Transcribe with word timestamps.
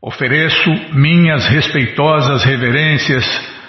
Ofereço 0.00 0.70
minhas 0.92 1.48
respeitosas 1.48 2.44
reverências 2.44 3.24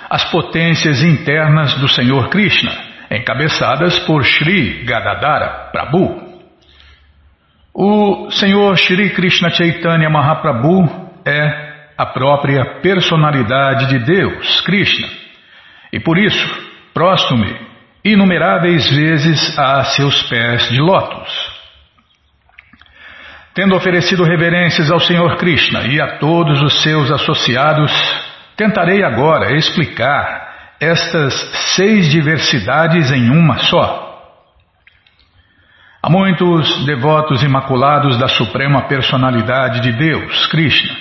às 0.07 0.25
potências 0.25 1.01
internas 1.01 1.73
do 1.79 1.87
Senhor 1.87 2.29
Krishna, 2.29 2.71
encabeçadas 3.09 3.97
por 4.05 4.23
Sri 4.23 4.83
Gadadara 4.83 5.71
Prabhu. 5.71 6.29
O 7.73 8.29
Senhor 8.29 8.77
Sri 8.77 9.09
Krishna 9.09 9.49
Chaitanya 9.49 10.07
Mahaprabhu 10.07 11.09
é 11.25 11.69
a 11.97 12.05
própria 12.05 12.79
personalidade 12.79 13.87
de 13.87 14.05
Deus, 14.05 14.61
Krishna, 14.61 15.07
e 15.91 15.99
por 15.99 16.19
isso 16.19 16.47
prostro-me 16.93 17.55
inumeráveis 18.05 18.87
vezes 18.91 19.57
a 19.57 19.83
seus 19.83 20.21
pés 20.29 20.69
de 20.69 20.79
lótus. 20.79 21.48
Tendo 23.59 23.75
oferecido 23.75 24.23
reverências 24.23 24.89
ao 24.89 25.01
Senhor 25.01 25.35
Krishna 25.35 25.85
e 25.85 25.99
a 25.99 26.17
todos 26.17 26.61
os 26.61 26.81
seus 26.81 27.11
associados, 27.11 27.91
tentarei 28.55 29.03
agora 29.03 29.53
explicar 29.53 30.77
estas 30.79 31.33
seis 31.75 32.09
diversidades 32.09 33.11
em 33.11 33.29
uma 33.29 33.57
só. 33.57 34.17
Há 36.01 36.09
muitos 36.09 36.85
devotos 36.85 37.43
imaculados 37.43 38.17
da 38.17 38.29
Suprema 38.29 38.83
Personalidade 38.83 39.81
de 39.81 39.91
Deus, 39.91 40.47
Krishna, 40.47 40.95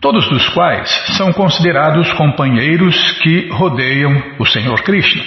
todos 0.00 0.26
dos 0.30 0.48
quais 0.48 0.88
são 1.18 1.30
considerados 1.30 2.10
companheiros 2.14 3.20
que 3.20 3.50
rodeiam 3.50 4.32
o 4.38 4.46
Senhor 4.46 4.82
Krishna. 4.82 5.24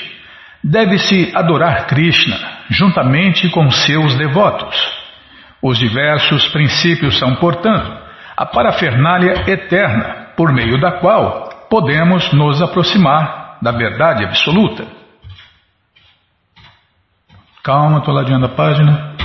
Deve-se 0.63 1.31
adorar 1.35 1.85
Krishna 1.85 2.39
juntamente 2.71 3.51
com 3.51 3.69
seus 3.69 4.15
devotos. 4.15 4.94
Os 5.67 5.79
diversos 5.79 6.47
princípios 6.49 7.17
são, 7.17 7.37
portanto, 7.37 7.91
a 8.37 8.45
parafernália 8.45 9.49
eterna 9.49 10.27
por 10.37 10.53
meio 10.53 10.79
da 10.79 10.99
qual 10.99 11.65
podemos 11.67 12.31
nos 12.33 12.61
aproximar 12.61 13.57
da 13.63 13.71
verdade 13.71 14.23
absoluta. 14.23 14.85
Calma, 17.63 17.97
estou 17.97 18.13
ladeando 18.13 18.45
a 18.45 18.49
página. 18.49 19.15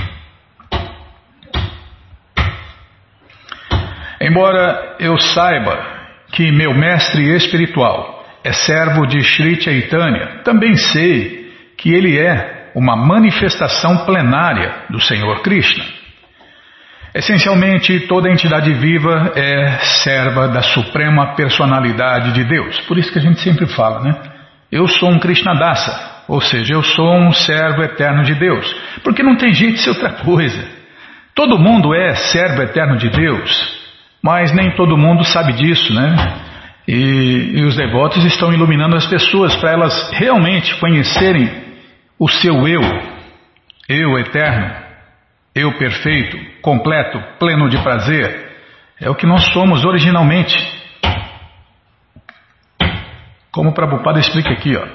Embora 4.19 4.95
eu 4.97 5.19
saiba 5.19 5.77
que 6.31 6.51
meu 6.51 6.73
mestre 6.73 7.35
espiritual 7.35 8.25
é 8.43 8.51
servo 8.51 9.05
de 9.05 9.21
Sri 9.21 9.61
Chaitanya, 9.61 10.41
também 10.43 10.75
sei 10.75 11.53
que 11.77 11.93
ele 11.93 12.17
é 12.17 12.71
uma 12.73 12.95
manifestação 12.95 14.05
plenária 14.05 14.85
do 14.89 14.99
Senhor 14.99 15.43
Krishna. 15.43 16.00
Essencialmente, 17.13 18.07
toda 18.07 18.31
entidade 18.31 18.71
viva 18.73 19.33
é 19.35 19.79
serva 20.03 20.47
da 20.47 20.61
suprema 20.61 21.35
personalidade 21.35 22.31
de 22.31 22.45
Deus. 22.45 22.79
Por 22.81 22.97
isso 22.97 23.11
que 23.11 23.19
a 23.19 23.21
gente 23.21 23.41
sempre 23.41 23.67
fala, 23.67 23.99
né? 23.99 24.15
Eu 24.71 24.87
sou 24.87 25.09
um 25.09 25.19
Krishnadasa, 25.19 26.23
ou 26.29 26.39
seja, 26.39 26.73
eu 26.73 26.81
sou 26.81 27.13
um 27.17 27.33
servo 27.33 27.83
eterno 27.83 28.23
de 28.23 28.33
Deus. 28.35 28.73
Porque 29.03 29.21
não 29.21 29.35
tem 29.35 29.53
jeito 29.53 29.73
de 29.73 29.81
ser 29.81 29.89
outra 29.89 30.11
coisa. 30.23 30.65
Todo 31.35 31.59
mundo 31.59 31.93
é 31.93 32.13
servo 32.15 32.61
eterno 32.61 32.97
de 32.97 33.09
Deus, 33.09 33.79
mas 34.23 34.53
nem 34.53 34.71
todo 34.75 34.97
mundo 34.97 35.25
sabe 35.25 35.51
disso, 35.53 35.93
né? 35.93 36.15
E, 36.87 37.51
e 37.55 37.63
os 37.65 37.75
devotos 37.75 38.23
estão 38.23 38.53
iluminando 38.53 38.95
as 38.95 39.05
pessoas 39.05 39.53
para 39.57 39.71
elas 39.71 40.11
realmente 40.13 40.75
conhecerem 40.77 41.49
o 42.17 42.29
seu 42.29 42.67
eu, 42.67 42.81
eu 43.89 44.17
eterno, 44.19 44.80
eu 45.53 45.77
perfeito, 45.77 46.37
completo, 46.61 47.21
pleno 47.37 47.69
de 47.69 47.77
prazer, 47.83 48.51
é 48.99 49.09
o 49.09 49.15
que 49.15 49.25
nós 49.25 49.51
somos 49.51 49.83
originalmente. 49.83 50.55
Como 53.51 53.71
o 53.71 53.73
Prabhupada 53.73 54.19
explica 54.19 54.51
aqui, 54.51 54.77
ó. 54.77 54.87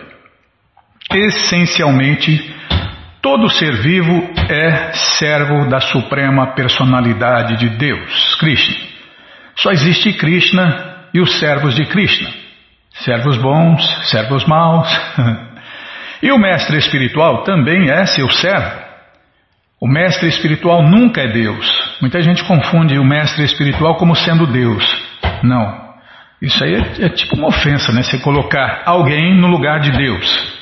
Essencialmente, 1.15 2.55
todo 3.21 3.51
ser 3.51 3.75
vivo 3.83 4.31
é 4.49 4.93
servo 5.19 5.69
da 5.69 5.81
suprema 5.81 6.55
personalidade 6.55 7.57
de 7.59 7.69
Deus, 7.77 8.35
Krishna. 8.37 8.77
Só 9.57 9.71
existe 9.73 10.13
Krishna 10.15 11.09
e 11.13 11.21
os 11.21 11.39
servos 11.39 11.75
de 11.75 11.85
Krishna. 11.87 12.31
Servos 12.95 13.37
bons, 13.37 13.85
servos 14.11 14.45
maus. 14.47 14.89
e 16.23 16.33
o 16.33 16.39
mestre 16.39 16.79
espiritual 16.79 17.43
também 17.45 17.91
é 17.91 18.07
seu 18.07 18.31
servo. 18.31 18.86
O 19.81 19.87
mestre 19.87 20.29
espiritual 20.29 20.83
nunca 20.83 21.21
é 21.21 21.29
Deus. 21.29 21.67
Muita 22.01 22.23
gente 22.23 22.43
confunde 22.45 22.99
o 22.99 23.05
mestre 23.05 23.45
espiritual 23.45 23.97
como 23.97 24.15
sendo 24.15 24.47
Deus. 24.47 24.85
Não. 25.43 25.87
Isso 26.41 26.63
aí 26.65 26.75
é, 26.75 27.07
é 27.07 27.09
tipo 27.11 27.37
uma 27.37 27.49
ofensa, 27.49 27.93
né? 27.93 28.03
Você 28.03 28.19
colocar 28.19 28.83
alguém 28.87 29.35
no 29.39 29.49
lugar 29.49 29.81
de 29.81 29.91
Deus. 29.91 30.57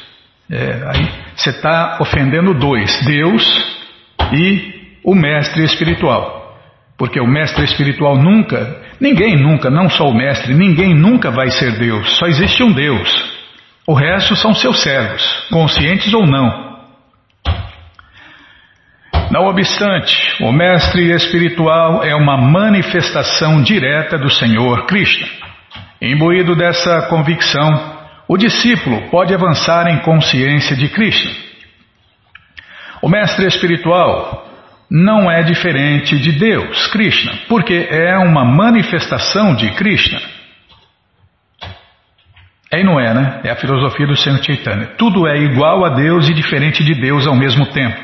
É, 0.50 0.82
aí 0.88 1.10
você 1.36 1.50
está 1.50 1.98
ofendendo 2.00 2.54
dois: 2.54 3.04
Deus 3.04 3.42
e 4.32 4.98
o 5.04 5.14
mestre 5.14 5.64
espiritual. 5.64 6.42
Porque 6.96 7.20
o 7.20 7.26
mestre 7.26 7.64
espiritual 7.64 8.16
nunca, 8.16 8.80
ninguém 9.00 9.36
nunca, 9.36 9.68
não 9.68 9.88
só 9.88 10.08
o 10.08 10.14
mestre, 10.14 10.54
ninguém 10.54 10.94
nunca 10.94 11.30
vai 11.30 11.50
ser 11.50 11.72
Deus. 11.78 12.18
Só 12.18 12.26
existe 12.26 12.62
um 12.62 12.72
Deus. 12.72 13.34
O 13.86 13.94
resto 13.94 14.34
são 14.36 14.54
seus 14.54 14.80
servos, 14.80 15.22
conscientes 15.50 16.14
ou 16.14 16.24
não. 16.26 16.73
Não 19.34 19.46
obstante, 19.46 20.44
o 20.44 20.52
mestre 20.52 21.10
espiritual 21.10 22.04
é 22.04 22.14
uma 22.14 22.36
manifestação 22.36 23.60
direta 23.64 24.16
do 24.16 24.30
Senhor 24.30 24.86
Krishna. 24.86 25.26
Imbuído 26.00 26.54
dessa 26.54 27.08
convicção, 27.08 27.68
o 28.28 28.36
discípulo 28.36 29.10
pode 29.10 29.34
avançar 29.34 29.88
em 29.88 29.98
consciência 30.02 30.76
de 30.76 30.88
Krishna. 30.88 31.32
O 33.02 33.08
mestre 33.08 33.44
espiritual 33.46 34.46
não 34.88 35.28
é 35.28 35.42
diferente 35.42 36.16
de 36.16 36.30
Deus, 36.38 36.86
Krishna, 36.92 37.32
porque 37.48 37.88
é 37.90 38.16
uma 38.16 38.44
manifestação 38.44 39.56
de 39.56 39.68
Krishna. 39.72 40.20
É 42.72 42.80
e 42.80 42.84
não 42.84 43.00
é, 43.00 43.12
né? 43.12 43.40
É 43.42 43.50
a 43.50 43.56
filosofia 43.56 44.06
do 44.06 44.14
Senhor 44.14 44.40
Chaitanya. 44.44 44.92
Tudo 44.96 45.26
é 45.26 45.36
igual 45.38 45.84
a 45.84 45.88
Deus 45.88 46.28
e 46.28 46.34
diferente 46.34 46.84
de 46.84 46.94
Deus 46.94 47.26
ao 47.26 47.34
mesmo 47.34 47.66
tempo. 47.72 48.03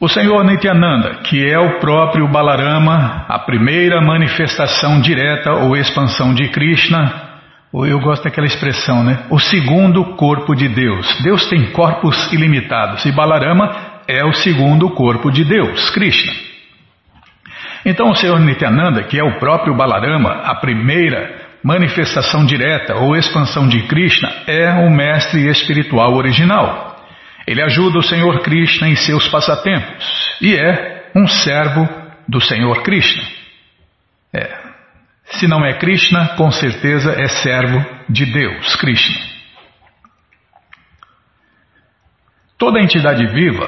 O 0.00 0.08
Senhor 0.08 0.44
Nityananda, 0.44 1.22
que 1.24 1.44
é 1.44 1.58
o 1.58 1.80
próprio 1.80 2.28
Balarama, 2.28 3.26
a 3.28 3.40
primeira 3.40 4.00
manifestação 4.00 5.00
direta 5.00 5.50
ou 5.50 5.76
expansão 5.76 6.32
de 6.32 6.46
Krishna, 6.50 7.30
eu 7.74 7.98
gosto 7.98 8.22
daquela 8.22 8.46
expressão, 8.46 9.02
né? 9.02 9.26
O 9.28 9.40
segundo 9.40 10.14
corpo 10.14 10.54
de 10.54 10.68
Deus. 10.68 11.20
Deus 11.24 11.48
tem 11.48 11.72
corpos 11.72 12.32
ilimitados 12.32 13.04
e 13.06 13.10
Balarama 13.10 14.04
é 14.06 14.24
o 14.24 14.32
segundo 14.32 14.88
corpo 14.90 15.32
de 15.32 15.42
Deus, 15.42 15.90
Krishna. 15.90 16.32
Então 17.84 18.10
o 18.10 18.14
Senhor 18.14 18.38
Nityananda, 18.38 19.02
que 19.02 19.18
é 19.18 19.24
o 19.24 19.40
próprio 19.40 19.74
Balarama, 19.74 20.30
a 20.44 20.54
primeira 20.54 21.40
manifestação 21.64 22.46
direta 22.46 22.94
ou 22.94 23.16
expansão 23.16 23.66
de 23.66 23.82
Krishna, 23.88 24.30
é 24.46 24.70
o 24.74 24.90
mestre 24.90 25.48
espiritual 25.48 26.14
original. 26.14 26.87
Ele 27.48 27.62
ajuda 27.62 27.98
o 27.98 28.02
Senhor 28.02 28.42
Krishna 28.42 28.90
em 28.90 28.94
seus 28.94 29.26
passatempos 29.28 30.36
e 30.38 30.54
é 30.54 31.10
um 31.16 31.26
servo 31.26 31.88
do 32.28 32.42
Senhor 32.42 32.82
Krishna. 32.82 33.22
É. 34.34 34.54
Se 35.24 35.48
não 35.48 35.64
é 35.64 35.72
Krishna, 35.78 36.36
com 36.36 36.50
certeza 36.50 37.10
é 37.10 37.26
servo 37.26 37.82
de 38.06 38.26
Deus, 38.26 38.76
Krishna. 38.76 39.16
Toda 42.58 42.82
entidade 42.82 43.26
viva 43.28 43.66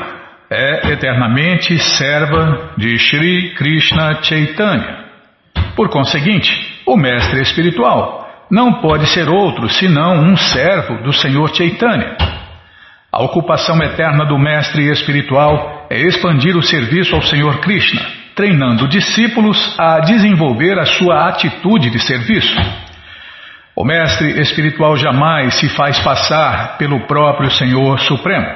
é 0.51 0.93
eternamente 0.93 1.79
serva 1.79 2.75
de 2.77 2.99
Sri 2.99 3.55
Krishna 3.55 4.23
Chaitanya. 4.23 5.07
Por 5.75 5.89
conseguinte, 5.89 6.53
o 6.85 6.99
mestre 6.99 7.41
espiritual 7.41 8.47
não 8.51 8.83
pode 8.83 9.07
ser 9.07 9.27
outro 9.27 9.71
senão 9.71 10.23
um 10.23 10.37
servo 10.37 11.03
do 11.03 11.15
Senhor 11.15 11.49
Chaitanya. 11.55 12.40
A 13.13 13.25
ocupação 13.25 13.77
eterna 13.83 14.25
do 14.25 14.39
mestre 14.39 14.89
espiritual 14.89 15.89
é 15.91 16.01
expandir 16.01 16.57
o 16.57 16.63
serviço 16.63 17.17
ao 17.17 17.23
Senhor 17.23 17.59
Krishna, 17.59 18.01
treinando 18.37 18.87
discípulos 18.87 19.75
a 19.77 19.99
desenvolver 19.99 20.79
a 20.79 20.87
sua 20.87 21.29
atitude 21.29 21.91
de 21.91 21.99
serviço. 21.99 22.55
O 23.75 23.85
mestre 23.85 24.41
espiritual 24.41 24.97
jamais 24.97 25.55
se 25.55 25.69
faz 25.71 25.99
passar 25.99 26.79
pelo 26.79 27.01
próprio 27.09 27.51
Senhor 27.51 27.99
Supremo. 27.99 28.47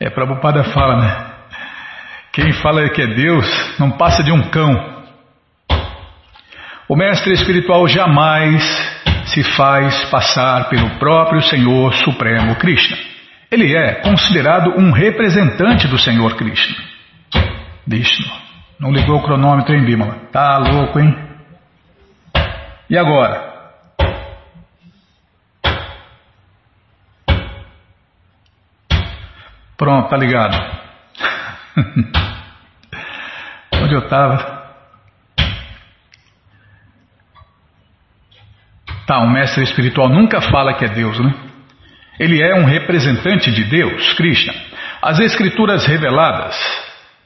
É, 0.00 0.10
Prabhupada 0.10 0.64
fala, 0.64 0.96
né? 0.96 1.26
Quem 2.32 2.52
fala 2.54 2.88
que 2.88 3.02
é 3.02 3.06
Deus 3.06 3.78
não 3.78 3.92
passa 3.92 4.24
de 4.24 4.32
um 4.32 4.42
cão. 4.48 5.04
O 6.88 6.96
mestre 6.96 7.34
espiritual 7.34 7.86
jamais 7.86 8.64
se 9.26 9.44
faz 9.44 10.06
passar 10.06 10.68
pelo 10.68 10.90
próprio 10.98 11.40
Senhor 11.42 11.94
Supremo 11.94 12.56
Krishna. 12.56 13.11
Ele 13.52 13.76
é 13.76 13.96
considerado 13.96 14.70
um 14.78 14.90
representante 14.90 15.86
do 15.86 15.98
Senhor 15.98 16.34
Krishna. 16.36 16.74
Vishnu. 17.86 18.24
Não 18.80 18.90
ligou 18.90 19.18
o 19.18 19.22
cronômetro, 19.22 19.74
hein, 19.74 19.84
Bímola? 19.84 20.14
Tá 20.32 20.56
louco, 20.56 20.98
hein? 20.98 21.14
E 22.88 22.96
agora? 22.96 23.52
Pronto, 29.76 30.08
tá 30.08 30.16
ligado. 30.16 30.56
Onde 33.82 33.94
eu 33.94 34.00
estava? 34.00 34.62
Tá, 39.06 39.20
um 39.20 39.30
mestre 39.30 39.62
espiritual 39.62 40.08
nunca 40.08 40.40
fala 40.40 40.72
que 40.72 40.86
é 40.86 40.88
Deus, 40.88 41.20
né? 41.20 41.51
Ele 42.22 42.40
é 42.40 42.54
um 42.54 42.64
representante 42.64 43.50
de 43.50 43.64
Deus, 43.64 44.12
Krishna. 44.12 44.54
As 45.02 45.18
escrituras 45.18 45.84
reveladas 45.84 46.56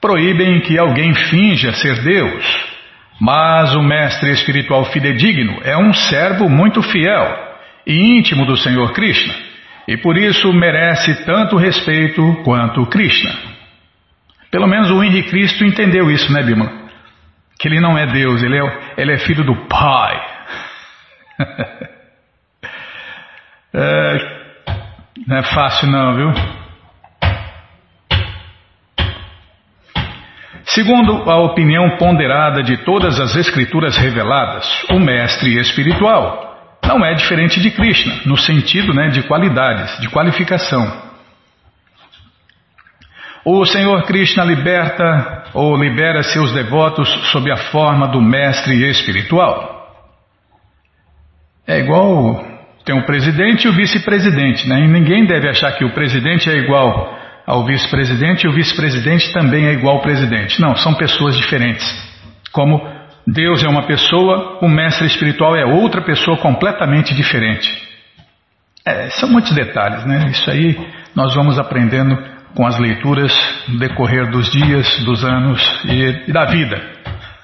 proíbem 0.01 0.59
que 0.61 0.79
alguém 0.79 1.13
finja 1.13 1.71
ser 1.75 2.03
Deus, 2.03 2.43
mas 3.21 3.75
o 3.75 3.83
mestre 3.83 4.31
espiritual 4.31 4.87
fidedigno 4.87 5.61
é 5.63 5.77
um 5.77 5.93
servo 5.93 6.49
muito 6.49 6.81
fiel 6.81 7.29
e 7.87 8.17
íntimo 8.17 8.47
do 8.47 8.57
Senhor 8.57 8.95
Krishna, 8.95 9.35
e 9.87 9.99
por 9.99 10.17
isso 10.17 10.51
merece 10.55 11.27
tanto 11.27 11.59
respeito 11.59 12.23
quanto 12.43 12.87
Krishna. 12.87 13.35
Pelo 14.51 14.67
menos 14.67 14.91
o 14.91 15.05
Henrique 15.05 15.29
Cristo 15.29 15.63
entendeu 15.63 16.11
isso, 16.11 16.33
né, 16.33 16.43
Bima? 16.43 16.73
Que 17.61 17.69
ele 17.69 17.81
não 17.81 17.99
é 17.99 18.07
Deus, 18.07 18.43
ele 18.43 18.57
é, 18.59 18.81
ele 18.97 19.13
é 19.13 19.19
filho 19.19 19.45
do 19.45 19.57
Pai. 19.67 20.27
é, 23.75 24.36
não 25.27 25.37
é 25.39 25.43
fácil 25.43 25.91
não, 25.91 26.15
viu? 26.15 26.33
Segundo 30.67 31.31
a 31.31 31.37
opinião 31.39 31.97
ponderada 31.97 32.63
de 32.63 32.77
todas 32.85 33.19
as 33.19 33.35
escrituras 33.35 33.97
reveladas, 33.97 34.67
o 34.91 34.99
mestre 34.99 35.59
espiritual 35.59 36.79
não 36.85 37.05
é 37.05 37.15
diferente 37.15 37.61
de 37.61 37.71
Krishna, 37.71 38.21
no 38.27 38.37
sentido 38.37 38.93
né, 38.93 39.09
de 39.09 39.23
qualidades, 39.23 39.99
de 40.01 40.09
qualificação. 40.09 41.05
O 43.45 43.65
Senhor 43.65 44.03
Krishna 44.03 44.45
liberta 44.45 45.45
ou 45.55 45.77
libera 45.77 46.23
seus 46.23 46.53
devotos 46.53 47.09
sob 47.31 47.51
a 47.51 47.57
forma 47.57 48.09
do 48.09 48.21
mestre 48.21 48.89
espiritual. 48.89 49.77
É 51.67 51.79
igual 51.79 52.45
tem 52.87 52.95
um 52.95 53.03
presidente 53.03 53.67
e 53.67 53.69
o 53.69 53.73
vice-presidente, 53.73 54.69
né? 54.69 54.85
E 54.85 54.87
ninguém 54.87 55.27
deve 55.27 55.49
achar 55.49 55.73
que 55.73 55.85
o 55.85 55.91
presidente 55.91 56.49
é 56.49 56.55
igual 56.55 57.19
ao 57.45 57.67
vice-presidente 57.67 58.47
e 58.47 58.49
o 58.49 58.53
vice-presidente 58.53 59.33
também 59.33 59.67
é 59.67 59.73
igual 59.73 59.97
ao 59.97 60.03
presidente. 60.03 60.61
Não, 60.61 60.77
são 60.77 60.95
pessoas 60.95 61.37
diferentes. 61.37 61.85
Como 62.53 62.81
Deus 63.27 63.65
é 63.65 63.69
uma 63.69 63.83
pessoa, 63.83 64.61
o 64.63 64.69
mestre 64.69 65.05
espiritual 65.05 65.57
é 65.57 65.65
outra 65.65 66.01
pessoa 66.01 66.37
completamente 66.37 67.13
diferente. 67.13 67.69
É, 68.87 69.11
são 69.11 69.29
muitos 69.29 69.53
detalhes, 69.53 70.05
né? 70.07 70.21
Isso 70.31 70.49
aí 70.49 70.79
nós 71.13 71.35
vamos 71.35 71.59
aprendendo 71.59 72.17
com 72.55 72.65
as 72.65 72.79
leituras 72.79 73.33
no 73.67 73.81
decorrer 73.81 74.31
dos 74.31 74.49
dias, 74.53 75.05
dos 75.05 75.25
anos 75.25 75.61
e, 75.87 76.31
e 76.31 76.33
da 76.33 76.45
vida. 76.45 76.81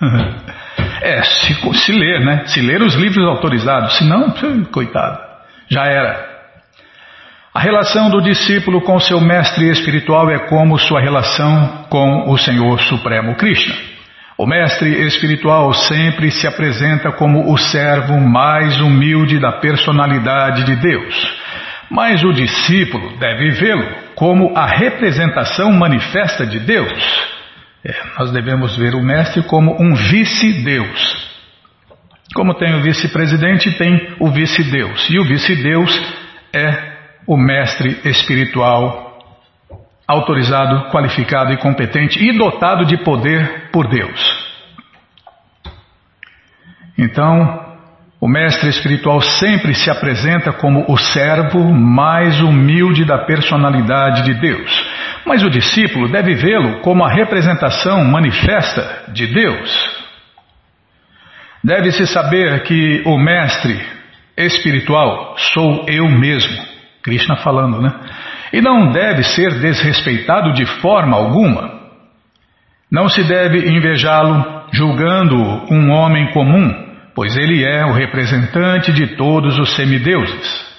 É, 1.04 1.20
se, 1.20 1.54
se 1.74 1.92
ler, 1.92 2.24
né? 2.24 2.44
Se 2.46 2.60
ler 2.60 2.80
os 2.80 2.94
livros 2.94 3.26
autorizados, 3.26 3.98
senão, 3.98 4.32
coitado. 4.70 5.31
Já 5.72 5.86
era. 5.86 6.32
A 7.54 7.60
relação 7.60 8.10
do 8.10 8.20
discípulo 8.20 8.82
com 8.82 9.00
seu 9.00 9.18
mestre 9.18 9.70
espiritual 9.70 10.30
é 10.30 10.38
como 10.40 10.78
sua 10.78 11.00
relação 11.00 11.86
com 11.88 12.30
o 12.30 12.36
Senhor 12.36 12.78
Supremo 12.82 13.34
Krishna. 13.36 13.74
O 14.36 14.46
mestre 14.46 14.90
espiritual 15.06 15.72
sempre 15.72 16.30
se 16.30 16.46
apresenta 16.46 17.10
como 17.12 17.50
o 17.50 17.56
servo 17.56 18.20
mais 18.20 18.80
humilde 18.82 19.38
da 19.38 19.52
personalidade 19.52 20.64
de 20.64 20.76
Deus. 20.76 21.40
Mas 21.90 22.22
o 22.22 22.34
discípulo 22.34 23.16
deve 23.18 23.50
vê-lo 23.52 23.86
como 24.14 24.54
a 24.54 24.66
representação 24.66 25.72
manifesta 25.72 26.46
de 26.46 26.58
Deus. 26.60 27.32
É, 27.82 27.94
nós 28.18 28.30
devemos 28.30 28.76
ver 28.76 28.94
o 28.94 29.02
mestre 29.02 29.42
como 29.44 29.74
um 29.80 29.94
vice-deus. 29.94 31.21
Como 32.34 32.54
tem 32.54 32.74
o 32.74 32.82
vice-presidente, 32.82 33.76
tem 33.76 34.14
o 34.18 34.30
vice-deus. 34.30 35.08
E 35.10 35.18
o 35.18 35.24
vice-deus 35.24 35.90
é 36.52 36.92
o 37.26 37.36
mestre 37.36 38.00
espiritual 38.04 39.12
autorizado, 40.06 40.90
qualificado 40.90 41.52
e 41.52 41.56
competente 41.58 42.22
e 42.22 42.36
dotado 42.36 42.84
de 42.84 42.98
poder 42.98 43.70
por 43.70 43.88
Deus. 43.88 44.20
Então, 46.98 47.72
o 48.20 48.28
mestre 48.28 48.68
espiritual 48.68 49.20
sempre 49.20 49.74
se 49.74 49.90
apresenta 49.90 50.52
como 50.52 50.84
o 50.88 50.96
servo 50.96 51.72
mais 51.72 52.40
humilde 52.40 53.04
da 53.04 53.18
personalidade 53.18 54.22
de 54.22 54.34
Deus. 54.34 54.70
Mas 55.26 55.42
o 55.42 55.50
discípulo 55.50 56.08
deve 56.08 56.34
vê-lo 56.34 56.80
como 56.80 57.04
a 57.04 57.12
representação 57.12 58.04
manifesta 58.04 59.04
de 59.12 59.26
Deus. 59.26 60.01
Deve-se 61.64 62.06
saber 62.08 62.64
que 62.64 63.02
o 63.06 63.16
mestre 63.16 63.80
espiritual 64.36 65.36
sou 65.36 65.84
eu 65.86 66.08
mesmo, 66.08 66.60
Krishna 67.02 67.36
falando, 67.36 67.80
né? 67.80 67.92
E 68.52 68.60
não 68.60 68.90
deve 68.90 69.22
ser 69.22 69.60
desrespeitado 69.60 70.52
de 70.52 70.66
forma 70.66 71.16
alguma. 71.16 71.80
Não 72.90 73.08
se 73.08 73.22
deve 73.22 73.70
invejá-lo 73.70 74.64
julgando 74.72 75.36
um 75.70 75.90
homem 75.90 76.32
comum, 76.32 76.94
pois 77.14 77.36
ele 77.36 77.64
é 77.64 77.86
o 77.86 77.92
representante 77.92 78.92
de 78.92 79.16
todos 79.16 79.56
os 79.58 79.76
semideuses. 79.76 80.72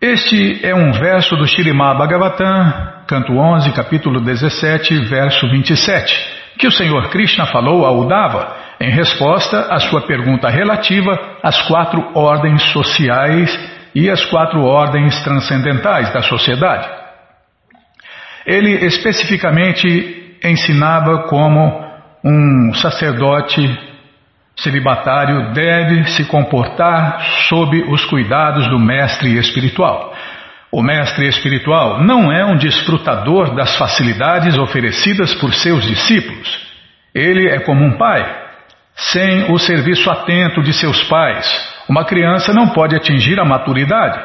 Este 0.00 0.66
é 0.66 0.74
um 0.74 0.92
verso 0.92 1.36
do 1.36 1.46
Shirimá 1.46 1.94
Bhagavatam, 1.94 3.04
canto 3.06 3.34
11, 3.34 3.70
capítulo 3.72 4.20
17, 4.20 4.98
verso 5.04 5.48
27, 5.48 6.14
que 6.58 6.66
o 6.66 6.72
Senhor 6.72 7.10
Krishna 7.10 7.46
falou 7.46 7.84
a 7.84 7.92
Uddhava 7.92 8.61
em 8.82 8.90
resposta 8.90 9.72
à 9.72 9.78
sua 9.78 10.00
pergunta 10.00 10.48
relativa 10.48 11.38
às 11.40 11.62
quatro 11.68 12.04
ordens 12.16 12.60
sociais 12.72 13.56
e 13.94 14.10
às 14.10 14.24
quatro 14.24 14.60
ordens 14.64 15.22
transcendentais 15.22 16.12
da 16.12 16.20
sociedade. 16.20 16.88
Ele 18.44 18.84
especificamente 18.84 20.36
ensinava 20.42 21.28
como 21.28 21.80
um 22.24 22.74
sacerdote 22.74 23.62
celibatário 24.56 25.52
deve 25.52 26.04
se 26.08 26.24
comportar 26.24 27.20
sob 27.48 27.84
os 27.84 28.04
cuidados 28.06 28.66
do 28.66 28.80
mestre 28.80 29.38
espiritual. 29.38 30.12
O 30.72 30.82
mestre 30.82 31.28
espiritual 31.28 32.02
não 32.02 32.32
é 32.32 32.44
um 32.44 32.56
desfrutador 32.56 33.54
das 33.54 33.76
facilidades 33.76 34.58
oferecidas 34.58 35.34
por 35.34 35.54
seus 35.54 35.86
discípulos. 35.86 36.66
Ele 37.14 37.48
é 37.48 37.60
como 37.60 37.84
um 37.84 37.96
pai 37.96 38.41
sem 38.94 39.50
o 39.52 39.58
serviço 39.58 40.10
atento 40.10 40.62
de 40.62 40.72
seus 40.72 41.02
pais, 41.04 41.46
uma 41.88 42.04
criança 42.04 42.52
não 42.52 42.68
pode 42.68 42.94
atingir 42.94 43.38
a 43.40 43.44
maturidade. 43.44 44.20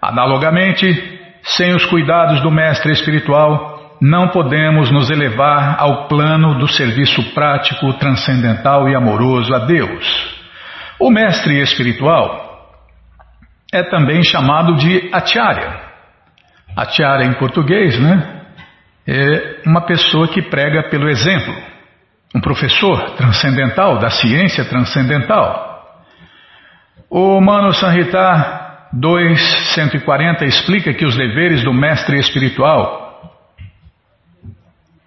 Analogamente, 0.00 1.20
sem 1.42 1.74
os 1.74 1.84
cuidados 1.86 2.40
do 2.40 2.50
mestre 2.50 2.92
espiritual, 2.92 3.96
não 4.00 4.28
podemos 4.28 4.90
nos 4.90 5.10
elevar 5.10 5.76
ao 5.78 6.08
plano 6.08 6.58
do 6.58 6.66
serviço 6.66 7.34
prático, 7.34 7.92
transcendental 7.94 8.88
e 8.88 8.96
amoroso 8.96 9.54
a 9.54 9.60
Deus. 9.60 10.42
O 10.98 11.10
mestre 11.10 11.60
espiritual 11.60 12.68
é 13.72 13.82
também 13.84 14.22
chamado 14.22 14.74
de 14.76 15.08
acharya. 15.12 15.80
Acharya 16.76 17.26
em 17.26 17.34
português, 17.34 17.98
né? 17.98 18.40
É 19.06 19.62
uma 19.66 19.82
pessoa 19.82 20.28
que 20.28 20.42
prega 20.42 20.88
pelo 20.88 21.08
exemplo 21.08 21.71
um 22.34 22.40
professor 22.40 23.10
transcendental 23.16 23.98
da 23.98 24.10
ciência 24.10 24.64
transcendental. 24.64 25.72
O 27.10 27.40
Mano 27.40 27.72
Sanhita 27.74 28.88
2.140 28.94 30.42
explica 30.42 30.94
que 30.94 31.04
os 31.04 31.16
deveres 31.16 31.62
do 31.62 31.72
mestre 31.72 32.18
espiritual. 32.18 33.02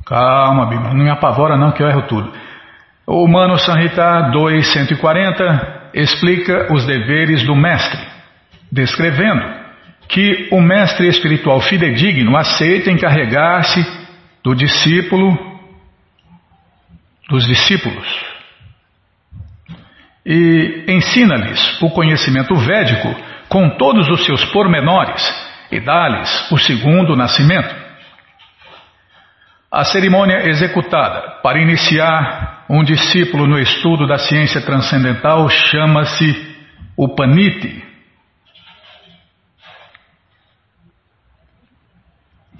Calma, 0.05 0.67
Bima, 0.67 0.93
não 0.93 1.03
me 1.03 1.09
apavora 1.09 1.57
não 1.57 1.71
que 1.71 1.81
eu 1.81 1.87
erro 1.87 2.03
tudo. 2.03 2.31
O 3.07 3.27
Mano 3.27 3.57
Sanhita 3.57 4.31
2.140 4.31 5.89
explica 5.95 6.71
os 6.73 6.85
deveres 6.85 7.43
do 7.43 7.55
mestre, 7.55 7.99
descrevendo 8.71 9.43
que 10.07 10.49
o 10.51 10.61
mestre 10.61 11.07
espiritual 11.07 11.59
fidedigno 11.61 12.37
aceita 12.37 12.91
encarregar-se 12.91 13.83
do 14.43 14.53
discípulo 14.53 15.54
dos 17.29 17.45
discípulos 17.45 18.35
e 20.25 20.85
ensina-lhes 20.87 21.81
o 21.81 21.89
conhecimento 21.91 22.55
védico 22.55 23.15
com 23.47 23.69
todos 23.77 24.09
os 24.09 24.25
seus 24.25 24.43
pormenores 24.45 25.21
e 25.71 25.79
dá-lhes 25.79 26.51
o 26.51 26.57
segundo 26.57 27.15
nascimento. 27.15 27.75
A 29.71 29.83
cerimônia 29.83 30.47
executada 30.47 31.41
para 31.43 31.61
iniciar 31.61 32.65
um 32.69 32.83
discípulo 32.83 33.45
no 33.45 33.59
estudo 33.59 34.07
da 34.07 34.17
ciência 34.17 34.61
transcendental 34.61 35.47
chama-se 35.49 36.55
Upaniti. 36.97 37.83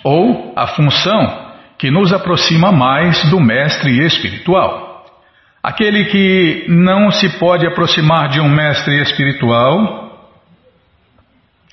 Ou 0.03 0.53
a 0.55 0.67
função 0.67 1.45
que 1.86 1.92
nos 1.92 2.12
aproxima 2.12 2.72
mais 2.72 3.30
do 3.30 3.39
mestre 3.39 4.04
espiritual. 4.04 5.06
Aquele 5.62 6.06
que 6.06 6.65
não 6.68 7.12
se 7.12 7.38
pode 7.38 7.68
aproximar 7.68 8.27
de 8.27 8.42
um 8.42 8.50
mestre 8.50 9.00
espiritual. 9.04 10.34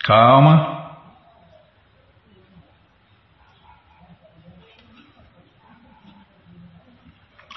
Calma. 0.04 0.80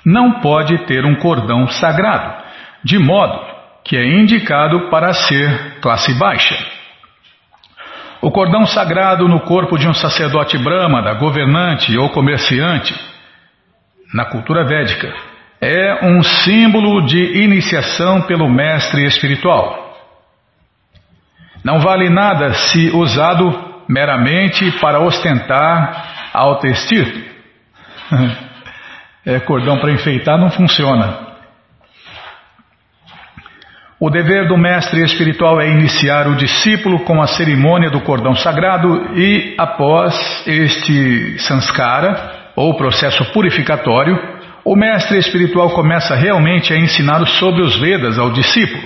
não 0.05 0.39
pode 0.39 0.85
ter 0.85 1.03
um 1.03 1.15
cordão 1.15 1.67
sagrado, 1.67 2.43
de 2.83 3.00
modo 3.00 3.43
que 3.83 3.97
é 3.97 4.05
indicado 4.05 4.88
para 4.91 5.12
ser 5.13 5.79
classe 5.81 6.13
baixa. 6.13 6.55
O 8.25 8.32
cordão 8.32 8.65
sagrado 8.65 9.27
no 9.27 9.41
corpo 9.41 9.77
de 9.77 9.88
um 9.88 9.94
sacerdote 9.94 10.58
brahmana, 10.58 11.13
governante 11.13 11.96
ou 11.96 12.10
comerciante, 12.10 12.91
na 14.15 14.25
cultura 14.25 14.65
védica, 14.65 15.13
é 15.62 16.08
um 16.08 16.24
símbolo 16.24 17.05
de 17.05 17.44
iniciação 17.44 18.24
pelo 18.24 18.50
mestre 18.50 19.05
espiritual. 19.05 19.96
Não 21.63 21.79
vale 21.79 22.10
nada 22.10 22.51
se 22.55 22.89
usado 22.96 23.84
meramente 23.88 24.72
para 24.79 25.01
ostentar 25.01 26.32
autoestima. 26.34 27.22
é, 29.24 29.39
cordão 29.41 29.77
para 29.77 29.91
enfeitar 29.91 30.36
não 30.36 30.50
funciona. 30.50 31.34
O 33.99 34.09
dever 34.09 34.47
do 34.47 34.57
mestre 34.57 35.01
espiritual 35.03 35.61
é 35.61 35.69
iniciar 35.69 36.27
o 36.27 36.35
discípulo 36.35 36.99
com 37.05 37.21
a 37.21 37.27
cerimônia 37.27 37.89
do 37.89 38.01
cordão 38.01 38.35
sagrado 38.35 39.15
e, 39.15 39.55
após 39.57 40.43
este 40.45 41.39
sanskara, 41.39 42.51
ou 42.55 42.75
processo 42.75 43.23
purificatório, 43.31 44.17
o 44.65 44.75
mestre 44.75 45.17
espiritual 45.17 45.69
começa 45.71 46.15
realmente 46.15 46.73
a 46.73 46.77
ensinar 46.77 47.25
sobre 47.25 47.61
os 47.61 47.79
Vedas 47.79 48.17
ao 48.17 48.31
discípulo. 48.31 48.83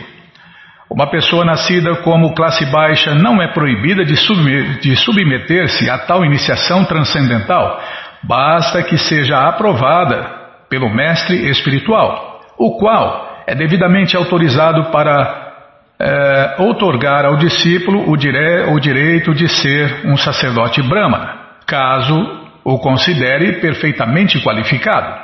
Uma 0.89 1.09
pessoa 1.09 1.45
nascida 1.45 1.95
como 1.97 2.33
classe 2.33 2.65
baixa 2.65 3.13
não 3.13 3.41
é 3.41 3.47
proibida 3.47 4.03
de 4.03 4.95
submeter-se 4.95 5.89
a 5.89 5.99
tal 5.99 6.25
iniciação 6.25 6.83
transcendental, 6.85 7.79
Basta 8.23 8.83
que 8.83 8.97
seja 8.97 9.47
aprovada 9.47 10.29
pelo 10.69 10.93
mestre 10.93 11.49
espiritual, 11.49 12.41
o 12.57 12.77
qual 12.77 13.28
é 13.49 13.55
devidamente 13.55 14.15
autorizado 14.15 14.91
para 14.91 15.53
é, 15.99 16.55
outorgar 16.59 17.25
ao 17.25 17.35
discípulo 17.35 18.07
o, 18.07 18.15
dire, 18.15 18.65
o 18.71 18.79
direito 18.79 19.33
de 19.33 19.47
ser 19.47 20.05
um 20.05 20.15
sacerdote 20.15 20.83
brahmana, 20.83 21.33
caso 21.65 22.15
o 22.63 22.77
considere 22.77 23.59
perfeitamente 23.59 24.39
qualificado. 24.43 25.19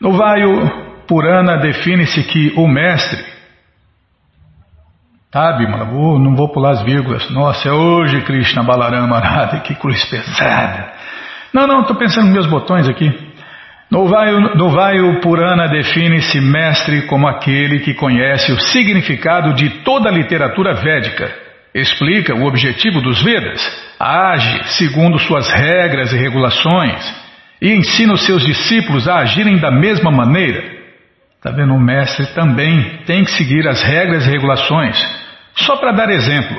No 0.00 0.14
Vaio 0.14 1.04
Purana 1.06 1.58
define-se 1.58 2.24
que 2.24 2.52
o 2.56 2.66
mestre 2.66 3.30
Tá, 5.30 5.52
Bimala, 5.52 5.86
vou, 5.86 6.18
não 6.18 6.36
vou 6.36 6.52
pular 6.52 6.72
as 6.72 6.82
vírgulas. 6.82 7.30
Nossa, 7.30 7.66
é 7.66 7.72
hoje 7.72 8.20
Krishna 8.20 8.62
Balarama 8.62 9.16
Arada, 9.16 9.60
que 9.60 9.74
cruz 9.74 10.04
pesada. 10.04 10.92
Não, 11.54 11.66
não, 11.66 11.80
estou 11.80 11.96
pensando 11.96 12.24
nos 12.24 12.34
meus 12.34 12.46
botões 12.46 12.86
aqui. 12.86 13.10
No 13.92 14.70
Vaio 14.70 15.20
Purana 15.20 15.68
define-se 15.68 16.40
mestre 16.40 17.02
como 17.02 17.28
aquele 17.28 17.80
que 17.80 17.92
conhece 17.92 18.50
o 18.50 18.58
significado 18.58 19.52
de 19.52 19.68
toda 19.84 20.08
a 20.08 20.12
literatura 20.12 20.72
védica, 20.72 21.30
explica 21.74 22.34
o 22.34 22.46
objetivo 22.46 23.02
dos 23.02 23.22
Vedas, 23.22 23.60
age 24.00 24.64
segundo 24.78 25.18
suas 25.18 25.46
regras 25.52 26.10
e 26.10 26.16
regulações 26.16 27.22
e 27.60 27.70
ensina 27.70 28.14
os 28.14 28.24
seus 28.24 28.42
discípulos 28.42 29.06
a 29.06 29.16
agirem 29.16 29.58
da 29.58 29.70
mesma 29.70 30.10
maneira. 30.10 30.64
Está 31.36 31.50
vendo? 31.50 31.74
O 31.74 31.80
mestre 31.80 32.28
também 32.28 33.02
tem 33.04 33.24
que 33.24 33.32
seguir 33.32 33.68
as 33.68 33.82
regras 33.82 34.26
e 34.26 34.30
regulações 34.30 34.96
só 35.54 35.76
para 35.76 35.92
dar 35.92 36.08
exemplo. 36.08 36.56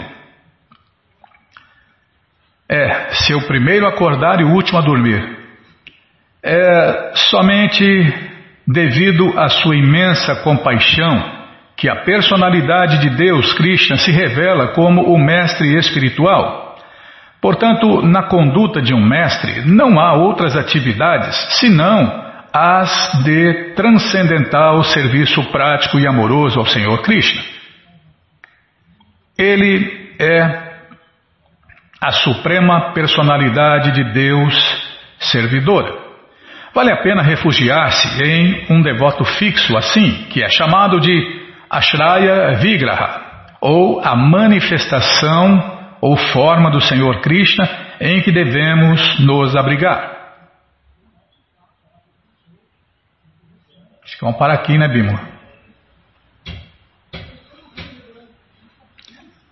É, 2.69 3.09
ser 3.25 3.33
o 3.33 3.47
primeiro 3.47 3.87
a 3.87 3.89
acordar 3.89 4.39
e 4.39 4.43
o 4.43 4.51
último 4.51 4.77
a 4.77 4.81
dormir. 4.83 5.32
É 6.43 7.11
somente 7.15 8.13
devido 8.67 9.39
à 9.39 9.47
sua 9.47 9.75
imensa 9.75 10.35
compaixão 10.43 11.43
que 11.77 11.89
a 11.89 12.03
personalidade 12.03 12.99
de 12.99 13.09
Deus, 13.11 13.53
Krishna, 13.53 13.97
se 13.97 14.11
revela 14.11 14.73
como 14.73 15.03
o 15.03 15.17
mestre 15.17 15.75
espiritual. 15.77 16.77
Portanto, 17.41 18.01
na 18.01 18.23
conduta 18.23 18.81
de 18.81 18.93
um 18.93 19.05
mestre 19.05 19.65
não 19.65 19.99
há 19.99 20.13
outras 20.13 20.55
atividades 20.55 21.35
senão 21.59 22.23
as 22.53 23.23
de 23.23 23.73
transcendental 23.75 24.83
serviço 24.83 25.43
prático 25.51 25.99
e 25.99 26.07
amoroso 26.07 26.59
ao 26.59 26.65
Senhor 26.65 27.01
Krishna. 27.01 27.41
Ele 29.37 30.13
é 30.19 30.73
a 31.99 32.11
suprema 32.11 32.93
personalidade 32.93 33.91
de 33.91 34.13
Deus 34.13 34.53
servidora. 35.19 36.12
Vale 36.73 36.91
a 36.91 36.97
pena 36.97 37.21
refugiar-se 37.21 38.23
em 38.23 38.65
um 38.69 38.81
devoto 38.81 39.23
fixo 39.23 39.77
assim, 39.77 40.25
que 40.31 40.43
é 40.43 40.49
chamado 40.49 40.99
de 40.99 41.43
Ashraya 41.69 42.53
Vigraha, 42.57 43.21
ou 43.61 44.01
a 44.03 44.15
manifestação 44.15 45.97
ou 46.01 46.17
forma 46.17 46.71
do 46.71 46.81
Senhor 46.81 47.21
Krishna 47.21 47.69
em 48.01 48.21
que 48.21 48.31
devemos 48.31 49.19
nos 49.19 49.55
abrigar. 49.55 50.11
Acho 54.03 54.17
que 54.17 54.25
vamos 54.25 54.39
parar 54.39 54.55
aqui, 54.55 54.77
né, 54.77 54.87
Bimo? 54.87 55.17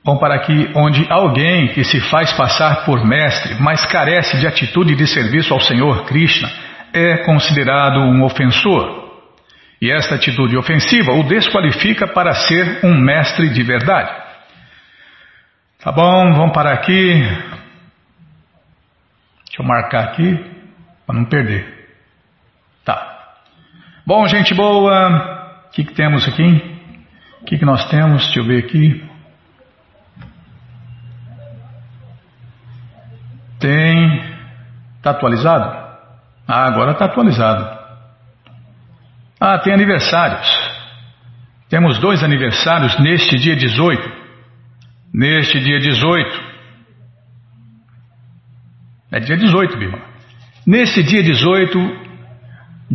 Vamos 0.04 0.20
para 0.20 0.34
aqui, 0.34 0.72
onde 0.76 1.06
alguém 1.12 1.68
que 1.68 1.84
se 1.84 2.02
faz 2.10 2.34
passar 2.34 2.84
por 2.84 3.06
mestre, 3.06 3.56
mas 3.60 3.86
carece 3.86 4.40
de 4.40 4.48
atitude 4.48 4.96
de 4.96 5.06
serviço 5.06 5.54
ao 5.54 5.60
Senhor 5.60 6.06
Krishna, 6.06 6.50
é 6.94 7.18
considerado 7.26 8.00
um 8.00 8.24
ofensor. 8.24 9.02
E 9.82 9.90
esta 9.90 10.16
atitude 10.16 10.56
ofensiva 10.58 11.12
o 11.14 11.24
desqualifica 11.24 12.08
para 12.08 12.34
ser 12.36 12.86
um 12.86 12.96
mestre 13.00 13.50
de 13.50 13.64
verdade. 13.64 14.12
Tá 15.84 15.92
bom, 15.92 16.34
vamos 16.34 16.54
parar 16.54 16.74
aqui. 16.74 17.14
Deixa 19.48 19.60
eu 19.60 19.66
marcar 19.66 20.04
aqui 20.04 20.38
para 21.06 21.16
não 21.16 21.26
perder. 21.26 21.90
Tá. 22.86 23.34
Bom, 24.06 24.28
gente 24.28 24.54
boa, 24.54 25.66
o 25.68 25.72
que, 25.72 25.84
que 25.84 25.94
temos 25.94 26.28
aqui? 26.28 26.80
O 27.42 27.46
que, 27.46 27.58
que 27.58 27.66
nós 27.66 27.90
temos? 27.90 28.24
Deixa 28.26 28.40
eu 28.40 28.46
ver 28.46 28.64
aqui. 28.64 29.04
Tem. 33.60 34.32
Está 34.98 35.12
atualizado? 35.12 35.81
Ah, 36.48 36.68
agora 36.68 36.92
está 36.92 37.06
atualizado. 37.06 37.80
Ah, 39.40 39.58
tem 39.60 39.74
aniversários. 39.74 40.48
Temos 41.70 41.98
dois 42.00 42.24
aniversários 42.24 43.00
neste 43.00 43.38
dia 43.38 43.56
18. 43.56 44.12
Neste 45.14 45.60
dia 45.60 45.80
18. 45.80 46.52
É 49.12 49.20
dia 49.20 49.38
18, 49.38 49.78
Bima. 49.78 50.00
Neste 50.66 51.04
dia 51.04 51.24
18, 51.24 51.80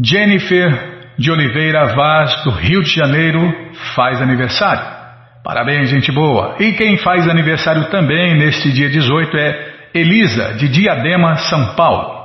Jennifer 0.02 1.14
de 1.18 1.30
Oliveira 1.30 1.94
Vaz, 1.94 2.44
do 2.44 2.50
Rio 2.50 2.82
de 2.82 2.90
Janeiro, 2.90 3.52
faz 3.94 4.20
aniversário. 4.20 4.96
Parabéns, 5.42 5.90
gente 5.90 6.10
boa. 6.12 6.56
E 6.58 6.72
quem 6.72 6.96
faz 6.98 7.28
aniversário 7.28 7.88
também 7.90 8.36
neste 8.36 8.72
dia 8.72 8.88
18 8.88 9.36
é 9.36 9.74
Elisa, 9.94 10.54
de 10.54 10.68
Diadema, 10.68 11.36
São 11.36 11.74
Paulo. 11.74 12.15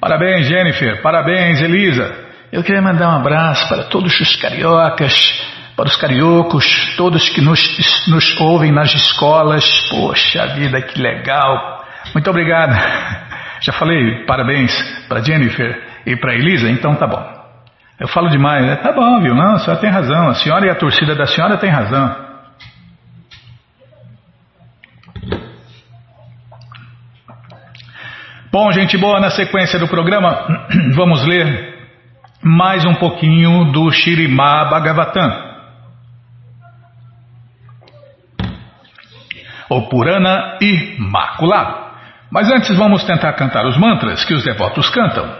Parabéns, 0.00 0.46
Jennifer. 0.46 1.02
Parabéns, 1.02 1.60
Elisa. 1.60 2.30
Eu 2.50 2.64
queria 2.64 2.80
mandar 2.80 3.10
um 3.10 3.16
abraço 3.20 3.68
para 3.68 3.84
todos 3.84 4.18
os 4.18 4.34
cariocas, 4.36 5.40
para 5.76 5.86
os 5.86 5.96
cariocos, 5.96 6.94
todos 6.96 7.28
que 7.28 7.40
nos, 7.40 8.06
nos 8.08 8.40
ouvem 8.40 8.72
nas 8.72 8.92
escolas. 8.94 9.64
Poxa 9.90 10.46
vida, 10.48 10.80
que 10.80 11.00
legal. 11.00 11.84
Muito 12.14 12.30
obrigado. 12.30 12.72
Já 13.60 13.72
falei 13.74 14.24
parabéns 14.24 14.72
para 15.06 15.20
Jennifer 15.20 15.80
e 16.06 16.16
para 16.16 16.34
Elisa, 16.34 16.70
então 16.70 16.94
tá 16.94 17.06
bom. 17.06 17.40
Eu 18.00 18.08
falo 18.08 18.30
demais, 18.30 18.64
né? 18.64 18.76
Tá 18.76 18.92
bom, 18.92 19.20
viu? 19.20 19.34
Não, 19.34 19.56
a 19.56 19.58
senhora 19.58 19.80
tem 19.80 19.90
razão. 19.90 20.30
A 20.30 20.34
senhora 20.34 20.66
e 20.66 20.70
a 20.70 20.74
torcida 20.74 21.14
da 21.14 21.26
senhora 21.26 21.58
tem 21.58 21.68
razão. 21.68 22.16
Bom, 28.52 28.72
gente 28.72 28.98
boa, 28.98 29.20
na 29.20 29.30
sequência 29.30 29.78
do 29.78 29.86
programa, 29.86 30.66
vamos 30.96 31.24
ler 31.24 31.72
mais 32.42 32.84
um 32.84 32.94
pouquinho 32.94 33.70
do 33.70 33.92
Shirimá 33.92 34.64
Bhagavatam. 34.64 35.50
O 39.68 39.82
Purana 39.82 40.58
Imaculado. 40.60 41.90
Mas 42.28 42.50
antes 42.50 42.76
vamos 42.76 43.04
tentar 43.04 43.34
cantar 43.34 43.64
os 43.66 43.76
mantras 43.76 44.24
que 44.24 44.34
os 44.34 44.42
devotos 44.42 44.90
cantam. 44.90 45.32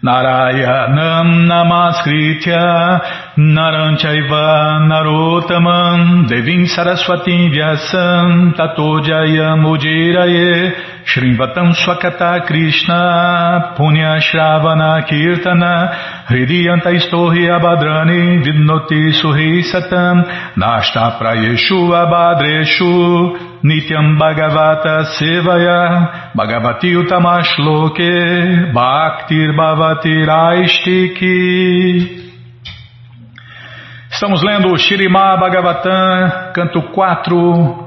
Narayanam 0.00 1.24
Namaskritya 1.48 3.25
Naranchaiva 3.38 4.80
Narotamam 4.88 6.26
Devim 6.26 6.64
Saraswatim 6.64 7.52
Vyasam 7.52 8.56
Tato 8.56 9.00
Jayamudiraye 9.04 10.72
Shrivatam 11.04 11.74
Swakata 11.74 12.46
Krishna 12.46 13.74
Punya 13.76 14.18
Shravana 14.22 15.06
Kirtana 15.06 15.94
Hridiyanta 16.28 16.90
Istohi 16.96 17.46
Abadrani 17.52 18.42
Vidnoti 18.42 19.12
Suhi 19.20 19.62
Satam 19.70 20.24
Nashta 20.56 21.18
Prayeshu 21.20 21.92
Abadreshu 21.92 23.36
Nityam 23.62 24.16
Bhagavata 24.18 25.04
Sevaya 25.12 26.32
Bhagavati 26.34 26.94
Utamashloke 26.96 28.72
Bhaktir 28.72 29.52
Bhavati 29.54 30.24
Raistiki 30.26 32.25
Estamos 34.16 34.42
lendo 34.42 34.72
o 34.72 34.78
Shirimá 34.78 35.36
Bhagavatam, 35.36 36.50
canto 36.54 36.80
4, 36.84 37.86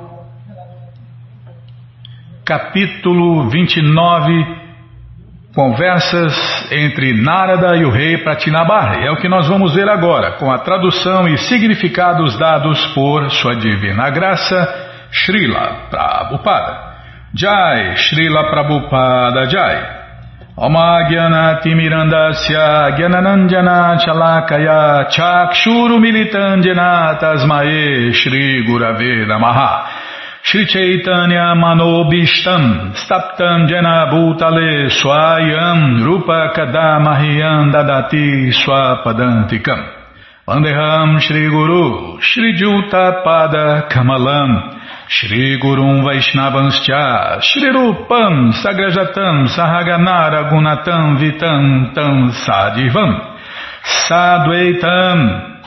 capítulo 2.45 3.49
29, 3.49 4.31
conversas 5.55 6.71
entre 6.71 7.19
Narada 7.19 7.75
e 7.77 7.83
o 7.83 7.89
rei 7.89 8.19
Pratinabarra. 8.19 8.97
É 9.07 9.09
o 9.09 9.17
que 9.17 9.27
nós 9.27 9.47
vamos 9.47 9.73
ver 9.73 9.89
agora, 9.89 10.33
com 10.33 10.51
a 10.51 10.59
tradução 10.59 11.27
e 11.27 11.35
significados 11.35 12.37
dados 12.37 12.85
por 12.93 13.27
Sua 13.31 13.55
Divina 13.55 14.11
Graça, 14.11 15.07
Srila 15.11 15.87
Prabhupada. 15.89 16.93
Jai, 17.33 17.95
Srila 17.95 18.51
Prabhupada 18.51 19.49
Jai. 19.49 19.98
Chakshuru 25.09 25.95
Militandjana 26.03 27.17
Tasmae 27.17 28.11
Shri 28.13 28.65
Gurave 28.67 29.25
Namaha. 29.25 29.87
Shri 30.43 30.65
Chaitanya 30.65 31.55
Manobishtam 31.55 32.93
Staptam 32.93 33.69
Jena 33.69 34.11
Bhutale 34.11 34.89
Swayam 34.91 36.03
Rupa 36.03 36.51
Kadamahyam 36.53 37.71
Dadati 37.71 38.51
Swapadantikam. 38.51 39.81
Vandeham 40.45 41.21
Shri 41.21 41.49
Guru 41.49 42.19
Shri 42.19 42.53
Juta 42.57 43.23
Pada 43.25 43.87
Kamalam 43.89 44.78
Shri 45.11 45.57
Gurum 45.59 46.03
Vaishnavanscha 46.05 47.41
Shri 47.41 47.69
Rupam 47.73 48.53
Sagrajatam 48.53 49.47
Sahaganara 49.49 50.51
Gunatam 50.51 51.17
Vitam 51.17 51.95
Tam 51.95 52.29
Sadivam 52.45 53.37
Sadvaitam 54.07 55.63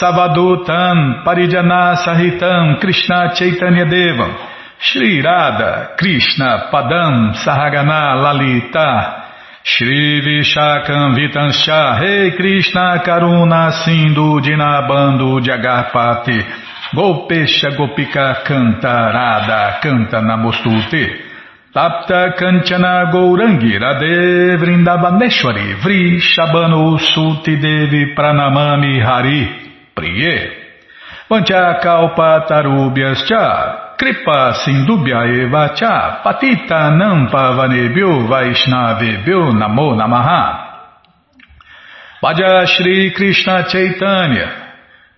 Savadutam 0.00 1.22
Parijana 1.26 1.94
Sahitam 2.06 2.80
Krishna 2.80 3.34
Chaitanya 3.36 3.84
Devam 3.84 4.34
Shri 4.80 5.20
Radha 5.20 5.94
Krishna 5.98 6.70
Padam 6.72 7.34
Sahagana 7.44 8.16
Lalita 8.24 9.24
Shri 9.62 10.22
Vishakam 10.24 11.14
Vitansha 11.14 12.00
Rei 12.00 12.30
Krishna 12.34 13.02
Karuna 13.04 13.84
Sindhu 13.84 14.40
Dinabando 14.40 15.38
Jagarpati 15.44 16.65
Gopesha 16.94 17.70
Gopika 17.76 18.42
Cantarada 18.44 19.78
Canta 19.82 20.20
Namostute 20.20 21.26
Tapta 21.74 22.34
Kanchana 22.38 23.10
Gourangi 23.12 23.76
Radhe 23.78 24.56
Vrindavaneshwari 24.56 25.74
Vri 25.82 26.18
Shabano 26.20 26.96
Suti 26.98 27.56
Devi 27.56 28.14
Pranamami 28.14 29.00
Hari 29.00 29.48
Priye. 29.94 30.66
Vancha 31.28 31.80
kalpa 31.82 32.46
cha, 33.26 33.94
kripa 33.96 34.54
sindubhya 34.64 35.24
eva 35.24 35.74
cha, 35.74 36.20
patita 36.22 36.90
nampa 36.90 37.52
vanebhyo 37.52 38.28
vaishnavebhyo 38.28 39.52
namo 39.52 39.94
namaha. 39.96 40.66
Vaja 42.22 42.66
Shri 42.66 43.10
Krishna 43.10 43.64
Chaitanya, 43.64 44.65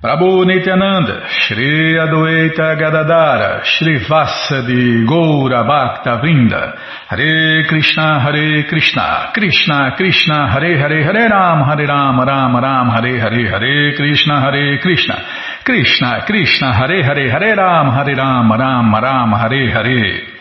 Prabhu 0.01 0.47
Nityananda, 0.47 1.27
Shri 1.27 1.99
Adwaita 1.99 2.79
Gadadara, 2.79 3.65
Shri 3.65 3.99
Vasadi 4.07 5.05
Goura 5.05 5.67
Bhakta 5.67 6.21
Vrinda, 6.23 6.73
Hare 7.09 7.67
Krishna, 7.67 8.21
Hare 8.21 8.63
Krishna, 8.69 9.33
Krishna 9.35 9.97
Krishna, 9.97 10.53
Hare 10.53 10.79
Hare, 10.79 11.03
Hare 11.03 11.29
Ram, 11.29 11.65
Hare 11.67 11.85
Ram, 11.85 12.21
Ram 12.21 12.55
Ram, 12.55 12.91
Hare 12.91 13.19
Hare, 13.19 13.51
Hare 13.51 13.97
Krishna, 13.97 14.41
Hare 14.41 14.79
Krishna, 14.79 15.17
Krishna 15.65 16.25
Krishna, 16.25 16.73
Hare 16.75 17.03
Hare, 17.03 17.29
Hare 17.29 17.57
Ram, 17.57 17.91
Hare 17.91 18.15
Ram, 18.15 18.53
Ram 18.53 18.95
Ram, 18.95 19.33
Hare 19.33 19.73
Hare. 19.73 20.39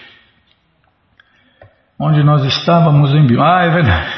Onde 1.99 2.23
nós 2.23 2.45
estávamos 2.45 3.11
em... 3.11 3.25
Ah, 3.41 3.63
é 3.63 3.69
verdade. 3.71 4.13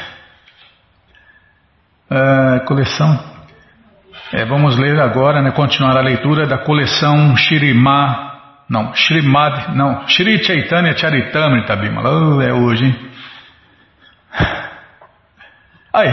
É, 2.10 2.58
coleção 2.66 3.29
é, 4.32 4.44
vamos 4.44 4.78
ler 4.78 5.00
agora, 5.00 5.42
né, 5.42 5.50
continuar 5.50 5.96
a 5.96 6.02
leitura 6.02 6.46
da 6.46 6.58
coleção 6.58 7.36
Shirima, 7.36 8.30
não, 8.68 8.94
Shrimad, 8.94 9.74
não, 9.74 10.06
Shri 10.06 10.42
Chaitanya 10.44 10.96
Charitamrita, 10.96 11.74
Bimala, 11.74 12.36
oh, 12.36 12.40
é 12.40 12.52
hoje, 12.52 12.84
hein? 12.84 13.10
Aí, 15.92 16.08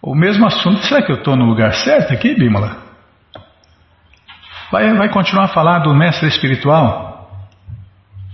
o 0.00 0.14
mesmo 0.14 0.46
assunto, 0.46 0.78
será 0.84 1.02
que 1.02 1.10
eu 1.10 1.16
estou 1.16 1.34
no 1.34 1.44
lugar 1.44 1.72
certo 1.74 2.12
aqui, 2.12 2.34
Bimala? 2.36 2.76
Vai, 4.70 4.94
vai 4.94 5.08
continuar 5.08 5.46
a 5.46 5.48
falar 5.48 5.80
do 5.80 5.92
mestre 5.92 6.28
espiritual? 6.28 7.28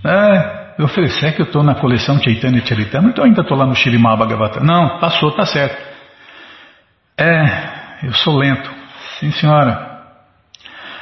É, 0.05 0.73
eu 0.77 0.87
falei, 0.87 1.09
será 1.09 1.31
que 1.31 1.41
eu 1.41 1.45
estou 1.45 1.63
na 1.63 1.73
coleção 1.73 2.21
Chaitanya 2.21 2.63
Charitamrita? 2.63 3.13
Então 3.13 3.25
ainda 3.25 3.41
estou 3.41 3.57
lá 3.57 3.65
no 3.65 3.73
Shrimad 3.73 4.19
Bhagavatam. 4.19 4.63
Não, 4.63 4.99
passou, 4.99 5.31
tá 5.31 5.45
certo. 5.47 5.81
É, 7.17 8.05
eu 8.05 8.13
sou 8.13 8.37
lento. 8.37 8.82
Sim, 9.23 9.31
senhora. 9.31 10.01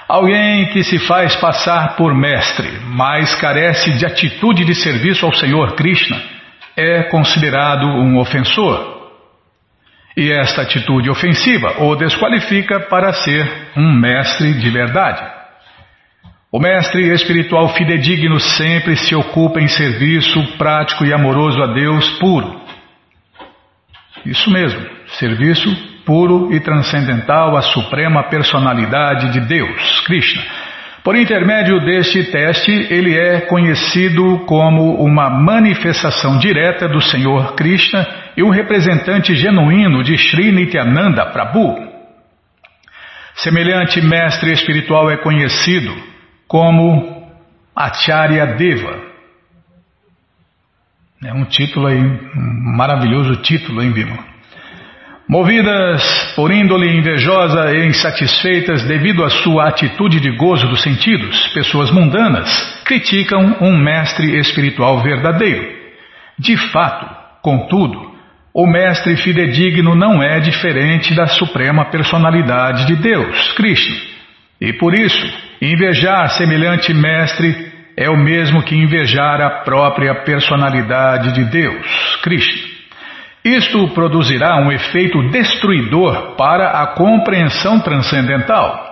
Alguém 0.08 0.68
que 0.68 0.84
se 0.84 1.00
faz 1.08 1.36
passar 1.38 1.96
por 1.96 2.14
mestre, 2.14 2.70
mas 2.86 3.34
carece 3.34 3.98
de 3.98 4.06
atitude 4.06 4.64
de 4.64 4.76
serviço 4.76 5.26
ao 5.26 5.34
Senhor 5.34 5.74
Krishna, 5.74 6.22
é 6.78 7.04
considerado 7.04 7.88
um 7.88 8.20
ofensor. 8.20 9.10
E 10.16 10.32
esta 10.32 10.62
atitude 10.62 11.10
ofensiva 11.10 11.84
o 11.84 11.96
desqualifica 11.96 12.82
para 12.82 13.12
ser 13.12 13.72
um 13.76 13.92
mestre 13.92 14.54
de 14.54 14.70
verdade. 14.70 15.24
O 16.52 16.60
mestre 16.60 17.12
espiritual 17.12 17.70
fidedigno 17.70 18.40
sempre 18.40 18.96
se 18.98 19.16
ocupa 19.16 19.60
em 19.60 19.68
serviço 19.68 20.58
prático 20.60 21.04
e 21.06 21.12
amoroso 21.12 21.60
a 21.60 21.74
Deus 21.74 22.08
puro. 22.20 22.62
Isso 24.24 24.52
mesmo, 24.52 24.86
serviço 25.18 25.91
puro 26.06 26.54
e 26.54 26.60
transcendental 26.60 27.56
à 27.56 27.62
suprema 27.62 28.24
personalidade 28.24 29.32
de 29.32 29.42
Deus, 29.42 30.02
Krishna. 30.02 30.44
Por 31.04 31.16
intermédio 31.16 31.80
deste 31.84 32.26
teste, 32.26 32.72
ele 32.72 33.18
é 33.18 33.42
conhecido 33.42 34.46
como 34.46 35.04
uma 35.04 35.32
manifestação 35.32 36.38
direta 36.38 36.88
do 36.88 37.02
Senhor 37.02 37.56
Krishna 37.56 38.08
e 38.38 38.44
um 38.44 38.50
representante 38.50 39.34
genuíno 39.34 40.04
de 40.04 40.16
Sri 40.16 40.52
Nityananda 40.52 41.26
Prabhu. 41.28 41.76
Semelhante 43.34 44.00
mestre 44.02 44.52
espiritual 44.52 45.10
é 45.10 45.18
conhecido 45.18 45.92
como 46.48 47.32
Acharya 47.76 48.46
Deva. 48.46 49.12
É 51.24 51.34
um 51.34 51.46
título 51.46 51.88
aí, 51.88 51.98
um 51.98 52.78
maravilhoso 52.78 53.38
título, 53.38 53.82
hein, 53.82 53.92
Bima? 53.92 54.31
Movidas 55.32 56.34
por 56.36 56.52
índole 56.52 56.94
invejosa 56.94 57.74
e 57.74 57.88
insatisfeitas 57.88 58.84
devido 58.84 59.24
à 59.24 59.30
sua 59.30 59.70
atitude 59.70 60.20
de 60.20 60.30
gozo 60.36 60.68
dos 60.68 60.82
sentidos, 60.82 61.48
pessoas 61.54 61.90
mundanas 61.90 62.50
criticam 62.84 63.56
um 63.62 63.78
mestre 63.78 64.38
espiritual 64.38 65.02
verdadeiro. 65.02 65.66
De 66.38 66.58
fato, 66.58 67.10
contudo, 67.42 68.12
o 68.54 68.68
mestre 68.68 69.16
fidedigno 69.16 69.96
não 69.96 70.22
é 70.22 70.42
diferente 70.42 71.16
da 71.16 71.28
suprema 71.28 71.86
personalidade 71.86 72.86
de 72.88 72.98
Deus, 72.98 73.54
Cristo. 73.54 73.94
E 74.60 74.74
por 74.74 74.94
isso, 74.94 75.34
invejar 75.62 76.30
semelhante 76.32 76.94
mestre 76.94 77.72
é 77.96 78.10
o 78.10 78.18
mesmo 78.18 78.64
que 78.64 78.76
invejar 78.76 79.40
a 79.40 79.62
própria 79.62 80.14
personalidade 80.26 81.32
de 81.32 81.46
Deus, 81.46 82.20
Krishna. 82.22 82.71
Isto 83.44 83.88
produzirá 83.90 84.58
um 84.58 84.72
efeito 84.72 85.30
destruidor 85.30 86.36
para 86.36 86.82
a 86.82 86.88
compreensão 86.88 87.80
transcendental. 87.80 88.92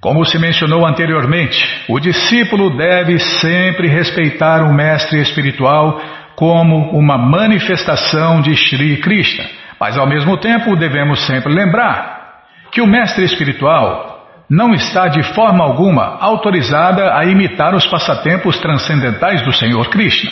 Como 0.00 0.24
se 0.24 0.38
mencionou 0.38 0.86
anteriormente, 0.86 1.84
o 1.88 1.98
discípulo 1.98 2.76
deve 2.76 3.18
sempre 3.18 3.88
respeitar 3.88 4.62
o 4.62 4.72
mestre 4.72 5.20
espiritual 5.20 6.00
como 6.34 6.90
uma 6.98 7.16
manifestação 7.18 8.40
de 8.40 8.56
Sri 8.56 8.96
Krishna, 8.98 9.44
mas 9.78 9.96
ao 9.96 10.06
mesmo 10.06 10.36
tempo 10.38 10.76
devemos 10.76 11.20
sempre 11.26 11.52
lembrar 11.52 12.42
que 12.72 12.80
o 12.80 12.86
mestre 12.86 13.24
espiritual 13.24 14.14
não 14.48 14.74
está 14.74 15.08
de 15.08 15.22
forma 15.34 15.64
alguma 15.64 16.18
autorizada 16.20 17.16
a 17.16 17.24
imitar 17.24 17.74
os 17.74 17.86
passatempos 17.86 18.58
transcendentais 18.58 19.42
do 19.42 19.52
Senhor 19.52 19.88
Krishna. 19.88 20.30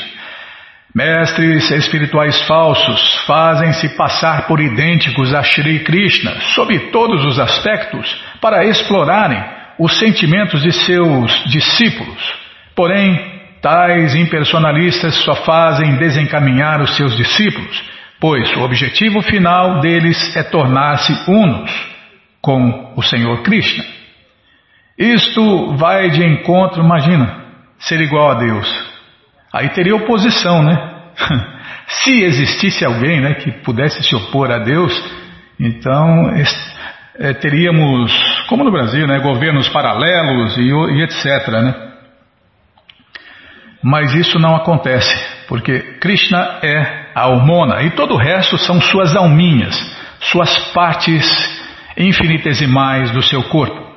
Mestres 0.94 1.70
espirituais 1.70 2.42
falsos 2.42 3.24
fazem-se 3.26 3.96
passar 3.96 4.46
por 4.46 4.60
idênticos 4.60 5.32
a 5.32 5.42
Shri 5.42 5.80
Krishna 5.80 6.38
sob 6.54 6.78
todos 6.90 7.24
os 7.24 7.40
aspectos 7.40 8.22
para 8.42 8.66
explorarem 8.66 9.42
os 9.78 9.98
sentimentos 9.98 10.62
de 10.62 10.70
seus 10.70 11.32
discípulos. 11.46 12.34
Porém, 12.76 13.40
tais 13.62 14.14
impersonalistas 14.14 15.14
só 15.24 15.34
fazem 15.34 15.96
desencaminhar 15.96 16.82
os 16.82 16.94
seus 16.94 17.16
discípulos, 17.16 17.82
pois 18.20 18.54
o 18.54 18.60
objetivo 18.60 19.22
final 19.22 19.80
deles 19.80 20.36
é 20.36 20.42
tornar-se 20.42 21.12
unos 21.26 21.70
com 22.42 22.92
o 22.96 23.02
Senhor 23.02 23.42
Krishna. 23.42 23.82
Isto 24.98 25.74
vai 25.74 26.10
de 26.10 26.22
encontro, 26.22 26.84
imagina, 26.84 27.44
ser 27.78 27.98
igual 28.02 28.32
a 28.32 28.34
Deus. 28.34 28.91
Aí 29.52 29.68
teria 29.70 29.94
oposição, 29.94 30.62
né? 30.62 30.76
se 31.86 32.22
existisse 32.22 32.84
alguém 32.84 33.20
né, 33.20 33.34
que 33.34 33.50
pudesse 33.62 34.02
se 34.02 34.14
opor 34.14 34.50
a 34.50 34.58
Deus, 34.58 34.92
então 35.60 36.30
é, 37.18 37.34
teríamos, 37.34 38.12
como 38.48 38.64
no 38.64 38.72
Brasil, 38.72 39.06
né, 39.06 39.18
governos 39.18 39.68
paralelos 39.68 40.56
e, 40.56 40.62
e 40.62 41.02
etc. 41.02 41.48
Né? 41.48 41.92
Mas 43.82 44.14
isso 44.14 44.38
não 44.38 44.56
acontece, 44.56 45.14
porque 45.48 45.98
Krishna 46.00 46.60
é 46.62 47.10
a 47.14 47.22
almona 47.22 47.82
e 47.82 47.90
todo 47.90 48.14
o 48.14 48.18
resto 48.18 48.56
são 48.56 48.80
suas 48.80 49.14
alminhas, 49.14 49.76
suas 50.20 50.56
partes 50.72 51.26
infinitesimais 51.96 53.10
do 53.10 53.22
seu 53.22 53.42
corpo. 53.44 53.92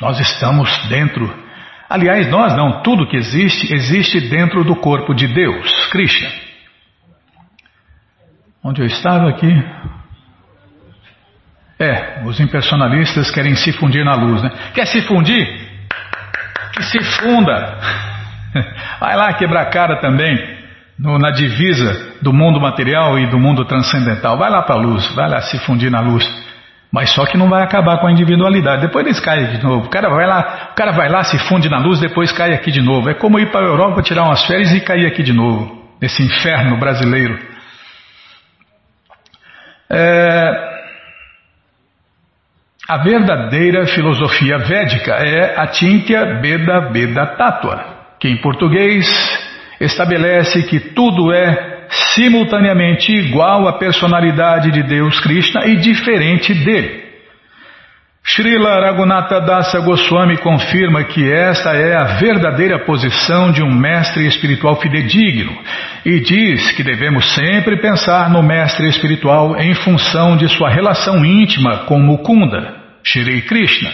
Nós 0.00 0.18
estamos 0.18 0.70
dentro. 0.88 1.49
Aliás, 1.90 2.30
nós 2.30 2.56
não, 2.56 2.82
tudo 2.82 3.08
que 3.08 3.16
existe, 3.16 3.74
existe 3.74 4.20
dentro 4.20 4.62
do 4.62 4.76
corpo 4.76 5.12
de 5.12 5.26
Deus, 5.26 5.88
Krishna. 5.88 6.30
Onde 8.62 8.80
eu 8.80 8.86
estava 8.86 9.28
aqui? 9.28 9.52
É, 11.80 12.22
os 12.24 12.38
impersonalistas 12.38 13.32
querem 13.32 13.56
se 13.56 13.72
fundir 13.72 14.04
na 14.04 14.14
luz, 14.14 14.40
né? 14.40 14.50
Quer 14.72 14.86
se 14.86 15.02
fundir? 15.02 15.44
Que 16.74 16.84
se 16.84 17.02
funda. 17.02 17.78
Vai 19.00 19.16
lá 19.16 19.32
quebrar 19.32 19.62
a 19.62 19.70
cara 19.70 20.00
também 20.00 20.60
no, 20.96 21.18
na 21.18 21.32
divisa 21.32 22.18
do 22.22 22.32
mundo 22.32 22.60
material 22.60 23.18
e 23.18 23.26
do 23.26 23.38
mundo 23.38 23.64
transcendental. 23.64 24.38
Vai 24.38 24.48
lá 24.48 24.62
para 24.62 24.76
a 24.76 24.78
luz, 24.78 25.12
vai 25.16 25.28
lá 25.28 25.40
se 25.40 25.58
fundir 25.60 25.90
na 25.90 26.00
luz. 26.00 26.24
Mas 26.92 27.10
só 27.10 27.24
que 27.24 27.38
não 27.38 27.48
vai 27.48 27.62
acabar 27.62 27.98
com 27.98 28.08
a 28.08 28.12
individualidade. 28.12 28.82
Depois 28.82 29.06
eles 29.06 29.20
caem 29.20 29.46
de 29.46 29.62
novo. 29.62 29.86
O 29.86 29.90
cara 29.90 30.08
vai 30.08 30.26
lá, 30.26 30.70
o 30.72 30.74
cara 30.74 30.90
vai 30.90 31.08
lá, 31.08 31.22
se 31.22 31.38
funde 31.38 31.68
na 31.68 31.78
luz, 31.78 32.00
depois 32.00 32.32
cai 32.32 32.52
aqui 32.52 32.72
de 32.72 32.82
novo. 32.82 33.08
É 33.08 33.14
como 33.14 33.38
ir 33.38 33.50
para 33.52 33.64
a 33.64 33.68
Europa 33.68 34.02
tirar 34.02 34.24
umas 34.24 34.44
férias 34.44 34.72
e 34.72 34.80
cair 34.80 35.06
aqui 35.06 35.22
de 35.22 35.32
novo. 35.32 35.78
Nesse 36.02 36.22
inferno 36.22 36.76
brasileiro. 36.78 37.38
É... 39.88 40.70
A 42.88 42.96
verdadeira 42.96 43.86
filosofia 43.86 44.58
védica 44.58 45.12
é 45.14 45.60
a 45.60 45.68
Tintya 45.68 46.40
Beda 46.40 46.90
Beda 46.90 47.24
Tattva, 47.36 47.84
que 48.18 48.28
em 48.28 48.36
português 48.38 49.06
estabelece 49.80 50.64
que 50.64 50.80
tudo 50.80 51.32
é 51.32 51.69
simultaneamente 51.90 53.12
igual 53.12 53.66
à 53.66 53.72
personalidade 53.72 54.70
de 54.70 54.82
Deus 54.82 55.18
Krishna 55.20 55.66
e 55.66 55.76
diferente 55.76 56.54
dele. 56.54 57.10
Srila 58.22 58.80
Raghunatha 58.80 59.40
Dasa 59.40 59.80
Goswami 59.80 60.36
confirma 60.38 61.04
que 61.04 61.32
esta 61.32 61.70
é 61.70 61.96
a 61.96 62.18
verdadeira 62.18 62.78
posição 62.84 63.50
de 63.50 63.62
um 63.62 63.74
mestre 63.74 64.26
espiritual 64.26 64.76
fidedigno 64.76 65.56
e 66.04 66.20
diz 66.20 66.70
que 66.72 66.82
devemos 66.82 67.34
sempre 67.34 67.78
pensar 67.78 68.30
no 68.30 68.42
mestre 68.42 68.88
espiritual 68.88 69.56
em 69.56 69.74
função 69.74 70.36
de 70.36 70.48
sua 70.48 70.68
relação 70.68 71.24
íntima 71.24 71.78
com 71.86 71.98
Mukunda, 71.98 72.76
Shri 73.02 73.42
Krishna. 73.42 73.90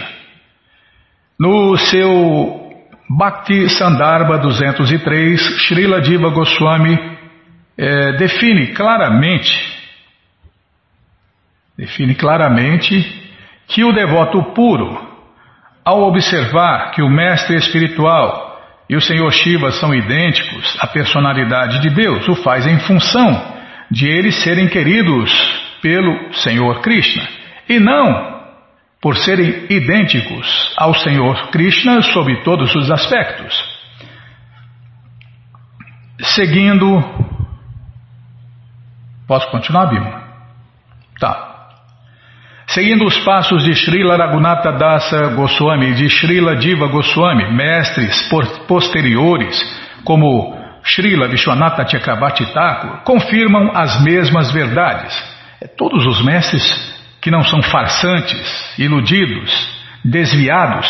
No 1.39 1.77
seu 1.77 2.67
Bhakti 3.09 3.69
Sandarbha 3.69 4.37
203, 4.39 5.67
Srila 5.67 6.01
Diva 6.01 6.29
Goswami 6.29 7.16
é, 7.77 8.13
define 8.13 8.67
claramente, 8.73 9.53
define 11.77 12.15
claramente 12.15 13.25
que 13.67 13.83
o 13.83 13.93
devoto 13.93 14.41
puro, 14.53 15.05
ao 15.85 16.01
observar 16.03 16.91
que 16.91 17.01
o 17.01 17.09
mestre 17.09 17.55
espiritual 17.55 18.47
e 18.89 18.95
o 18.95 19.01
Senhor 19.01 19.31
Shiva 19.31 19.71
são 19.71 19.93
idênticos 19.93 20.77
à 20.79 20.87
personalidade 20.87 21.79
de 21.79 21.89
Deus, 21.89 22.27
o 22.27 22.35
faz 22.35 22.65
em 22.65 22.79
função 22.79 23.55
de 23.91 24.07
eles 24.07 24.41
serem 24.43 24.67
queridos 24.67 25.31
pelo 25.81 26.33
Senhor 26.33 26.81
Krishna 26.81 27.27
e 27.69 27.79
não 27.79 28.37
por 29.01 29.15
serem 29.17 29.65
idênticos 29.69 30.73
ao 30.77 30.93
Senhor 30.95 31.49
Krishna 31.51 32.01
sob 32.01 32.43
todos 32.43 32.73
os 32.75 32.89
aspectos. 32.89 33.77
Seguindo 36.19 37.36
Posso 39.27 39.49
continuar, 39.51 39.87
Bima? 39.87 40.23
Tá. 41.19 41.55
Seguindo 42.67 43.05
os 43.05 43.17
passos 43.19 43.63
de 43.63 43.73
Srila 43.75 44.17
Raghunatha 44.17 44.71
Dasa 44.73 45.35
Goswami 45.35 45.87
e 45.87 45.93
de 45.95 46.09
Srila 46.09 46.55
Diva 46.55 46.87
Goswami, 46.87 47.51
mestres 47.53 48.29
posteriores, 48.67 49.57
como 50.03 50.55
Srila 50.83 51.27
Vishwanatha 51.27 51.87
Chakravarti 51.87 52.45
Thakur, 52.53 53.03
confirmam 53.03 53.71
as 53.73 54.01
mesmas 54.03 54.51
verdades. 54.51 55.13
É, 55.61 55.67
todos 55.67 56.05
os 56.05 56.23
mestres 56.23 56.63
que 57.21 57.31
não 57.31 57.43
são 57.43 57.61
farsantes, 57.61 58.79
iludidos, 58.79 59.51
desviados, 60.03 60.87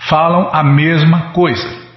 falam 0.00 0.50
a 0.52 0.62
mesma 0.62 1.32
coisa. 1.32 1.89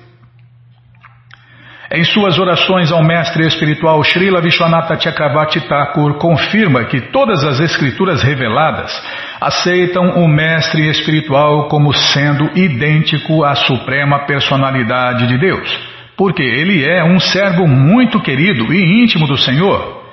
Em 1.96 2.04
suas 2.04 2.40
orações 2.40 2.92
ao 2.92 3.04
mestre 3.04 3.46
espiritual 3.46 4.04
Srila 4.04 4.42
Vishwanatha 4.42 5.00
Chakravarti 5.00 5.62
Thakur 5.62 6.16
confirma 6.18 6.86
que 6.86 7.00
todas 7.12 7.44
as 7.44 7.60
escrituras 7.60 8.24
reveladas 8.24 8.92
aceitam 9.40 10.24
o 10.24 10.28
mestre 10.28 10.90
espiritual 10.90 11.68
como 11.68 11.94
sendo 11.94 12.50
idêntico 12.58 13.44
à 13.44 13.54
suprema 13.54 14.26
personalidade 14.26 15.28
de 15.28 15.38
Deus, 15.38 15.70
porque 16.18 16.42
ele 16.42 16.84
é 16.84 17.04
um 17.04 17.20
servo 17.20 17.68
muito 17.68 18.20
querido 18.20 18.74
e 18.74 19.04
íntimo 19.04 19.28
do 19.28 19.38
Senhor. 19.38 20.04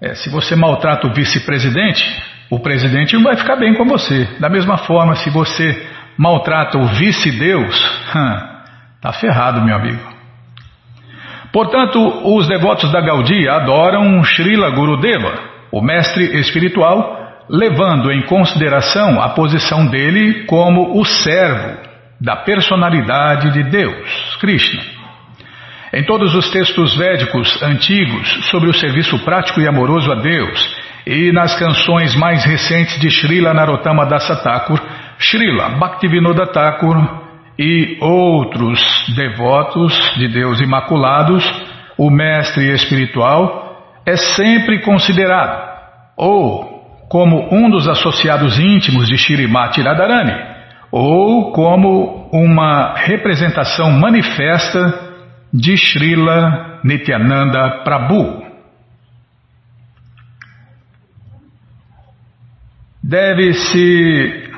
É, 0.00 0.14
se 0.14 0.30
você 0.30 0.56
maltrata 0.56 1.06
o 1.06 1.12
vice-presidente, 1.12 2.02
o 2.48 2.58
presidente 2.60 3.14
vai 3.18 3.36
ficar 3.36 3.56
bem 3.56 3.74
com 3.74 3.84
você. 3.84 4.26
Da 4.40 4.48
mesma 4.48 4.78
forma, 4.78 5.14
se 5.16 5.28
você 5.28 5.86
maltrata 6.16 6.78
o 6.78 6.86
vice-deus, 6.86 7.78
tá 9.02 9.12
ferrado, 9.12 9.60
meu 9.62 9.76
amigo. 9.76 10.19
Portanto, 11.52 11.98
os 12.36 12.46
devotos 12.46 12.92
da 12.92 13.00
Gaudia 13.00 13.54
adoram 13.54 14.22
Srila 14.24 14.70
Gurudeva, 14.70 15.32
o 15.72 15.82
mestre 15.82 16.38
espiritual, 16.38 17.18
levando 17.48 18.12
em 18.12 18.22
consideração 18.22 19.20
a 19.20 19.30
posição 19.30 19.86
dele 19.86 20.44
como 20.46 21.00
o 21.00 21.04
servo 21.04 21.78
da 22.20 22.36
personalidade 22.36 23.50
de 23.52 23.64
Deus, 23.64 24.36
Krishna. 24.40 24.82
Em 25.92 26.04
todos 26.04 26.34
os 26.36 26.48
textos 26.50 26.96
védicos 26.96 27.60
antigos 27.62 28.48
sobre 28.50 28.70
o 28.70 28.74
serviço 28.74 29.18
prático 29.24 29.60
e 29.60 29.66
amoroso 29.66 30.12
a 30.12 30.14
Deus, 30.14 30.76
e 31.04 31.32
nas 31.32 31.58
canções 31.58 32.14
mais 32.14 32.44
recentes 32.44 33.00
de 33.00 33.10
Srila 33.10 33.52
Narottama 33.52 34.06
Dasa 34.06 34.36
Thakur, 34.36 34.80
Srila 35.18 35.70
Bhaktivinoda 35.70 36.46
Thakur 36.46 37.29
e 37.62 37.98
outros 38.00 38.80
devotos 39.14 39.92
de 40.16 40.28
Deus 40.28 40.62
imaculados, 40.62 41.44
o 41.98 42.10
mestre 42.10 42.72
espiritual 42.72 44.00
é 44.06 44.16
sempre 44.16 44.80
considerado 44.80 45.68
ou 46.16 47.06
como 47.10 47.54
um 47.54 47.68
dos 47.68 47.86
associados 47.88 48.58
íntimos 48.58 49.08
de 49.08 49.18
Shirimati 49.18 49.82
Radharani, 49.82 50.32
ou 50.90 51.52
como 51.52 52.30
uma 52.32 52.94
representação 52.94 53.90
manifesta 53.90 55.12
de 55.52 55.76
Srila 55.76 56.80
Nityananda 56.84 57.82
Prabhu. 57.84 58.42
Deve-se. 63.02 64.49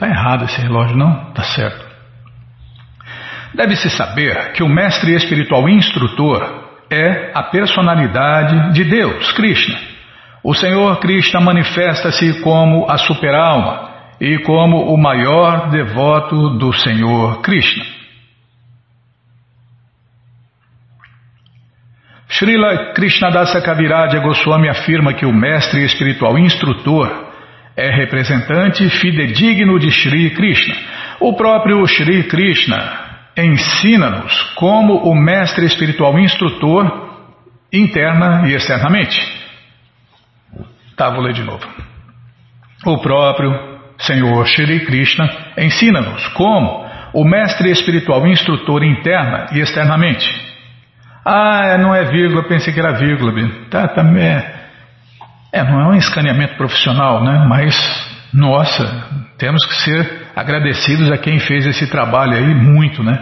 Está 0.00 0.08
errado 0.08 0.46
esse 0.46 0.58
relógio, 0.62 0.96
não? 0.96 1.28
Está 1.28 1.42
certo. 1.42 1.84
Deve-se 3.52 3.90
saber 3.90 4.52
que 4.52 4.62
o 4.62 4.68
mestre 4.68 5.14
espiritual 5.14 5.68
instrutor 5.68 6.70
é 6.90 7.32
a 7.34 7.42
personalidade 7.42 8.72
de 8.72 8.84
Deus, 8.84 9.30
Krishna. 9.32 9.78
O 10.42 10.54
Senhor 10.54 10.98
Krishna 11.00 11.38
manifesta-se 11.38 12.40
como 12.40 12.90
a 12.90 12.96
superalma 12.96 13.90
e 14.18 14.38
como 14.38 14.90
o 14.90 14.96
maior 14.96 15.68
devoto 15.68 16.56
do 16.56 16.72
Senhor 16.72 17.42
Krishna. 17.42 17.84
Srila 22.26 22.94
Krishnadasa 22.94 23.60
Kaviraj 23.60 24.18
Goswami 24.20 24.70
afirma 24.70 25.12
que 25.12 25.26
o 25.26 25.32
mestre 25.32 25.84
espiritual 25.84 26.38
instrutor 26.38 27.29
é 27.76 27.90
representante 27.90 28.88
fidedigno 28.90 29.78
de 29.78 29.90
Sri 29.90 30.30
Krishna. 30.30 30.74
O 31.20 31.34
próprio 31.34 31.86
Sri 31.86 32.24
Krishna 32.24 33.10
ensina-nos 33.36 34.42
como 34.54 35.10
o 35.10 35.14
mestre 35.14 35.66
espiritual 35.66 36.18
instrutor, 36.18 37.08
interna 37.72 38.48
e 38.48 38.54
externamente. 38.54 39.18
Tá, 40.96 41.10
vou 41.10 41.22
ler 41.22 41.32
de 41.32 41.42
novo. 41.42 41.66
O 42.84 42.98
próprio 42.98 43.52
Senhor 43.98 44.46
Shri 44.46 44.80
Krishna 44.86 45.28
ensina-nos 45.58 46.26
como 46.28 46.88
o 47.12 47.24
mestre 47.24 47.70
espiritual 47.70 48.26
instrutor 48.26 48.82
interna 48.82 49.46
e 49.52 49.60
externamente. 49.60 50.28
Ah, 51.24 51.76
não 51.78 51.94
é 51.94 52.04
vírgula, 52.04 52.44
pensei 52.44 52.72
que 52.72 52.80
era 52.80 52.92
vírgula. 52.92 53.32
Tá, 53.70 53.88
tá, 53.88 54.02
é, 54.18 54.60
é, 55.52 55.64
não 55.64 55.80
é 55.80 55.88
um 55.88 55.96
escaneamento 55.96 56.56
profissional, 56.56 57.22
né? 57.24 57.44
Mas, 57.48 57.74
nossa, 58.32 58.84
temos 59.36 59.64
que 59.66 59.74
ser 59.82 60.28
agradecidos 60.34 61.10
a 61.10 61.18
quem 61.18 61.38
fez 61.40 61.66
esse 61.66 61.88
trabalho 61.88 62.34
aí 62.34 62.54
muito, 62.54 63.02
né? 63.02 63.18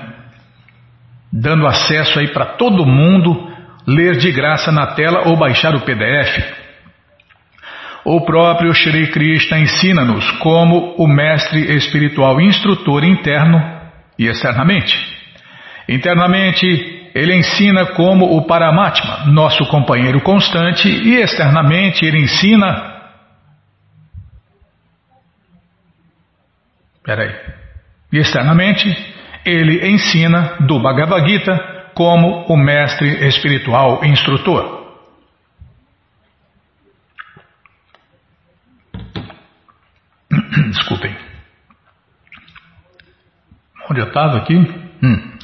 Dando 1.32 1.66
acesso 1.66 2.18
aí 2.18 2.28
para 2.28 2.56
todo 2.56 2.86
mundo 2.86 3.48
ler 3.86 4.16
de 4.16 4.30
graça 4.30 4.70
na 4.70 4.88
tela 4.88 5.28
ou 5.28 5.36
baixar 5.36 5.74
o 5.74 5.80
PDF. 5.80 6.58
O 8.04 8.24
próprio 8.24 8.72
Shri 8.72 9.10
Krishna 9.10 9.58
ensina-nos 9.58 10.30
como 10.32 10.94
o 10.96 11.06
mestre 11.06 11.74
espiritual 11.74 12.40
instrutor 12.40 13.04
interno 13.04 13.58
e 14.18 14.26
externamente. 14.26 14.96
Internamente, 15.88 16.97
ele 17.18 17.34
ensina 17.34 17.84
como 17.94 18.36
o 18.36 18.46
Paramatma, 18.46 19.26
nosso 19.26 19.66
companheiro 19.66 20.20
constante, 20.20 20.88
e 20.88 21.16
externamente 21.16 22.04
ele 22.04 22.22
ensina. 22.22 23.02
Peraí. 27.02 27.34
E 28.12 28.18
externamente, 28.18 28.88
ele 29.44 29.88
ensina 29.90 30.58
do 30.60 30.78
Bhagavad 30.78 31.28
Gita 31.28 31.90
como 31.92 32.44
o 32.46 32.56
mestre 32.56 33.26
espiritual 33.26 34.04
instrutor. 34.04 34.94
Desculpem. 40.70 41.16
Onde 43.90 44.00
eu 44.02 44.06
estava 44.06 44.38
aqui? 44.38 44.54
Hum. 44.54 45.37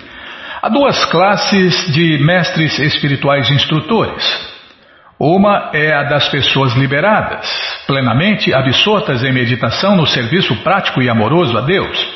Há 0.64 0.70
duas 0.70 1.04
classes 1.04 1.92
de 1.92 2.16
mestres 2.24 2.78
espirituais 2.78 3.50
instrutores. 3.50 4.24
Uma 5.20 5.68
é 5.74 5.92
a 5.92 6.04
das 6.04 6.26
pessoas 6.30 6.72
liberadas, 6.72 7.46
plenamente 7.86 8.50
absortas 8.54 9.22
em 9.22 9.30
meditação 9.30 9.94
no 9.94 10.06
serviço 10.06 10.56
prático 10.62 11.02
e 11.02 11.10
amoroso 11.10 11.58
a 11.58 11.60
Deus. 11.60 12.08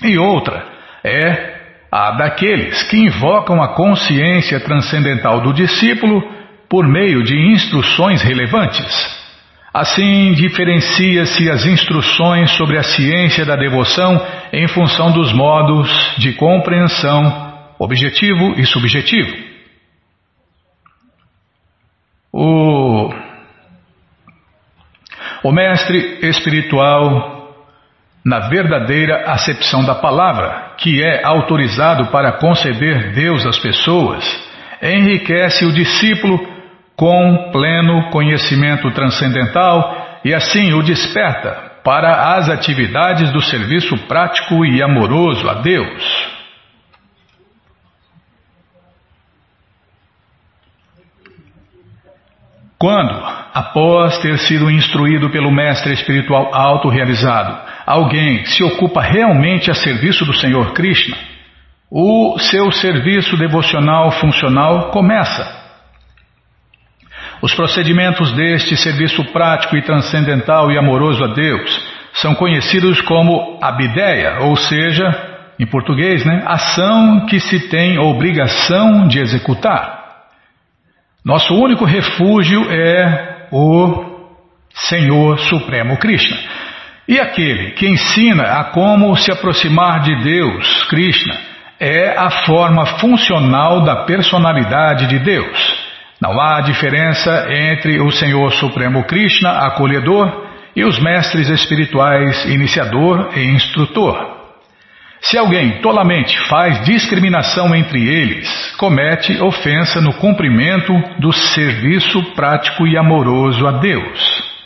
E 0.00 0.16
outra 0.16 0.64
é 1.02 1.56
a 1.90 2.12
daqueles 2.12 2.84
que 2.84 2.98
invocam 2.98 3.60
a 3.60 3.74
consciência 3.74 4.60
transcendental 4.60 5.40
do 5.40 5.52
discípulo 5.52 6.22
por 6.70 6.86
meio 6.86 7.24
de 7.24 7.36
instruções 7.50 8.22
relevantes. 8.22 9.26
Assim, 9.74 10.34
diferencia-se 10.34 11.50
as 11.50 11.66
instruções 11.66 12.52
sobre 12.52 12.78
a 12.78 12.84
ciência 12.84 13.44
da 13.44 13.56
devoção 13.56 14.24
em 14.52 14.68
função 14.68 15.10
dos 15.10 15.32
modos 15.32 16.14
de 16.16 16.32
compreensão, 16.34 17.45
objetivo 17.78 18.54
e 18.58 18.64
subjetivo. 18.66 19.34
O, 22.32 23.10
o 25.42 25.52
mestre 25.52 26.18
espiritual 26.22 27.36
na 28.24 28.48
verdadeira 28.48 29.30
acepção 29.30 29.84
da 29.84 29.94
palavra, 29.94 30.74
que 30.78 31.02
é 31.02 31.24
autorizado 31.24 32.06
para 32.08 32.32
conceder 32.32 33.12
Deus 33.14 33.46
às 33.46 33.58
pessoas, 33.58 34.24
enriquece 34.82 35.64
o 35.64 35.72
discípulo 35.72 36.38
com 36.96 37.50
pleno 37.52 38.10
conhecimento 38.10 38.90
transcendental 38.90 40.20
e 40.24 40.34
assim 40.34 40.72
o 40.72 40.82
desperta 40.82 41.76
para 41.84 42.34
as 42.34 42.48
atividades 42.48 43.30
do 43.30 43.40
serviço 43.40 43.96
prático 44.08 44.64
e 44.66 44.82
amoroso 44.82 45.48
a 45.48 45.54
Deus. 45.54 46.35
Quando, 52.78 53.14
após 53.54 54.18
ter 54.18 54.36
sido 54.38 54.70
instruído 54.70 55.30
pelo 55.30 55.50
mestre 55.50 55.94
espiritual 55.94 56.54
autorrealizado, 56.54 57.58
alguém 57.86 58.44
se 58.44 58.62
ocupa 58.62 59.00
realmente 59.00 59.70
a 59.70 59.74
serviço 59.74 60.26
do 60.26 60.34
Senhor 60.34 60.74
Krishna, 60.74 61.16
o 61.90 62.38
seu 62.38 62.70
serviço 62.70 63.36
devocional 63.36 64.10
funcional 64.12 64.90
começa. 64.90 65.64
Os 67.40 67.54
procedimentos 67.54 68.32
deste 68.32 68.76
serviço 68.76 69.24
prático 69.32 69.76
e 69.76 69.82
transcendental 69.82 70.70
e 70.70 70.76
amoroso 70.76 71.24
a 71.24 71.28
Deus 71.28 71.96
são 72.14 72.34
conhecidos 72.34 73.00
como 73.00 73.58
abideia, 73.62 74.40
ou 74.40 74.56
seja, 74.56 75.04
em 75.58 75.66
português, 75.66 76.24
né, 76.26 76.42
ação 76.46 77.26
que 77.26 77.40
se 77.40 77.68
tem 77.68 77.98
obrigação 77.98 79.06
de 79.06 79.18
executar. 79.18 79.95
Nosso 81.26 81.54
único 81.56 81.84
refúgio 81.84 82.70
é 82.70 83.48
o 83.50 84.28
Senhor 84.72 85.36
Supremo 85.40 85.96
Krishna. 85.96 86.36
E 87.08 87.18
aquele 87.18 87.72
que 87.72 87.88
ensina 87.88 88.60
a 88.60 88.64
como 88.66 89.16
se 89.16 89.32
aproximar 89.32 90.02
de 90.02 90.22
Deus, 90.22 90.84
Krishna, 90.84 91.34
é 91.80 92.16
a 92.16 92.30
forma 92.30 92.86
funcional 93.00 93.80
da 93.80 94.04
personalidade 94.04 95.08
de 95.08 95.18
Deus. 95.18 95.84
Não 96.22 96.40
há 96.40 96.60
diferença 96.60 97.48
entre 97.50 98.00
o 98.00 98.12
Senhor 98.12 98.52
Supremo 98.52 99.02
Krishna, 99.02 99.50
acolhedor, 99.66 100.46
e 100.76 100.84
os 100.84 100.96
mestres 101.00 101.48
espirituais, 101.48 102.44
iniciador 102.44 103.32
e 103.34 103.40
instrutor. 103.46 104.35
Se 105.20 105.36
alguém 105.38 105.80
tolamente 105.80 106.38
faz 106.48 106.84
discriminação 106.84 107.74
entre 107.74 108.06
eles, 108.06 108.74
comete 108.76 109.40
ofensa 109.40 110.00
no 110.00 110.14
cumprimento 110.14 110.92
do 111.18 111.32
serviço 111.32 112.22
prático 112.34 112.86
e 112.86 112.96
amoroso 112.96 113.66
a 113.66 113.72
Deus. 113.72 114.56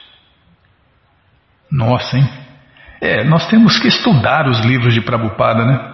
Nossa, 1.70 2.18
hein? 2.18 2.28
É, 3.00 3.24
nós 3.24 3.46
temos 3.48 3.78
que 3.78 3.88
estudar 3.88 4.46
os 4.48 4.60
livros 4.60 4.92
de 4.92 5.00
Prabhupada, 5.00 5.64
né? 5.64 5.90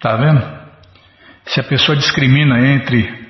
Tá 0.00 0.16
vendo? 0.16 0.60
Se 1.44 1.60
a 1.60 1.64
pessoa 1.64 1.96
discrimina 1.96 2.66
entre 2.66 3.28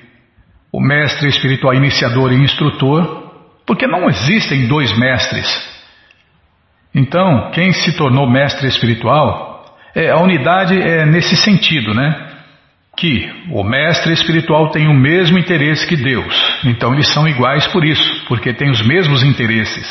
o 0.71 0.79
mestre 0.79 1.27
espiritual 1.27 1.73
iniciador 1.73 2.31
e 2.31 2.37
instrutor, 2.37 3.29
porque 3.67 3.85
não 3.85 4.09
existem 4.09 4.67
dois 4.67 4.97
mestres. 4.97 5.70
Então, 6.93 7.51
quem 7.51 7.71
se 7.71 7.95
tornou 7.97 8.29
mestre 8.29 8.67
espiritual, 8.67 9.51
é, 9.95 10.09
a 10.09 10.17
unidade 10.17 10.79
é 10.79 11.05
nesse 11.05 11.35
sentido, 11.35 11.93
né? 11.93 12.29
Que 12.97 13.31
o 13.51 13.63
mestre 13.63 14.11
espiritual 14.13 14.69
tem 14.69 14.87
o 14.87 14.93
mesmo 14.93 15.39
interesse 15.39 15.87
que 15.87 15.95
Deus. 15.95 16.59
Então 16.65 16.93
eles 16.93 17.07
são 17.13 17.27
iguais 17.27 17.65
por 17.67 17.85
isso, 17.85 18.25
porque 18.27 18.53
têm 18.53 18.69
os 18.69 18.85
mesmos 18.85 19.23
interesses. 19.23 19.87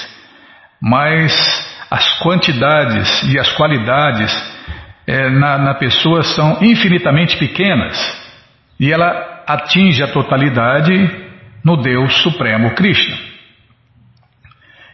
Mas 0.80 1.32
as 1.90 2.18
quantidades 2.20 3.22
e 3.24 3.38
as 3.38 3.50
qualidades 3.52 4.32
é, 5.06 5.30
na, 5.30 5.58
na 5.58 5.74
pessoa 5.74 6.22
são 6.22 6.58
infinitamente 6.62 7.36
pequenas 7.36 7.98
e 8.78 8.92
ela 8.92 9.42
atinge 9.46 10.02
a 10.02 10.08
totalidade 10.08 10.92
no 11.64 11.76
Deus 11.76 12.22
Supremo 12.22 12.70
Krishna. 12.74 13.29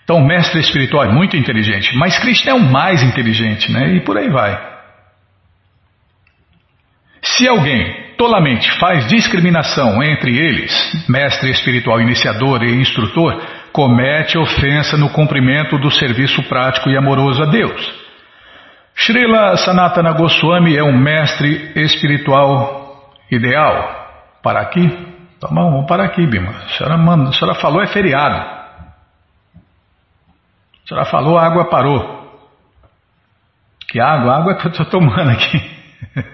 Então 0.06 0.18
o 0.18 0.24
mestre 0.24 0.60
espiritual 0.60 1.04
é 1.04 1.12
muito 1.12 1.36
inteligente, 1.36 1.96
mas 1.96 2.16
Krishna 2.20 2.52
é 2.52 2.54
o 2.54 2.60
mais 2.60 3.02
inteligente, 3.02 3.72
né? 3.72 3.96
E 3.96 4.00
por 4.02 4.16
aí 4.16 4.28
vai. 4.30 4.56
Se 7.20 7.48
alguém 7.48 8.14
tolamente 8.16 8.70
faz 8.78 9.04
discriminação 9.08 10.00
entre 10.00 10.38
eles, 10.38 11.08
mestre 11.08 11.50
espiritual 11.50 12.00
iniciador 12.00 12.62
e 12.62 12.80
instrutor, 12.80 13.42
comete 13.72 14.38
ofensa 14.38 14.96
no 14.96 15.10
cumprimento 15.10 15.76
do 15.76 15.90
serviço 15.90 16.40
prático 16.44 16.88
e 16.88 16.96
amoroso 16.96 17.42
a 17.42 17.46
Deus. 17.46 18.06
Srila 18.94 19.56
Sanatana 19.56 20.12
Goswami 20.12 20.76
é 20.76 20.84
um 20.84 20.96
mestre 20.96 21.72
espiritual 21.74 23.10
ideal. 23.28 24.06
Para 24.40 24.60
aqui? 24.60 24.88
Tá 25.40 25.48
bom, 25.50 25.72
vamos 25.72 25.86
parar 25.88 26.04
aqui, 26.04 26.24
Bima. 26.24 26.50
A 26.50 26.68
senhora, 26.68 26.96
manda, 26.96 27.30
a 27.30 27.32
senhora 27.32 27.58
falou 27.58 27.82
é 27.82 27.88
feriado. 27.88 28.55
A 30.86 30.88
senhora 30.88 31.04
falou, 31.06 31.36
a 31.36 31.44
água 31.44 31.68
parou. 31.68 32.16
Que 33.88 34.00
água? 34.00 34.32
A 34.32 34.36
água 34.38 34.54
que 34.54 34.68
eu 34.68 34.70
estou 34.70 34.86
tomando 34.86 35.30
aqui. 35.30 35.60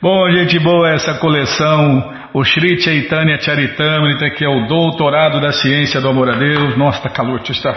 Bom, 0.00 0.30
gente 0.30 0.58
boa, 0.58 0.90
essa 0.90 1.14
coleção, 1.18 2.28
o 2.32 2.42
Sri 2.42 2.80
Chaitanya 2.80 3.38
Charitamrita, 3.38 4.30
que 4.30 4.44
é 4.44 4.48
o 4.48 4.66
doutorado 4.66 5.40
da 5.40 5.52
ciência 5.52 6.00
do 6.00 6.08
amor 6.08 6.30
a 6.30 6.38
Deus. 6.38 6.76
Nossa, 6.76 7.02
tá 7.02 7.10
calor, 7.10 7.40
deixa 7.42 7.68
eu 7.68 7.74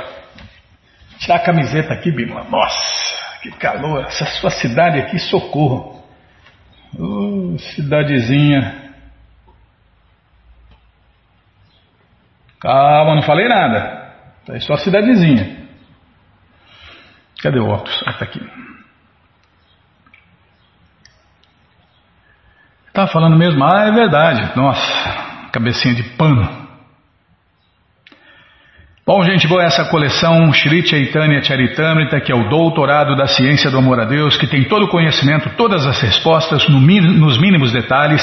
tirar 1.20 1.36
a 1.36 1.40
camiseta 1.40 1.94
aqui, 1.94 2.10
Bima. 2.10 2.46
Nossa, 2.46 3.40
que 3.42 3.52
calor. 3.52 4.06
Essa 4.06 4.26
sua 4.26 4.52
cidade 4.52 5.00
aqui, 5.00 5.20
socorro. 5.20 6.02
Oh, 6.98 7.58
cidadezinha. 7.60 8.94
Calma, 12.60 13.16
não 13.16 13.22
falei 13.22 13.48
nada. 13.50 13.97
É 14.50 14.60
só 14.60 14.78
cidadezinha. 14.78 15.68
Cadê 17.42 17.60
o 17.60 17.68
óculos? 17.68 18.04
Ah, 18.06 18.14
tá 18.14 18.26
aqui. 18.26 18.40
Tá 22.94 23.08
falando 23.08 23.38
mesmo? 23.38 23.64
Ah, 23.64 23.86
é 23.88 23.92
verdade. 23.92 24.56
Nossa, 24.56 25.50
cabecinha 25.52 25.94
de 25.94 26.04
pano. 26.16 26.68
Bom, 29.06 29.24
gente, 29.24 29.48
boa 29.48 29.64
essa 29.64 29.86
coleção 29.86 30.52
Shri 30.52 30.86
Chaitanya 30.86 31.42
Charitamrita, 31.42 32.20
que 32.20 32.30
é 32.30 32.36
o 32.36 32.50
doutorado 32.50 33.16
da 33.16 33.26
ciência 33.26 33.72
do 33.72 33.78
amor 33.78 34.02
a 34.02 34.04
Deus, 34.04 34.36
que 34.36 34.48
tem 34.48 34.66
todo 34.66 34.84
o 34.84 34.90
conhecimento, 34.90 35.50
todas 35.56 35.86
as 35.86 36.02
respostas 36.02 36.68
no, 36.68 36.80
nos 36.80 37.40
mínimos 37.40 37.72
detalhes, 37.72 38.22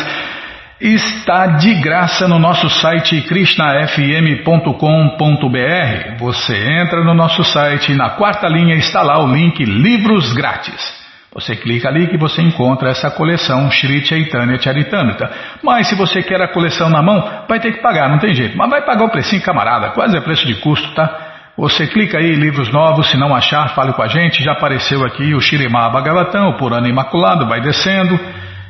está 0.81 1.47
de 1.47 1.75
graça 1.81 2.27
no 2.27 2.39
nosso 2.39 2.69
site 2.69 3.21
krishnafm.com.br. 3.23 6.19
Você 6.19 6.57
entra 6.81 7.05
no 7.05 7.15
nosso 7.15 7.45
site 7.45 7.93
e 7.93 7.95
na 7.95 8.11
quarta 8.11 8.49
linha 8.49 8.75
está 8.75 9.03
lá 9.03 9.23
o 9.23 9.33
link 9.33 9.65
Livros 9.65 10.33
Grátis. 10.33 11.05
Você 11.33 11.57
clica 11.57 11.89
ali 11.89 12.07
que 12.07 12.17
você 12.17 12.43
encontra 12.43 12.91
essa 12.91 13.11
coleção 13.11 13.69
Shri 13.71 14.05
Chaitanya 14.05 14.61
Charitamrita. 14.61 15.31
Mas 15.63 15.89
se 15.89 15.97
você 15.97 16.23
quer 16.23 16.41
a 16.41 16.53
coleção 16.53 16.89
na 16.89 17.03
mão, 17.03 17.45
vai 17.49 17.59
ter 17.59 17.73
que 17.73 17.83
pagar, 17.83 18.09
não 18.09 18.19
tem 18.19 18.35
jeito. 18.35 18.57
Mas 18.57 18.71
vai 18.71 18.85
pagar 18.85 19.05
o 19.05 19.11
precinho, 19.11 19.43
camarada, 19.43 19.91
quase 19.91 20.17
é 20.17 20.21
preço 20.21 20.47
de 20.47 20.55
custo, 20.57 20.95
tá? 20.95 21.33
Você 21.57 21.87
clica 21.87 22.19
aí, 22.19 22.35
livros 22.35 22.73
novos, 22.73 23.11
se 23.11 23.17
não 23.17 23.35
achar, 23.35 23.75
fale 23.75 23.93
com 23.93 24.03
a 24.03 24.09
gente. 24.09 24.43
Já 24.43 24.53
apareceu 24.53 25.05
aqui 25.05 25.35
o 25.35 25.41
Shirimá 25.41 25.89
Bhagavatam, 25.89 26.51
o 26.51 26.57
Purana 26.57 26.89
Imaculado, 26.89 27.49
vai 27.49 27.61
descendo. 27.61 28.19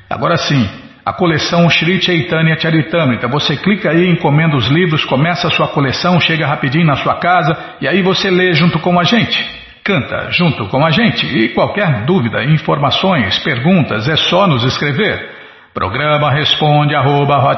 Agora 0.08 0.36
sim, 0.36 0.68
a 1.04 1.12
coleção 1.12 1.68
Shri 1.68 2.00
Chaitanya 2.00 2.58
Charitamrita. 2.58 3.28
Você 3.28 3.56
clica 3.56 3.90
aí, 3.90 4.08
encomenda 4.08 4.56
os 4.56 4.68
livros, 4.68 5.04
começa 5.04 5.48
a 5.48 5.50
sua 5.50 5.68
coleção, 5.68 6.18
chega 6.18 6.46
rapidinho 6.46 6.86
na 6.86 6.96
sua 6.96 7.16
casa 7.16 7.56
e 7.80 7.86
aí 7.86 8.00
você 8.02 8.30
lê 8.30 8.54
junto 8.54 8.78
com 8.78 8.98
a 8.98 9.04
gente. 9.04 9.62
Canta 9.84 10.30
junto 10.30 10.66
com 10.68 10.82
a 10.82 10.90
gente 10.90 11.26
e 11.26 11.50
qualquer 11.50 12.06
dúvida, 12.06 12.42
informações, 12.44 13.38
perguntas 13.40 14.08
é 14.08 14.16
só 14.16 14.46
nos 14.46 14.64
escrever. 14.64 15.28
Programa 15.74 16.30
responde 16.30 16.94
arroba, 16.94 17.54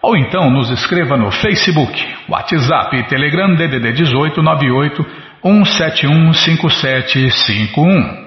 ou 0.00 0.16
então 0.16 0.50
nos 0.50 0.70
escreva 0.70 1.16
no 1.16 1.32
Facebook, 1.32 2.06
WhatsApp 2.28 2.96
e 2.98 3.02
Telegram 3.04 3.52
DDD 3.54 3.92
18 3.94 4.42
98 4.42 5.04
171 5.42 6.32
5751. 6.34 8.23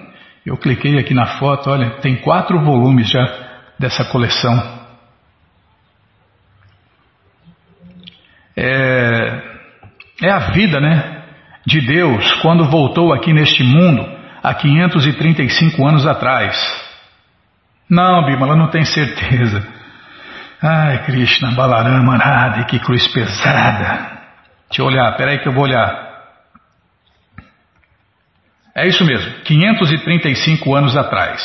Eu 0.48 0.58
cliquei 0.58 0.98
aqui 0.98 1.14
na 1.14 1.38
foto, 1.38 1.70
olha, 1.70 2.00
tem 2.02 2.16
quatro 2.16 2.60
volumes 2.64 3.10
já 3.10 3.24
dessa 3.78 4.06
coleção. 4.06 4.78
É, 8.56 9.42
é 10.24 10.32
a 10.32 10.52
vida, 10.52 10.80
né? 10.80 11.18
de 11.68 11.82
Deus 11.82 12.34
quando 12.36 12.64
voltou 12.70 13.14
aqui 13.14 13.34
neste 13.34 13.62
mundo 13.62 14.10
há 14.42 14.54
535 14.54 15.86
anos 15.86 16.08
atrás. 16.08 16.56
Não, 17.90 18.26
Bimala, 18.26 18.56
não 18.56 18.70
tem 18.70 18.86
certeza. 18.86 19.68
Ai, 20.64 21.04
Krishna, 21.04 21.52
Balarama, 21.52 22.18
nada, 22.18 22.64
que 22.64 22.80
cruz 22.80 23.06
pesada. 23.10 24.18
Deixa 24.70 24.82
eu 24.82 24.86
olhar, 24.86 25.12
peraí 25.18 25.40
que 25.40 25.50
eu 25.50 25.54
vou 25.54 25.66
olhar. 25.66 26.07
É 28.78 28.88
isso 28.88 29.04
mesmo, 29.04 29.42
535 29.42 30.76
anos 30.76 30.96
atrás. 30.96 31.42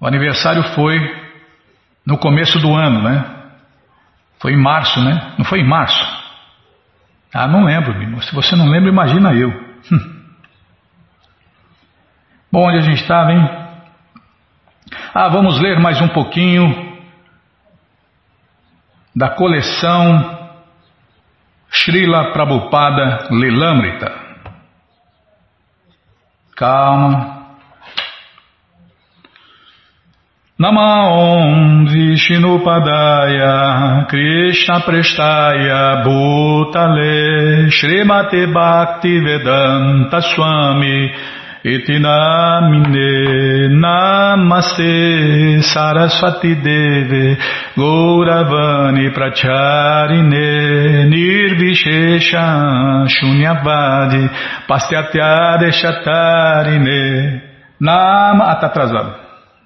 O 0.00 0.06
aniversário 0.06 0.64
foi 0.74 0.98
no 2.04 2.18
começo 2.18 2.58
do 2.58 2.74
ano, 2.74 3.00
né? 3.00 3.24
Foi 4.40 4.52
em 4.52 4.60
março, 4.60 5.00
né? 5.00 5.34
Não 5.38 5.44
foi 5.44 5.60
em 5.60 5.68
março? 5.68 6.04
Ah, 7.32 7.46
não 7.46 7.64
lembro, 7.64 7.96
Bino. 7.96 8.20
Se 8.20 8.34
você 8.34 8.56
não 8.56 8.68
lembra, 8.68 8.90
imagina 8.90 9.32
eu. 9.32 9.48
Hum. 9.92 10.24
Bom, 12.50 12.66
onde 12.66 12.78
a 12.78 12.82
gente 12.82 13.02
estava, 13.02 13.30
hein? 13.30 13.48
Ah, 15.14 15.28
vamos 15.28 15.60
ler 15.60 15.78
mais 15.78 16.00
um 16.00 16.08
pouquinho 16.08 16.98
da 19.14 19.28
coleção 19.36 20.36
Srila 21.70 22.32
Prabhupada 22.32 23.28
Lilamrita. 23.30 24.29
Calma. 26.60 27.40
Namaom 30.60 31.88
Vishnupadaya 31.88 34.04
Krishna 34.06 34.84
Prestaya 34.84 36.04
Bhutale 36.04 37.72
Bhakti 38.52 39.24
Vedanta 39.24 40.20
Swami 40.20 41.08
Itinamine 41.64 43.08
Namaste 43.68 45.62
Saraswati 45.62 46.54
Deve 46.54 47.36
Gauravani 47.76 49.10
Pracharine 49.12 51.06
Nirvishesha 51.10 53.06
Shunyavadi 53.08 54.30
Pastyatya 54.66 55.58
Deshatarine 55.58 57.42
Nama... 57.80 58.44
Ah, 58.44 58.56
tá 58.56 58.66
atrasado. 58.66 59.14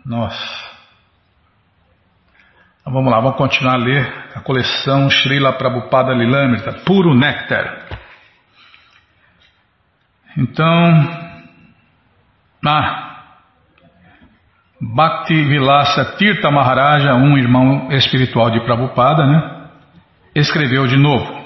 Nossa. 0.07 0.64
Então, 2.80 2.92
vamos 2.92 3.11
lá, 3.11 3.18
vamos 3.18 3.37
continuar 3.37 3.74
a 3.74 3.78
ler 3.78 4.07
a 4.37 4.40
coleção 4.40 5.09
Srila 5.11 5.54
Prabhupada 5.54 6.12
Lilamrita, 6.12 6.72
puro 6.85 7.14
néctar. 7.14 7.87
Então, 10.37 11.34
ah, 12.66 13.14
Bhakti 14.81 15.35
Vilasa 15.44 16.16
Tirtha 16.16 16.50
Maharaja, 16.50 17.14
um 17.14 17.38
irmão 17.38 17.92
espiritual 17.92 18.50
de 18.50 18.61
Prabhupada, 18.64 19.27
né, 19.27 19.68
escreveu 20.35 20.87
de 20.87 20.96
novo. 20.96 21.44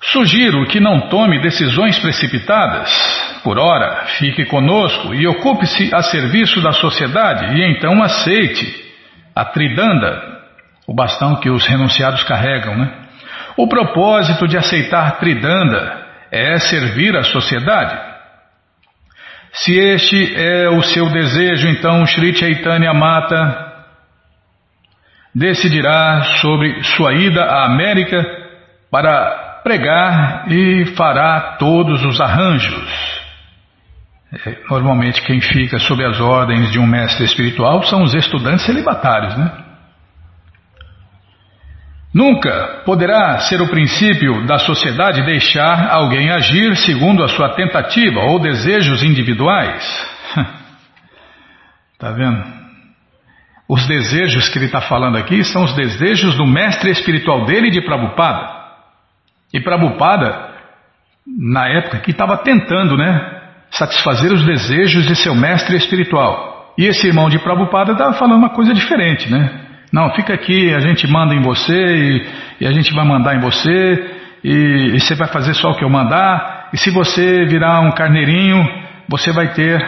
Sugiro 0.00 0.66
que 0.66 0.80
não 0.80 1.08
tome 1.08 1.40
decisões 1.40 1.98
precipitadas. 1.98 2.90
Por 3.42 3.58
ora, 3.58 4.06
fique 4.18 4.44
conosco 4.46 5.14
e 5.14 5.26
ocupe-se 5.26 5.94
a 5.94 6.02
serviço 6.02 6.60
da 6.60 6.72
sociedade 6.72 7.56
e 7.56 7.64
então 7.64 8.02
aceite 8.02 8.84
a 9.34 9.44
tridanda, 9.44 10.40
o 10.86 10.94
bastão 10.94 11.36
que 11.36 11.50
os 11.50 11.66
renunciados 11.66 12.22
carregam, 12.24 12.76
né? 12.76 12.92
O 13.56 13.66
propósito 13.66 14.46
de 14.46 14.56
aceitar 14.56 15.18
tridanda 15.18 16.04
é 16.30 16.58
servir 16.58 17.16
a 17.16 17.22
sociedade. 17.22 18.13
Se 19.54 19.72
este 19.72 20.34
é 20.34 20.68
o 20.68 20.82
seu 20.82 21.08
desejo, 21.10 21.68
então 21.68 22.04
Sri 22.06 22.34
Chaitanya 22.34 22.92
Mata 22.92 23.72
decidirá 25.32 26.22
sobre 26.40 26.82
sua 26.82 27.14
ida 27.14 27.44
à 27.44 27.66
América 27.66 28.20
para 28.90 29.60
pregar 29.62 30.50
e 30.50 30.86
fará 30.96 31.56
todos 31.58 32.04
os 32.04 32.20
arranjos. 32.20 33.22
É, 34.44 34.56
normalmente 34.68 35.22
quem 35.22 35.40
fica 35.40 35.78
sob 35.78 36.04
as 36.04 36.20
ordens 36.20 36.72
de 36.72 36.78
um 36.80 36.86
mestre 36.86 37.24
espiritual 37.24 37.84
são 37.84 38.02
os 38.02 38.12
estudantes 38.12 38.66
celibatários, 38.66 39.36
né? 39.36 39.63
Nunca 42.14 42.82
poderá 42.86 43.38
ser 43.40 43.60
o 43.60 43.68
princípio 43.68 44.46
da 44.46 44.56
sociedade 44.56 45.26
deixar 45.26 45.90
alguém 45.90 46.30
agir 46.30 46.76
segundo 46.76 47.24
a 47.24 47.28
sua 47.28 47.56
tentativa 47.56 48.20
ou 48.20 48.38
desejos 48.38 49.02
individuais. 49.02 49.84
Está 51.92 52.12
vendo? 52.14 52.44
Os 53.68 53.84
desejos 53.88 54.48
que 54.48 54.58
ele 54.58 54.66
está 54.66 54.80
falando 54.80 55.16
aqui 55.16 55.42
são 55.42 55.64
os 55.64 55.74
desejos 55.74 56.36
do 56.36 56.46
mestre 56.46 56.90
espiritual 56.92 57.46
dele 57.46 57.68
de 57.68 57.80
Prabhupada. 57.80 58.62
E 59.52 59.60
Prabhupada, 59.60 60.50
na 61.26 61.66
época 61.66 61.98
que 61.98 62.12
estava 62.12 62.36
tentando, 62.36 62.96
né, 62.96 63.42
satisfazer 63.72 64.32
os 64.32 64.44
desejos 64.44 65.04
de 65.04 65.16
seu 65.16 65.34
mestre 65.34 65.76
espiritual. 65.76 66.74
E 66.78 66.84
esse 66.84 67.08
irmão 67.08 67.28
de 67.28 67.40
Prabhupada 67.40 67.92
estava 67.92 68.12
falando 68.12 68.38
uma 68.38 68.50
coisa 68.50 68.72
diferente, 68.72 69.28
né? 69.28 69.63
Não, 69.94 70.12
fica 70.12 70.34
aqui, 70.34 70.74
a 70.74 70.80
gente 70.80 71.06
manda 71.06 71.36
em 71.36 71.40
você 71.40 71.72
e, 71.72 72.26
e 72.62 72.66
a 72.66 72.72
gente 72.72 72.92
vai 72.92 73.06
mandar 73.06 73.36
em 73.36 73.38
você 73.38 74.10
e, 74.42 74.96
e, 74.96 74.98
você 75.00 75.14
vai 75.14 75.28
fazer 75.28 75.54
só 75.54 75.70
o 75.70 75.76
que 75.76 75.84
eu 75.84 75.88
mandar. 75.88 76.68
E 76.72 76.76
se 76.76 76.90
você 76.90 77.44
virar 77.44 77.78
um 77.78 77.92
carneirinho, 77.92 78.60
você 79.08 79.30
vai 79.30 79.52
ter 79.52 79.80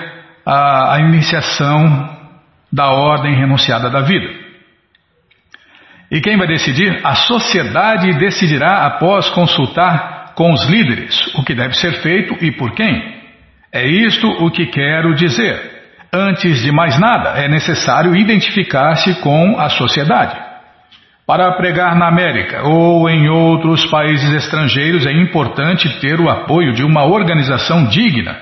a, 0.47 0.95
a 0.95 1.01
iniciação 1.01 2.09
da 2.73 2.89
ordem 2.93 3.35
renunciada 3.35 3.91
da 3.91 4.03
vida. 4.03 4.29
E 6.09 6.21
quem 6.21 6.37
vai 6.37 6.47
decidir? 6.47 7.01
A 7.03 7.17
sociedade 7.17 8.17
decidirá 8.17 8.87
após 8.87 9.29
consultar 9.31 10.35
com 10.37 10.53
os 10.53 10.69
líderes 10.69 11.35
o 11.35 11.43
que 11.43 11.53
deve 11.53 11.75
ser 11.75 11.95
feito 12.01 12.45
e 12.45 12.53
por 12.53 12.77
quem. 12.77 13.17
É 13.73 13.85
isto 13.85 14.29
o 14.29 14.53
que 14.53 14.67
quero 14.67 15.17
dizer. 15.17 15.76
Antes 16.13 16.63
de 16.63 16.73
mais 16.73 16.99
nada, 16.99 17.31
é 17.31 17.49
necessário 17.49 18.15
identificar-se 18.17 19.21
com 19.21 19.59
a 19.59 19.69
sociedade. 19.69 20.37
Para 21.27 21.53
pregar 21.57 21.97
na 21.97 22.07
América 22.07 22.63
ou 22.63 23.11
em 23.11 23.29
outros 23.29 23.85
países 23.87 24.33
estrangeiros 24.33 25.05
é 25.07 25.13
importante 25.13 25.89
ter 26.01 26.21
o 26.21 26.31
apoio 26.31 26.73
de 26.73 26.85
uma 26.85 27.05
organização 27.05 27.87
digna. 27.87 28.37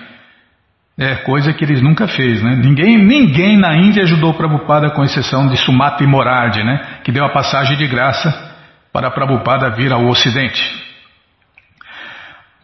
É 0.96 1.16
coisa 1.16 1.52
que 1.52 1.64
eles 1.64 1.80
nunca 1.82 2.06
fez, 2.06 2.42
né? 2.42 2.54
Ninguém, 2.54 2.98
ninguém 2.98 3.56
na 3.56 3.74
Índia 3.74 4.02
ajudou 4.04 4.34
Prabhupada 4.34 4.90
com 4.90 5.02
exceção 5.02 5.48
de 5.48 5.56
Sumata 5.56 6.04
e 6.04 6.06
Morardi, 6.06 6.62
né? 6.62 7.00
Que 7.02 7.10
deu 7.10 7.24
a 7.24 7.32
passagem 7.32 7.76
de 7.76 7.86
graça 7.86 8.32
para 8.92 9.10
Prabhupada 9.10 9.70
vir 9.70 9.90
ao 9.90 10.06
Ocidente. 10.06 10.62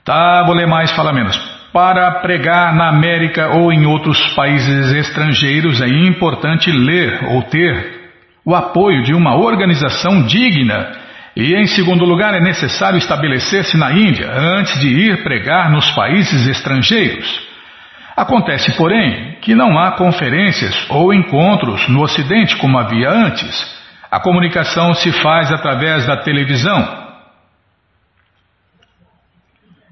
Tá, 0.05 0.44
vou 0.44 0.55
ler 0.55 0.66
mais, 0.66 0.92
fala 0.92 1.12
menos. 1.12 1.49
Para 1.73 2.11
pregar 2.21 2.75
na 2.75 2.89
América 2.89 3.49
ou 3.57 3.73
em 3.73 3.87
outros 3.87 4.21
países 4.35 4.93
estrangeiros 4.93 5.81
é 5.81 5.87
importante 5.87 6.71
ler 6.71 7.21
ou 7.31 7.43
ter 7.43 8.01
o 8.45 8.57
apoio 8.57 9.05
de 9.05 9.14
uma 9.14 9.37
organização 9.37 10.23
digna. 10.23 10.91
E, 11.37 11.55
em 11.55 11.66
segundo 11.66 12.05
lugar, 12.05 12.35
é 12.35 12.41
necessário 12.41 12.99
estabelecer-se 12.99 13.77
na 13.77 13.93
Índia 13.93 14.29
antes 14.33 14.81
de 14.81 14.89
ir 14.89 15.23
pregar 15.23 15.71
nos 15.71 15.89
países 15.93 16.49
estrangeiros. 16.49 17.49
Acontece, 18.16 18.77
porém, 18.77 19.37
que 19.41 19.55
não 19.55 19.79
há 19.79 19.93
conferências 19.93 20.75
ou 20.91 21.14
encontros 21.14 21.89
no 21.89 22.03
Ocidente 22.03 22.57
como 22.57 22.79
havia 22.79 23.09
antes. 23.09 23.81
A 24.11 24.18
comunicação 24.18 24.93
se 24.93 25.12
faz 25.12 25.53
através 25.53 26.05
da 26.05 26.16
televisão, 26.16 26.99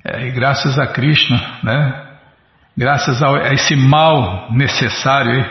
é, 0.09 0.27
e 0.27 0.31
graças 0.31 0.79
a 0.79 0.87
Krishna, 0.87 1.39
né? 1.63 2.05
Graças 2.77 3.23
a, 3.23 3.53
esse 3.53 3.77
mal 3.77 4.49
necessário, 4.53 5.45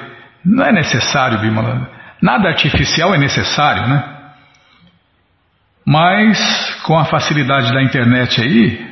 não 0.44 0.66
é 0.66 0.72
necessário, 0.72 1.40
Bimala, 1.40 1.88
nada 2.22 2.48
artificial 2.48 3.14
é 3.14 3.18
necessário, 3.18 3.88
né? 3.88 4.04
Mas 5.86 6.76
com 6.84 6.98
a 6.98 7.06
facilidade 7.06 7.72
da 7.72 7.84
internet 7.84 8.42
aí, 8.42 8.88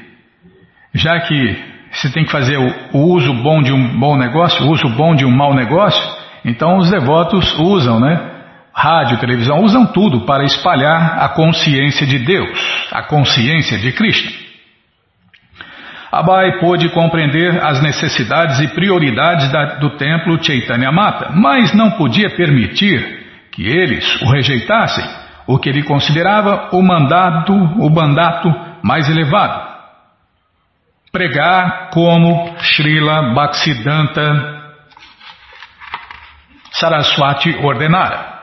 já 0.94 1.20
que 1.22 1.76
você 1.92 2.12
tem 2.12 2.26
que 2.26 2.32
fazer 2.32 2.58
o, 2.58 2.98
o 2.98 3.14
uso 3.14 3.34
bom 3.34 3.62
de 3.62 3.74
um 3.74 4.00
bom 4.00 4.16
negócio, 4.18 4.66
o 4.66 4.72
uso 4.72 4.88
bom 4.90 5.16
de 5.16 5.26
um 5.26 5.32
mau 5.32 5.54
negócio, 5.56 6.02
então 6.44 6.78
os 6.78 6.92
devotos 6.92 7.58
usam, 7.58 8.00
né? 8.00 8.34
Rádio, 8.74 9.18
televisão, 9.18 9.64
usam 9.64 9.86
tudo 9.88 10.26
para 10.26 10.44
espalhar 10.44 11.18
a 11.24 11.30
consciência 11.30 12.06
de 12.06 12.20
Deus, 12.20 12.60
a 12.92 13.02
consciência 13.04 13.80
de 13.80 13.92
Krishna. 13.94 14.45
Abai 16.16 16.60
pôde 16.60 16.88
compreender 16.92 17.62
as 17.62 17.82
necessidades 17.82 18.62
e 18.62 18.70
prioridades 18.70 19.52
da, 19.52 19.76
do 19.76 19.98
templo 19.98 20.42
Chaitanya 20.42 20.90
Mata, 20.90 21.32
mas 21.34 21.74
não 21.74 21.92
podia 21.92 22.30
permitir 22.30 23.50
que 23.52 23.68
eles 23.68 24.22
o 24.22 24.32
rejeitassem, 24.32 25.04
o 25.46 25.60
que 25.60 25.68
ele 25.68 25.84
considerava 25.84 26.70
o 26.72 26.82
mandato, 26.82 27.52
o 27.52 27.90
mandato 27.90 28.48
mais 28.82 29.10
elevado. 29.10 29.76
Pregar 31.12 31.90
como 31.90 32.56
Srila 32.60 33.34
Bhaktisiddhanta 33.34 34.56
Saraswati 36.72 37.58
ordenara. 37.62 38.35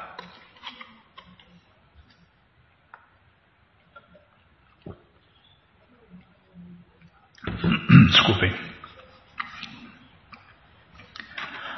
Desculpem. 8.11 8.53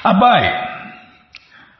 Abai. 0.03 0.75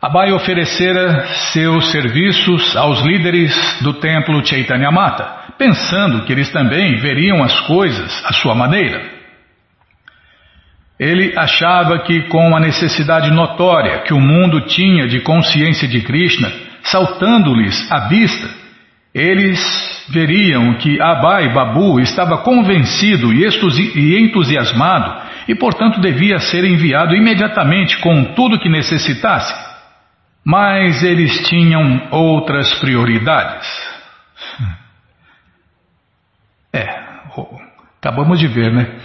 Abai 0.01 0.33
oferecera 0.33 1.27
seus 1.53 1.91
serviços 1.91 2.77
aos 2.77 3.01
líderes 3.03 3.55
do 3.83 3.95
templo 3.95 4.45
Chaitanya 4.45 4.91
Mata, 4.91 5.55
pensando 5.57 6.25
que 6.25 6.33
eles 6.33 6.51
também 6.51 6.97
veriam 6.97 7.43
as 7.43 7.59
coisas 7.61 8.23
à 8.25 8.33
sua 8.33 8.55
maneira. 8.55 9.15
Ele 10.99 11.35
achava 11.37 11.99
que, 12.01 12.23
com 12.29 12.57
a 12.57 12.61
necessidade 12.61 13.31
notória 13.31 14.01
que 14.01 14.15
o 14.15 14.21
mundo 14.21 14.61
tinha 14.67 15.09
de 15.09 15.21
consciência 15.21 15.89
de 15.89 16.01
Krishna, 16.03 16.53
saltando-lhes 16.83 17.91
à 17.91 18.09
vista, 18.09 18.49
eles 19.15 19.61
veriam 20.09 20.75
que 20.75 21.01
Abai 21.01 21.53
Babu 21.53 22.01
estava 22.01 22.39
convencido 22.39 23.33
e 23.33 24.19
entusiasmado 24.19 25.23
e, 25.47 25.55
portanto, 25.55 26.01
devia 26.01 26.39
ser 26.39 26.65
enviado 26.65 27.15
imediatamente 27.15 27.99
com 28.01 28.35
tudo 28.35 28.59
que 28.59 28.69
necessitasse. 28.69 29.55
Mas 30.45 31.03
eles 31.05 31.47
tinham 31.49 32.09
outras 32.11 32.75
prioridades. 32.81 33.67
É, 36.73 36.89
acabamos 37.99 38.41
de 38.41 38.49
ver, 38.49 38.73
né? 38.73 38.99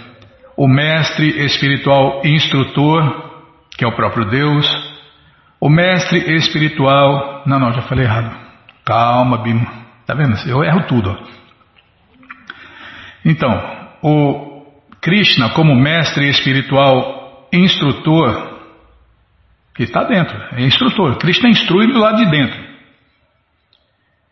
O 0.56 0.66
mestre 0.66 1.44
espiritual 1.44 2.20
instrutor, 2.24 3.30
que 3.78 3.84
é 3.84 3.88
o 3.88 3.94
próprio 3.94 4.24
Deus, 4.26 4.66
o 5.60 5.70
mestre 5.70 6.34
espiritual. 6.34 7.44
Não, 7.46 7.60
não, 7.60 7.72
já 7.72 7.82
falei 7.82 8.04
errado. 8.04 8.36
Calma, 8.84 9.38
Bima. 9.38 9.80
Tá 10.10 10.16
vendo? 10.16 10.36
Eu 10.44 10.64
erro 10.64 10.88
tudo. 10.88 11.16
Então, 13.24 13.48
o 14.02 14.66
Krishna, 15.00 15.50
como 15.50 15.72
mestre 15.76 16.28
espiritual 16.28 17.48
instrutor, 17.52 18.58
que 19.72 19.84
está 19.84 20.02
dentro, 20.02 20.36
é 20.56 20.62
instrutor. 20.62 21.16
Krishna 21.16 21.48
instrui 21.48 21.92
do 21.92 22.00
lado 22.00 22.24
de 22.24 22.28
dentro. 22.28 22.60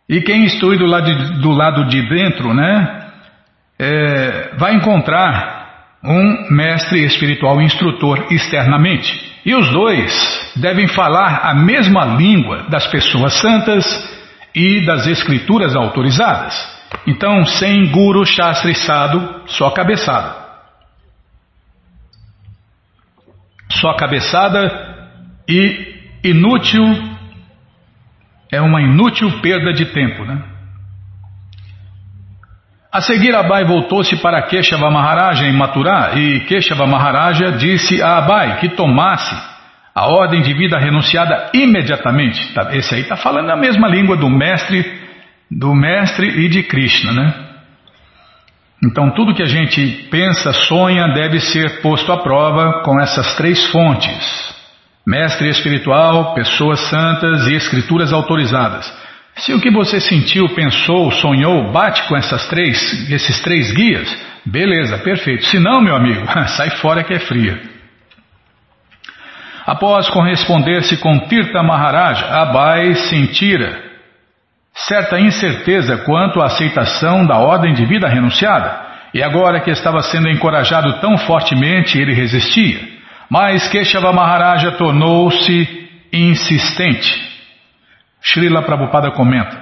E 0.09 0.21
quem 0.21 0.47
instrui 0.47 0.79
do 0.79 0.85
lado 0.85 1.15
de, 1.15 1.41
do 1.43 1.53
lado 1.53 1.87
de 1.87 2.09
dentro, 2.09 2.53
né, 2.53 3.13
é, 3.79 4.57
vai 4.59 4.75
encontrar 4.75 5.95
um 6.03 6.57
mestre 6.57 7.05
espiritual 7.05 7.63
instrutor 7.63 8.27
externamente. 8.33 9.33
E 9.47 9.55
os 9.55 9.71
dois 9.71 10.53
devem 10.57 10.89
falar 10.89 11.43
a 11.45 11.55
mesma 11.55 12.05
língua 12.17 12.65
das 12.69 12.85
pessoas 12.89 13.35
santas 13.35 14.18
e 14.55 14.85
das 14.85 15.07
escrituras 15.07 15.75
autorizadas. 15.77 16.55
Então, 17.07 17.45
sem 17.45 17.91
guru 17.91 18.25
shastri 18.25 18.75
sado, 18.75 19.43
só 19.47 19.71
cabeçada. 19.71 20.49
Só 23.71 23.95
cabeçada 23.95 24.69
e 25.49 25.97
inútil, 26.25 26.83
é 28.51 28.61
uma 28.61 28.81
inútil 28.81 29.41
perda 29.41 29.73
de 29.73 29.87
tempo, 29.87 30.25
né? 30.25 30.43
A 32.91 33.03
seguir, 33.03 33.35
Abai 33.35 33.65
voltou-se 33.65 34.17
para 34.17 34.43
Keshava 34.43 34.91
Maharaja 34.91 35.45
em 35.45 35.53
Maturá 35.53 36.13
e 36.17 36.41
Keshava 36.41 36.87
Maharaja 36.87 37.53
disse 37.53 38.03
a 38.03 38.17
Abai 38.17 38.61
que 38.61 38.71
tomasse 38.71 39.37
a 39.99 40.07
ordem 40.07 40.43
de 40.43 40.55
vida 40.55 40.79
renunciada 40.79 41.51
imediatamente. 41.53 42.53
Tá, 42.55 42.69
esse 42.73 42.95
aí 42.95 43.01
está 43.01 43.17
falando 43.17 43.51
a 43.51 43.57
mesma 43.57 43.89
língua 43.89 44.17
do 44.17 44.31
mestre, 44.31 44.85
do 45.51 45.75
mestre 45.75 46.29
e 46.45 46.49
de 46.49 46.63
Krishna, 46.63 47.13
né? 47.13 47.35
Então 48.85 49.11
tudo 49.11 49.35
que 49.35 49.43
a 49.43 49.49
gente 49.49 50.07
pensa, 50.09 50.53
sonha, 50.53 51.09
deve 51.09 51.41
ser 51.41 51.83
posto 51.83 52.13
à 52.13 52.19
prova 52.19 52.85
com 52.85 53.01
essas 53.01 53.35
três 53.35 53.67
fontes: 53.73 54.55
mestre 55.05 55.49
espiritual, 55.49 56.33
pessoas 56.33 56.79
santas 56.89 57.49
e 57.49 57.55
escrituras 57.55 58.13
autorizadas. 58.13 58.87
Se 59.35 59.53
o 59.53 59.61
que 59.61 59.71
você 59.71 59.99
sentiu, 59.99 60.49
pensou, 60.51 61.11
sonhou, 61.11 61.73
bate 61.73 62.05
com 62.05 62.17
essas 62.17 62.47
três, 62.47 63.11
esses 63.11 63.41
três 63.41 63.73
guias, 63.73 64.17
beleza, 64.47 64.97
perfeito. 64.99 65.45
Se 65.47 65.59
não, 65.59 65.81
meu 65.81 65.97
amigo, 65.97 66.25
sai 66.57 66.71
fora 66.71 67.03
que 67.03 67.15
é 67.15 67.19
fria. 67.19 67.78
Após 69.69 70.09
corresponder-se 70.09 70.97
com 70.97 71.29
Tirtha 71.29 71.63
Maharaj, 71.63 72.25
Abai 72.25 72.95
sentira 72.95 73.79
certa 74.73 75.21
incerteza 75.21 75.99
quanto 76.07 76.41
à 76.41 76.47
aceitação 76.47 77.27
da 77.27 77.37
ordem 77.37 77.75
de 77.75 77.85
vida 77.85 78.09
renunciada, 78.09 78.81
e 79.13 79.23
agora 79.23 79.61
que 79.61 79.71
estava 79.71 80.01
sendo 80.01 80.31
encorajado 80.31 81.03
tão 81.03 81.19
fortemente, 81.19 81.99
ele 81.99 82.15
resistia. 82.15 82.81
Mas 83.29 83.69
Keshava 83.69 84.11
Maharaja 84.11 84.73
tornou-se 84.73 85.91
insistente. 86.11 87.29
Srila 88.23 88.63
Prabhupada 88.63 89.11
comenta: 89.11 89.55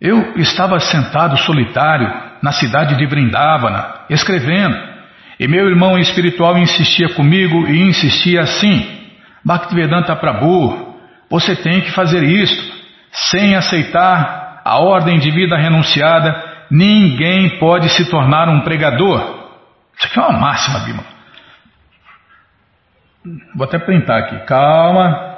Eu 0.00 0.34
estava 0.38 0.80
sentado 0.80 1.36
solitário 1.36 2.12
na 2.42 2.50
cidade 2.50 2.96
de 2.96 3.06
Vrindavana, 3.06 4.06
escrevendo, 4.10 4.87
e 5.38 5.46
meu 5.46 5.68
irmão 5.68 5.98
espiritual 5.98 6.58
insistia 6.58 7.14
comigo 7.14 7.66
e 7.68 7.80
insistia 7.82 8.40
assim: 8.42 8.98
Bhaktivedanta 9.44 10.16
Prabhu, 10.16 10.96
você 11.30 11.54
tem 11.54 11.80
que 11.80 11.92
fazer 11.92 12.22
isto. 12.24 12.76
Sem 13.10 13.54
aceitar 13.54 14.60
a 14.64 14.78
ordem 14.78 15.18
de 15.18 15.30
vida 15.30 15.56
renunciada, 15.56 16.66
ninguém 16.70 17.58
pode 17.58 17.88
se 17.90 18.10
tornar 18.10 18.48
um 18.48 18.60
pregador. 18.60 19.20
Isso 19.96 20.06
aqui 20.06 20.18
é 20.18 20.22
uma 20.22 20.38
máxima, 20.38 20.80
Bima. 20.80 21.04
Vou 23.54 23.64
até 23.64 23.78
printar 23.78 24.24
aqui. 24.24 24.38
Calma. 24.46 25.37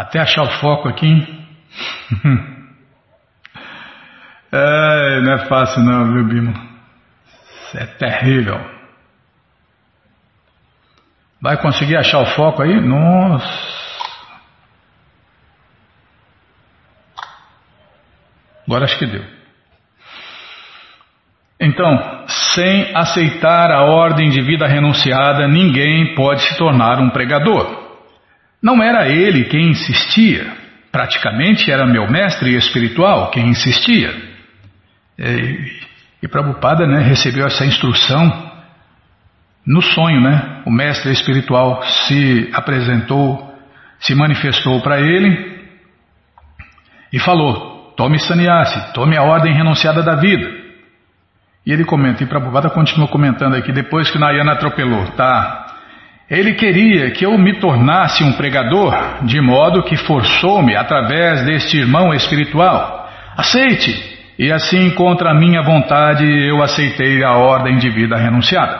Até 0.00 0.18
achar 0.18 0.44
o 0.44 0.50
foco 0.60 0.88
aqui. 0.88 1.44
é, 4.50 5.20
não 5.20 5.32
é 5.34 5.46
fácil 5.46 5.82
não, 5.82 6.10
viu, 6.10 6.24
Bima? 6.24 6.54
É 7.74 7.84
terrível. 7.84 8.58
Vai 11.38 11.58
conseguir 11.58 11.98
achar 11.98 12.20
o 12.20 12.26
foco 12.34 12.62
aí? 12.62 12.80
Nossa. 12.80 13.46
Agora 18.66 18.86
acho 18.86 18.98
que 18.98 19.06
deu. 19.06 19.24
Então, 21.60 22.24
sem 22.54 22.96
aceitar 22.96 23.70
a 23.70 23.84
ordem 23.84 24.30
de 24.30 24.40
vida 24.40 24.66
renunciada, 24.66 25.46
ninguém 25.46 26.14
pode 26.14 26.40
se 26.40 26.56
tornar 26.56 26.98
um 26.98 27.10
pregador. 27.10 27.79
Não 28.62 28.82
era 28.82 29.08
ele 29.08 29.44
quem 29.44 29.70
insistia, 29.70 30.46
praticamente 30.92 31.70
era 31.70 31.86
meu 31.86 32.10
mestre 32.10 32.54
espiritual 32.56 33.30
quem 33.30 33.48
insistia. 33.48 34.14
E, 35.18 35.72
e 36.22 36.28
Prabhupada 36.28 36.86
né, 36.86 37.02
recebeu 37.02 37.46
essa 37.46 37.64
instrução 37.64 38.50
no 39.66 39.80
sonho, 39.80 40.20
né? 40.20 40.62
O 40.66 40.70
mestre 40.70 41.12
espiritual 41.12 41.82
se 41.82 42.50
apresentou, 42.52 43.54
se 43.98 44.14
manifestou 44.14 44.80
para 44.82 45.00
ele 45.00 45.60
e 47.12 47.18
falou: 47.18 47.92
tome 47.96 48.18
sannyasi, 48.18 48.92
tome 48.92 49.16
a 49.16 49.22
ordem 49.22 49.54
renunciada 49.54 50.02
da 50.02 50.16
vida. 50.16 50.60
E 51.64 51.72
ele 51.72 51.84
comenta, 51.84 52.22
e 52.22 52.26
Prabhupada 52.26 52.70
continua 52.70 53.06
comentando 53.06 53.54
aqui, 53.54 53.70
depois 53.70 54.10
que 54.10 54.18
Nayana 54.18 54.52
atropelou, 54.52 55.06
tá? 55.12 55.59
Ele 56.30 56.54
queria 56.54 57.10
que 57.10 57.26
eu 57.26 57.36
me 57.36 57.58
tornasse 57.58 58.22
um 58.22 58.34
pregador, 58.34 58.94
de 59.24 59.40
modo 59.40 59.82
que 59.82 59.96
forçou-me 59.96 60.76
através 60.76 61.44
deste 61.44 61.76
irmão 61.76 62.14
espiritual. 62.14 63.10
Aceite! 63.36 64.18
E 64.38 64.52
assim, 64.52 64.90
contra 64.90 65.32
a 65.32 65.34
minha 65.34 65.60
vontade, 65.60 66.24
eu 66.24 66.62
aceitei 66.62 67.24
a 67.24 67.32
ordem 67.32 67.78
de 67.78 67.90
vida 67.90 68.16
renunciada. 68.16 68.78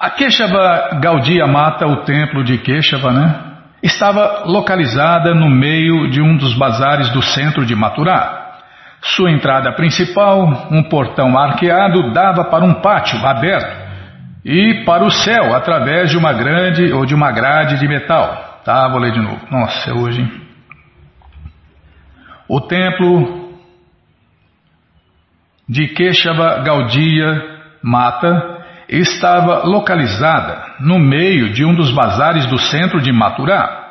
A 0.00 0.10
Keshava 0.10 0.98
Gaudiya 1.00 1.46
Mata, 1.46 1.86
o 1.86 2.02
templo 2.02 2.42
de 2.42 2.58
Keshava, 2.58 3.12
né, 3.12 3.40
estava 3.80 4.42
localizada 4.46 5.32
no 5.32 5.48
meio 5.48 6.10
de 6.10 6.20
um 6.20 6.36
dos 6.36 6.54
bazares 6.54 7.08
do 7.10 7.22
centro 7.22 7.64
de 7.64 7.76
Maturá. 7.76 8.56
Sua 9.00 9.30
entrada 9.30 9.72
principal, 9.72 10.66
um 10.72 10.82
portão 10.82 11.38
arqueado, 11.38 12.12
dava 12.12 12.44
para 12.44 12.64
um 12.64 12.74
pátio 12.74 13.24
aberto 13.24 13.87
e 14.44 14.84
para 14.84 15.04
o 15.04 15.10
céu 15.10 15.54
através 15.54 16.10
de 16.10 16.16
uma 16.16 16.32
grande 16.32 16.92
ou 16.92 17.04
de 17.04 17.14
uma 17.14 17.30
grade 17.32 17.78
de 17.78 17.88
metal. 17.88 18.60
Tá, 18.64 18.88
vou 18.88 19.00
ler 19.00 19.12
de 19.12 19.20
novo. 19.20 19.40
Nossa, 19.50 19.90
é 19.90 19.94
hoje. 19.94 20.20
Hein? 20.20 20.48
O 22.48 22.60
templo 22.60 23.52
de 25.68 25.88
Keshava 25.88 26.62
Gaudiya 26.62 27.58
Mata 27.82 28.58
estava 28.88 29.66
localizada 29.66 30.76
no 30.80 30.98
meio 30.98 31.52
de 31.52 31.64
um 31.64 31.74
dos 31.74 31.90
bazares 31.90 32.46
do 32.46 32.58
centro 32.58 33.00
de 33.00 33.12
Maturá. 33.12 33.86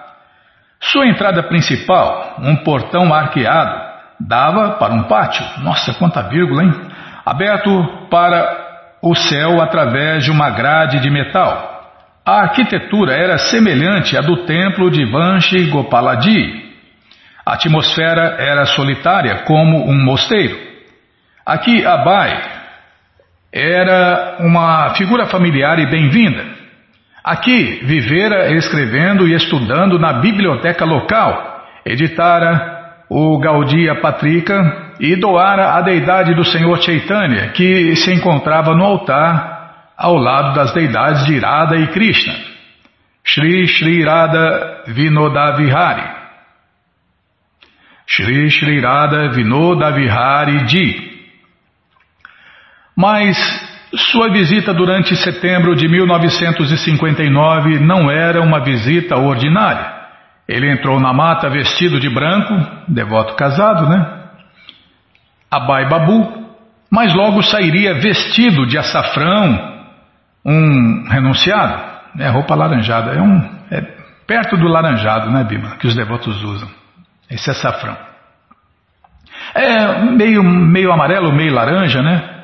Sua 0.80 1.08
entrada 1.08 1.44
principal, 1.44 2.36
um 2.40 2.56
portão 2.58 3.14
arqueado, 3.14 3.80
dava 4.20 4.72
para 4.72 4.94
um 4.94 5.04
pátio, 5.04 5.46
nossa, 5.64 5.94
quanta 5.94 6.24
vírgula, 6.24 6.64
hein? 6.64 6.74
Aberto 7.26 8.08
para 8.10 8.67
o 9.02 9.16
céu 9.16 9.62
através 9.62 10.24
de 10.24 10.32
uma 10.32 10.50
grade 10.50 11.00
de 11.00 11.10
metal. 11.10 11.76
A 12.26 12.42
arquitetura 12.42 13.14
era 13.14 13.38
semelhante 13.38 14.18
à 14.18 14.22
do 14.22 14.46
templo 14.46 14.92
de 14.92 15.06
Vanchi 15.06 15.66
Gopaladi. 15.70 16.66
A 17.46 17.54
atmosfera 17.54 18.36
era 18.40 18.66
solitária 18.66 19.44
como 19.46 19.90
um 19.90 20.04
mosteiro. 20.04 20.58
Aqui 21.46 21.86
Abai 21.86 22.42
era 23.54 24.38
uma 24.40 24.94
figura 24.96 25.28
familiar 25.28 25.80
e 25.80 25.86
bem-vinda. 25.86 26.44
Aqui 27.24 27.80
vivera 27.84 28.52
escrevendo 28.54 29.28
e 29.28 29.34
estudando 29.34 29.98
na 29.98 30.14
biblioteca 30.14 30.84
local, 30.84 31.66
editara 31.86 32.78
o 33.10 33.38
Gaudia 33.40 33.96
Patrika 34.02 34.87
e 35.00 35.16
doara 35.16 35.76
a 35.76 35.82
deidade 35.82 36.34
do 36.34 36.44
Senhor 36.44 36.82
Chaitanya, 36.82 37.50
que 37.50 37.96
se 37.96 38.14
encontrava 38.14 38.76
no 38.76 38.84
altar 38.84 39.58
ao 39.98 40.16
lado 40.16 40.56
das 40.56 40.74
deidades 40.74 41.26
de 41.26 41.34
Irada 41.34 41.76
e 41.78 41.88
Krishna. 41.88 42.34
Shri 43.24 43.68
Shri 43.68 44.04
Radha 44.04 44.84
Vinodavihari. 44.88 46.18
Shri 48.08 48.50
Shri 48.50 48.80
Radha 48.80 49.30
Vinodavihari 49.30 50.68
Ji. 50.68 51.08
Mas 52.96 53.38
sua 54.12 54.30
visita 54.30 54.74
durante 54.74 55.16
setembro 55.16 55.76
de 55.76 55.88
1959 55.88 57.80
não 57.80 58.10
era 58.10 58.42
uma 58.42 58.60
visita 58.62 59.18
ordinária. 59.18 59.96
Ele 60.48 60.72
entrou 60.72 61.00
na 61.00 61.14
mata 61.14 61.50
vestido 61.50 62.00
de 62.00 62.10
branco, 62.10 62.54
devoto 62.88 63.36
casado, 63.36 63.88
né? 63.90 64.17
Abai 65.50 65.88
Babu, 65.90 66.48
mas 66.92 67.14
logo 67.14 67.42
sairia 67.42 67.96
vestido 67.96 68.66
de 68.66 68.78
açafrão, 68.78 69.78
um 70.46 71.08
renunciado, 71.10 71.84
é 72.20 72.30
roupa 72.30 72.56
laranjada, 72.56 73.12
é 73.12 73.22
um 73.22 73.58
é 73.70 73.82
perto 74.26 74.58
do 74.58 74.68
laranjado, 74.68 75.30
né, 75.32 75.44
Bima, 75.44 75.78
que 75.78 75.88
os 75.88 75.96
devotos 75.96 76.44
usam. 76.44 76.70
Esse 77.30 77.50
açafrão. 77.50 77.98
É 79.54 80.02
meio 80.04 80.44
meio 80.44 80.92
amarelo, 80.92 81.34
meio 81.34 81.54
laranja, 81.54 82.02
né? 82.02 82.38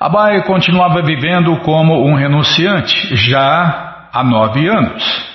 Abai 0.00 0.42
continuava 0.44 1.00
vivendo 1.02 1.56
como 1.60 2.04
um 2.06 2.14
renunciante 2.14 3.14
já 3.14 4.08
há 4.12 4.24
nove 4.24 4.68
anos. 4.68 5.32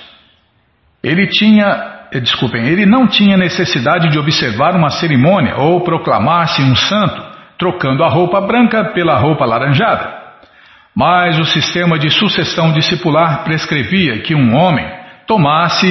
Ele 1.02 1.26
tinha, 1.26 1.97
desculpem, 2.12 2.66
ele 2.66 2.86
não 2.86 3.06
tinha 3.06 3.36
necessidade 3.36 4.08
de 4.08 4.18
observar 4.18 4.74
uma 4.74 4.90
cerimônia 4.90 5.56
ou 5.56 5.82
proclamar-se 5.82 6.62
um 6.62 6.74
santo, 6.74 7.22
trocando 7.58 8.02
a 8.02 8.08
roupa 8.08 8.40
branca 8.40 8.92
pela 8.92 9.18
roupa 9.18 9.44
laranjada. 9.44 10.16
Mas 10.96 11.38
o 11.38 11.44
sistema 11.44 11.98
de 11.98 12.10
sucessão 12.10 12.72
discipular 12.72 13.44
prescrevia 13.44 14.20
que 14.20 14.34
um 14.34 14.56
homem 14.56 14.86
tomasse 15.26 15.86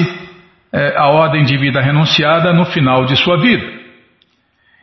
eh, 0.73 0.95
a 0.97 1.07
ordem 1.07 1.45
de 1.45 1.57
vida 1.57 1.79
renunciada 1.81 2.51
no 2.51 2.65
final 2.65 3.05
de 3.05 3.15
sua 3.15 3.37
vida. 3.37 3.77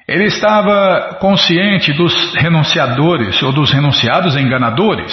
Ele 0.07 0.25
estava 0.25 1.17
consciente 1.19 1.93
dos 1.93 2.35
renunciadores 2.35 3.43
ou 3.43 3.53
dos 3.53 3.73
renunciados 3.73 4.37
enganadores. 4.37 5.13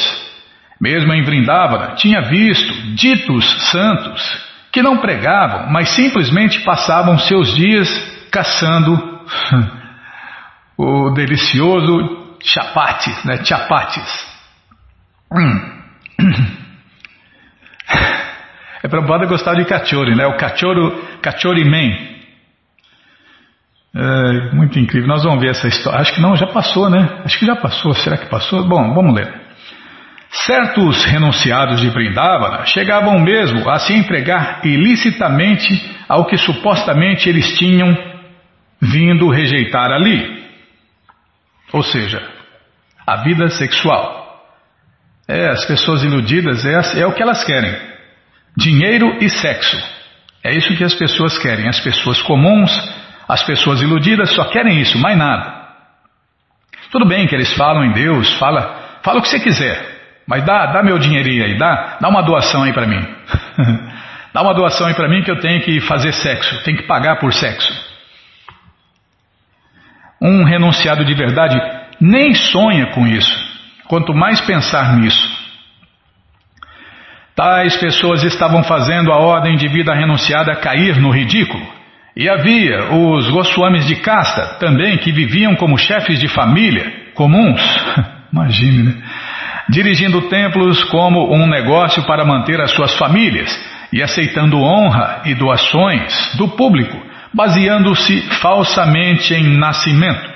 Mesmo 0.80 1.13
em 1.13 1.24
Vrindavana, 1.24 1.95
tinha 1.95 2.22
visto 2.22 2.74
ditos 2.95 3.72
santos 3.72 4.51
que 4.72 4.82
não 4.82 4.97
pregavam, 4.97 5.69
mas 5.72 5.89
simplesmente 5.89 6.61
passavam 6.61 7.17
seus 7.19 7.53
dias 7.55 7.89
caçando 8.32 9.22
o 10.78 11.11
delicioso 11.11 12.36
chapatis, 12.43 13.24
né? 13.26 13.43
Chapatis. 13.43 14.28
Hum. 15.32 15.82
É 18.84 18.88
Prabhupada 18.88 19.28
gostar 19.28 19.53
de 19.53 19.65
cachorro, 19.65 20.15
né? 20.15 20.26
O 20.26 20.38
cachorro, 20.38 20.99
cachorro 21.22 21.63
man. 21.65 22.11
É, 23.93 24.55
muito 24.55 24.80
incrível. 24.80 25.07
Nós 25.07 25.24
vamos 25.24 25.39
ver 25.39 25.51
essa 25.51 25.67
história. 25.67 25.99
Acho 25.99 26.15
que 26.15 26.22
não, 26.22 26.36
já 26.36 26.47
passou, 26.47 26.89
né? 26.89 27.22
Acho 27.24 27.38
que 27.38 27.45
já 27.45 27.55
passou. 27.55 27.93
Será 27.93 28.17
que 28.17 28.28
passou? 28.28 28.67
Bom, 28.67 28.93
vamos 28.95 29.13
ler. 29.13 29.40
Certos 30.32 31.03
renunciados 31.05 31.82
de 31.82 31.89
Vrindavana 31.89 32.65
chegavam 32.65 33.19
mesmo 33.19 33.69
a 33.69 33.79
se 33.79 33.93
entregar 33.93 34.61
ilicitamente 34.63 35.67
ao 36.07 36.25
que 36.25 36.38
supostamente 36.38 37.27
eles 37.27 37.57
tinham 37.57 37.95
vindo 38.82 39.29
rejeitar 39.29 39.91
ali. 39.91 40.41
Ou 41.73 41.84
seja, 41.84 42.21
a 43.05 43.17
vida 43.17 43.49
sexual. 43.49 44.19
É, 45.27 45.49
as 45.49 45.65
pessoas 45.65 46.03
iludidas 46.03 46.65
é, 46.65 47.01
é 47.01 47.05
o 47.05 47.13
que 47.13 47.21
elas 47.21 47.43
querem: 47.43 47.75
dinheiro 48.57 49.17
e 49.21 49.29
sexo. 49.29 49.77
É 50.43 50.53
isso 50.53 50.75
que 50.75 50.84
as 50.84 50.95
pessoas 50.95 51.38
querem. 51.38 51.67
As 51.67 51.79
pessoas 51.79 52.21
comuns 52.21 52.71
as 53.32 53.43
pessoas 53.43 53.82
iludidas 53.82 54.36
só 54.36 54.43
querem 54.49 54.82
isso, 54.82 54.97
mais 54.97 55.17
nada. 55.17 55.53
Tudo 56.91 57.07
bem 57.07 57.25
que 57.27 57.34
eles 57.34 57.53
falam 57.53 57.86
em 57.86 57.93
Deus, 57.93 58.29
fala, 58.34 58.99
fala 59.01 59.19
o 59.19 59.21
que 59.21 59.29
você 59.29 59.39
quiser, 59.39 59.90
mas 60.32 60.45
dá, 60.45 60.67
dá 60.67 60.82
meu 60.82 60.97
dinheirinho 60.97 61.43
aí, 61.43 61.57
dá, 61.57 61.97
dá 61.99 62.07
uma 62.07 62.23
doação 62.23 62.63
aí 62.63 62.71
para 62.71 62.88
mim. 62.88 63.05
dá 64.34 64.41
uma 64.41 64.53
doação 64.53 64.88
aí 64.88 64.93
para 64.93 65.09
mim 65.09 65.23
que 65.23 65.29
eu 65.29 65.41
tenho 65.41 65.59
que 65.61 65.82
fazer 65.82 66.13
sexo, 66.13 66.63
tenho 66.63 66.77
que 66.77 66.88
pagar 66.88 67.19
por 67.19 67.34
sexo. 67.34 67.69
Um 70.21 70.45
renunciado 70.45 71.03
de 71.03 71.13
verdade 71.13 71.59
nem 71.99 72.34
sonha 72.34 72.93
com 72.93 73.05
isso, 73.05 73.38
quanto 73.89 74.13
mais 74.13 74.39
pensar 74.39 74.95
nisso. 74.95 75.29
Tais 77.36 77.75
pessoas 77.75 78.23
estavam 78.23 78.63
fazendo 78.63 79.11
a 79.11 79.17
ordem 79.17 79.57
de 79.57 79.67
vida 79.67 79.93
renunciada 79.93 80.55
cair 80.55 80.95
no 80.95 81.11
ridículo. 81.11 81.67
E 82.15 82.29
havia 82.29 82.93
os 82.93 83.29
Goswamis 83.29 83.86
de 83.86 83.97
casta 83.97 84.59
também 84.59 84.97
que 84.97 85.11
viviam 85.11 85.57
como 85.57 85.77
chefes 85.77 86.17
de 86.21 86.29
família 86.29 87.11
comuns, 87.15 87.61
imagine, 88.32 88.84
né? 88.84 89.03
Dirigindo 89.70 90.30
templos 90.30 90.84
como 90.86 91.34
um 91.34 91.47
negócio 91.47 92.03
para 92.05 92.26
manter 92.26 92.59
as 92.59 92.72
suas 92.72 92.95
famílias 92.97 93.49
e 93.91 94.01
aceitando 94.01 94.57
honra 94.57 95.22
e 95.26 95.36
doações 95.36 96.36
do 96.38 96.49
público, 96.49 96.97
baseando-se 97.34 98.22
falsamente 98.39 99.34
em 99.34 99.57
nascimento. 99.57 100.32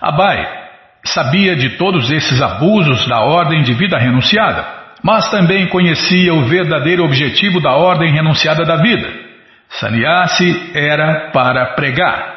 Abai 0.00 0.64
Sabia 1.06 1.54
de 1.54 1.76
todos 1.76 2.10
esses 2.10 2.40
abusos 2.40 3.06
da 3.06 3.20
ordem 3.20 3.62
de 3.62 3.74
vida 3.74 3.98
renunciada, 3.98 4.64
mas 5.02 5.30
também 5.30 5.68
conhecia 5.68 6.32
o 6.32 6.46
verdadeiro 6.46 7.04
objetivo 7.04 7.60
da 7.60 7.72
ordem 7.72 8.10
renunciada 8.10 8.64
da 8.64 8.76
vida. 8.76 9.23
Sannyasi 9.78 10.70
era 10.74 11.30
para 11.32 11.74
pregar. 11.74 12.34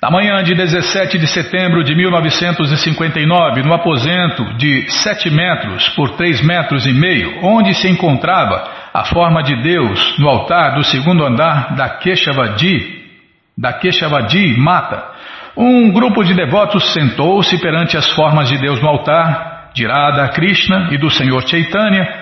Na 0.00 0.10
manhã 0.10 0.44
de 0.44 0.54
17 0.54 1.18
de 1.18 1.26
setembro 1.26 1.82
de 1.82 1.92
1959, 1.94 3.62
no 3.64 3.74
aposento 3.74 4.44
de 4.56 4.88
7 4.88 5.28
metros 5.28 5.88
por 5.90 6.10
3 6.10 6.40
metros 6.42 6.86
e 6.86 6.92
meio, 6.92 7.44
onde 7.44 7.74
se 7.74 7.88
encontrava 7.88 8.70
a 8.94 9.04
forma 9.06 9.42
de 9.42 9.60
Deus 9.60 10.18
no 10.18 10.28
altar 10.28 10.76
do 10.76 10.84
segundo 10.84 11.24
andar 11.26 11.74
da 11.74 11.88
Keshavadi, 11.88 13.06
da 13.56 13.72
Keshavadi 13.72 14.56
Mata, 14.56 15.04
um 15.56 15.90
grupo 15.90 16.22
de 16.22 16.32
devotos 16.32 16.92
sentou-se 16.92 17.60
perante 17.60 17.96
as 17.96 18.08
formas 18.12 18.48
de 18.48 18.56
Deus 18.56 18.80
no 18.80 18.88
altar, 18.88 19.70
de 19.74 19.84
Radha 19.84 20.28
Krishna 20.28 20.90
e 20.92 20.98
do 20.98 21.10
Senhor 21.10 21.42
Chaitanya, 21.46 22.17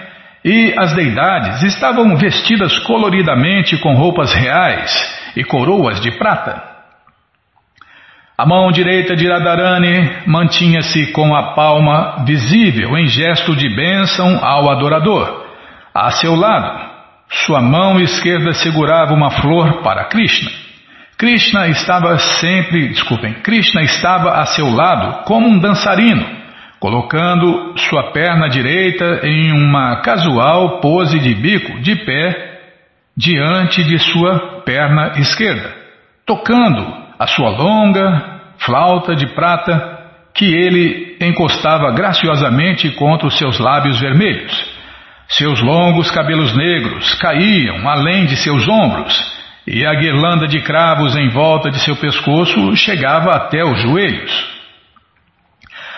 e 0.47 0.73
as 0.79 0.95
deidades 0.95 1.61
estavam 1.65 2.17
vestidas 2.17 2.79
coloridamente 2.79 3.77
com 3.79 3.97
roupas 3.97 4.33
reais 4.33 4.93
e 5.35 5.43
coroas 5.43 6.01
de 6.01 6.13
prata. 6.13 6.63
A 8.39 8.47
mão 8.47 8.71
direita 8.71 9.17
de 9.17 9.27
Radharani 9.29 10.09
mantinha-se 10.25 11.11
com 11.11 11.35
a 11.35 11.55
palma 11.55 12.23
visível 12.25 12.97
em 12.97 13.09
gesto 13.09 13.57
de 13.57 13.69
bênção 13.75 14.39
ao 14.41 14.71
adorador. 14.71 15.47
A 15.93 16.13
seu 16.13 16.37
lado, 16.37 16.91
sua 17.29 17.61
mão 17.61 17.99
esquerda 17.99 18.53
segurava 18.53 19.15
uma 19.15 19.31
flor 19.31 19.83
para 19.83 20.05
Krishna. 20.05 20.51
Krishna 21.19 21.67
estava 21.69 22.19
sempre, 22.19 22.91
desculpem, 22.91 23.35
Krishna 23.43 23.83
estava 23.83 24.31
a 24.41 24.47
seu 24.47 24.71
lado 24.71 25.25
como 25.25 25.49
um 25.49 25.59
dançarino, 25.59 26.25
colocando 26.79 27.77
sua 27.79 28.13
perna 28.13 28.49
direita 28.49 29.21
em 29.27 29.53
uma 29.53 30.03
casual 30.03 30.81
pose 30.81 31.19
de 31.19 31.35
bico 31.35 31.81
de 31.81 31.97
pé 31.97 32.61
diante 33.17 33.83
de 33.83 33.99
sua 33.99 34.63
perna 34.65 35.19
esquerda, 35.19 35.75
tocando 36.27 36.87
a 37.19 37.27
sua 37.27 37.49
longa 37.51 38.41
flauta 38.59 39.15
de 39.15 39.27
prata 39.29 39.97
que 40.35 40.45
ele 40.45 41.17
encostava 41.21 41.91
graciosamente 41.93 42.91
contra 42.91 43.27
os 43.27 43.39
seus 43.39 43.59
lábios 43.59 43.99
vermelhos. 43.99 44.77
Seus 45.29 45.61
longos 45.61 46.11
cabelos 46.11 46.55
negros 46.55 47.15
caíam 47.15 47.89
além 47.89 48.27
de 48.27 48.37
seus 48.37 48.69
ombros 48.69 49.37
e 49.67 49.85
a 49.85 49.95
guirlanda 49.95 50.47
de 50.47 50.61
cravos 50.61 51.17
em 51.17 51.29
volta 51.31 51.71
de 51.71 51.81
seu 51.81 51.97
pescoço 51.97 52.77
chegava 52.77 53.31
até 53.31 53.65
os 53.65 53.81
joelhos. 53.81 54.56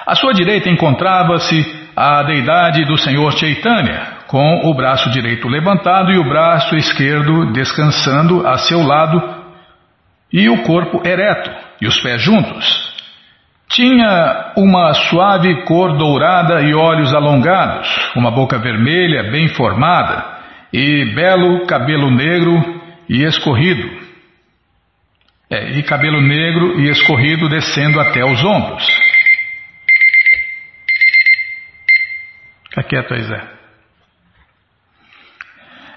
À 0.09 0.15
sua 0.15 0.33
direita 0.33 0.71
encontrava-se 0.71 1.55
a 1.95 2.23
deidade 2.23 2.83
do 2.87 2.97
Senhor 2.97 3.31
Chaitanya, 3.33 4.21
com 4.27 4.67
o 4.67 4.75
braço 4.75 5.11
direito 5.11 5.47
levantado 5.47 6.11
e 6.11 6.17
o 6.17 6.27
braço 6.27 6.75
esquerdo 6.77 7.53
descansando 7.53 8.47
a 8.47 8.57
seu 8.57 8.83
lado, 8.83 9.23
e 10.33 10.49
o 10.49 10.63
corpo 10.63 11.07
ereto 11.07 11.51
e 11.83 11.87
os 11.87 12.01
pés 12.01 12.23
juntos. 12.23 12.91
Tinha 13.69 14.55
uma 14.57 14.95
suave 14.95 15.67
cor 15.67 15.99
dourada 15.99 16.63
e 16.63 16.73
olhos 16.73 17.15
alongados, 17.15 17.87
uma 18.17 18.31
boca 18.31 18.59
vermelha 18.59 19.31
bem 19.31 19.49
formada 19.49 20.25
e 20.73 21.05
belo 21.15 21.67
cabelo 21.67 22.11
negro 22.11 22.81
e 23.11 23.25
escorrido, 23.25 23.91
é, 25.51 25.73
e 25.73 25.83
cabelo 25.83 26.23
negro 26.23 26.81
e 26.81 26.89
escorrido 26.89 27.47
descendo 27.47 28.01
até 28.01 28.25
os 28.25 28.43
ombros. 28.43 29.08
Fica 32.79 32.83
quieto 32.83 33.15
aí, 33.15 33.23
Zé. 33.23 33.43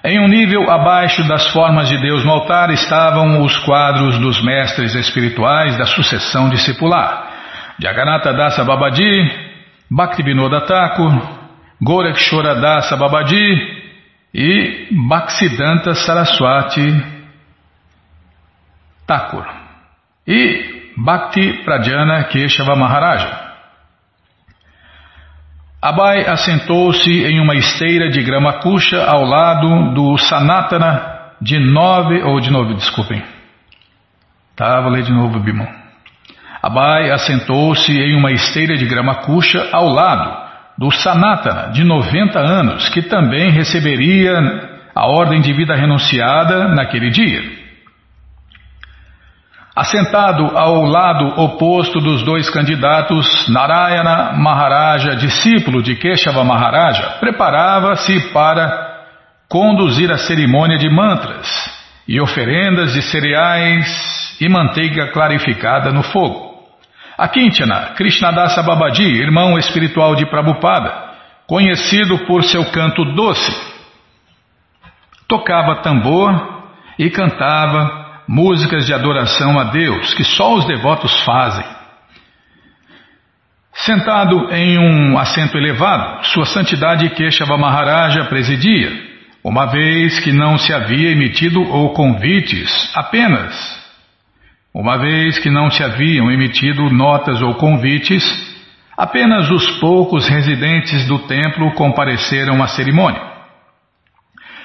Em 0.04 0.18
um 0.18 0.26
nível 0.26 0.68
abaixo 0.68 1.22
das 1.28 1.46
formas 1.52 1.88
de 1.88 1.96
Deus 1.98 2.24
no 2.24 2.32
altar 2.32 2.70
estavam 2.70 3.42
os 3.42 3.56
quadros 3.58 4.18
dos 4.18 4.42
mestres 4.42 4.94
espirituais 4.94 5.76
da 5.78 5.84
sucessão 5.84 6.48
discipular. 6.48 7.30
Jagannatha 7.78 8.32
Dasa 8.32 8.64
Babaji, 8.64 9.30
Bhaktivinoda 9.88 10.62
Thakur, 10.62 11.12
Gorakshora 11.80 12.56
Dasa 12.56 12.96
Babaji 12.96 13.82
e 14.34 14.88
Bhaktisiddhanta 15.08 15.94
Saraswati 15.94 17.04
Thakur 19.06 19.46
e 20.26 20.92
Bhakti 20.96 21.62
Pradjana 21.64 22.24
Keshava 22.24 22.74
Maharaja. 22.74 23.41
Abai 25.82 26.24
assentou-se 26.28 27.10
em 27.10 27.40
uma 27.40 27.56
esteira 27.56 28.08
de 28.08 28.22
grama 28.22 28.60
puxa 28.60 29.04
ao 29.04 29.24
lado 29.24 29.92
do 29.92 30.16
Sanatana 30.16 31.32
de 31.40 31.58
nove, 31.58 32.22
ou 32.22 32.38
de 32.38 32.52
nove, 32.52 32.74
desculpem. 32.74 33.20
Tá, 34.54 34.80
vou 34.80 34.92
ler 34.92 35.02
de 35.02 35.10
novo, 35.10 35.40
Bimon. 35.40 35.66
Abai 36.62 37.10
assentou-se 37.10 37.90
em 37.90 38.16
uma 38.16 38.30
esteira 38.30 38.76
de 38.76 38.86
grama 38.86 39.22
cuxa 39.22 39.70
ao 39.72 39.88
lado 39.88 40.32
do 40.78 40.88
Sanatana, 40.92 41.72
de 41.72 41.82
90 41.82 42.38
anos, 42.38 42.88
que 42.90 43.02
também 43.02 43.50
receberia 43.50 44.38
a 44.94 45.08
ordem 45.08 45.40
de 45.40 45.52
vida 45.52 45.74
renunciada 45.74 46.68
naquele 46.68 47.10
dia. 47.10 47.61
Assentado 49.74 50.54
ao 50.54 50.82
lado 50.84 51.40
oposto 51.40 51.98
dos 51.98 52.22
dois 52.22 52.50
candidatos, 52.50 53.48
Narayana 53.48 54.34
Maharaja, 54.34 55.16
discípulo 55.16 55.82
de 55.82 55.96
Keshava 55.96 56.44
Maharaja, 56.44 57.16
preparava-se 57.18 58.20
para 58.34 59.06
conduzir 59.48 60.12
a 60.12 60.18
cerimônia 60.18 60.76
de 60.76 60.90
mantras 60.90 61.48
e 62.06 62.20
oferendas 62.20 62.92
de 62.92 63.00
cereais 63.00 64.36
e 64.38 64.46
manteiga 64.46 65.10
clarificada 65.10 65.90
no 65.90 66.02
fogo. 66.02 66.52
A 67.16 67.26
Krishna 67.28 67.94
Krishnadasa 67.96 68.62
Babaji, 68.62 69.22
irmão 69.22 69.56
espiritual 69.56 70.14
de 70.14 70.26
Prabhupada, 70.26 71.12
conhecido 71.46 72.18
por 72.26 72.44
seu 72.44 72.62
canto 72.66 73.06
doce. 73.14 73.72
tocava 75.26 75.76
tambor 75.76 76.62
e 76.98 77.08
cantava 77.08 78.01
músicas 78.32 78.86
de 78.86 78.94
adoração 78.94 79.60
a 79.60 79.64
Deus 79.64 80.14
que 80.14 80.24
só 80.24 80.54
os 80.54 80.64
devotos 80.64 81.20
fazem. 81.20 81.66
Sentado 83.74 84.50
em 84.54 84.78
um 84.78 85.18
assento 85.18 85.58
elevado, 85.58 86.24
Sua 86.24 86.46
Santidade 86.46 87.10
Keshava 87.10 87.58
Maharaja 87.58 88.24
presidia, 88.30 88.90
uma 89.44 89.66
vez 89.66 90.18
que 90.20 90.32
não 90.32 90.56
se 90.56 90.72
havia 90.72 91.10
emitido 91.10 91.60
ou 91.60 91.92
convites, 91.92 92.90
apenas. 92.94 93.82
Uma 94.74 94.96
vez 94.96 95.38
que 95.38 95.50
não 95.50 95.70
se 95.70 95.84
haviam 95.84 96.30
emitido 96.30 96.88
notas 96.88 97.42
ou 97.42 97.56
convites, 97.56 98.24
apenas 98.96 99.50
os 99.50 99.78
poucos 99.78 100.26
residentes 100.26 101.06
do 101.06 101.18
templo 101.26 101.70
compareceram 101.74 102.62
à 102.62 102.68
cerimônia. 102.68 103.20